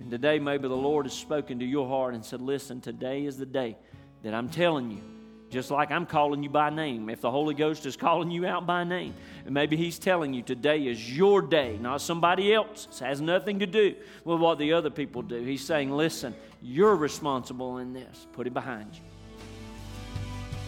And 0.00 0.10
today, 0.10 0.38
maybe 0.38 0.68
the 0.68 0.74
Lord 0.74 1.06
has 1.06 1.14
spoken 1.14 1.60
to 1.60 1.64
your 1.64 1.88
heart 1.88 2.14
and 2.14 2.24
said, 2.24 2.42
Listen, 2.42 2.80
today 2.80 3.24
is 3.24 3.38
the 3.38 3.46
day 3.46 3.78
that 4.22 4.34
I'm 4.34 4.50
telling 4.50 4.90
you 4.90 5.11
just 5.52 5.70
like 5.70 5.90
I'm 5.90 6.06
calling 6.06 6.42
you 6.42 6.48
by 6.48 6.70
name. 6.70 7.10
If 7.10 7.20
the 7.20 7.30
Holy 7.30 7.54
Ghost 7.54 7.84
is 7.84 7.94
calling 7.94 8.30
you 8.30 8.46
out 8.46 8.66
by 8.66 8.84
name, 8.84 9.14
and 9.44 9.52
maybe 9.52 9.76
He's 9.76 9.98
telling 9.98 10.32
you 10.32 10.42
today 10.42 10.86
is 10.86 11.14
your 11.16 11.42
day, 11.42 11.78
not 11.80 12.00
somebody 12.00 12.54
else's. 12.54 13.00
It 13.00 13.04
has 13.04 13.20
nothing 13.20 13.58
to 13.58 13.66
do 13.66 13.94
with 14.24 14.40
what 14.40 14.58
the 14.58 14.72
other 14.72 14.88
people 14.90 15.20
do. 15.20 15.42
He's 15.44 15.64
saying, 15.64 15.90
listen, 15.90 16.34
you're 16.62 16.96
responsible 16.96 17.78
in 17.78 17.92
this. 17.92 18.26
Put 18.32 18.46
it 18.46 18.54
behind 18.54 18.94
you. 18.94 19.02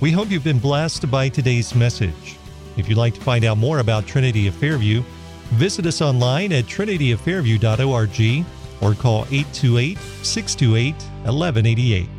We 0.00 0.12
hope 0.12 0.30
you've 0.30 0.44
been 0.44 0.58
blessed 0.58 1.10
by 1.10 1.30
today's 1.30 1.74
message. 1.74 2.36
If 2.76 2.88
you'd 2.88 2.98
like 2.98 3.14
to 3.14 3.20
find 3.20 3.44
out 3.44 3.56
more 3.56 3.78
about 3.78 4.06
Trinity 4.06 4.48
of 4.48 4.54
Fairview, 4.54 5.02
visit 5.52 5.86
us 5.86 6.02
online 6.02 6.52
at 6.52 6.64
trinityoffairview.org 6.64 8.46
or 8.82 8.94
call 8.94 9.22
828 9.30 9.98
628 10.22 10.94
1188. 10.94 12.13